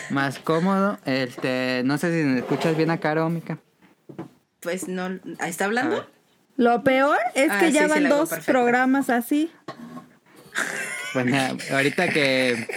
[0.09, 0.97] Más cómodo.
[1.05, 3.57] Este, no sé si me escuchas bien a Caro, Mica.
[4.59, 5.05] Pues no.
[5.39, 6.05] ¿ahí ¿Está hablando?
[6.57, 9.51] Lo peor es Ah, que sí, ya van dos programas así.
[11.13, 11.37] Bueno,
[11.71, 12.67] ahorita que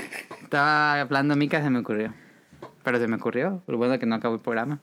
[0.43, 2.15] estaba hablando Mika se me ocurrió.
[2.85, 3.65] Pero se me ocurrió.
[3.67, 4.79] Lo bueno que no acabó el programa.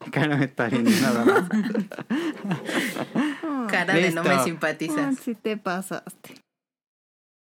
[0.12, 1.48] Cara me está riendo nada más.
[3.70, 5.16] Cara de no me simpatizas.
[5.16, 6.34] si te pasaste.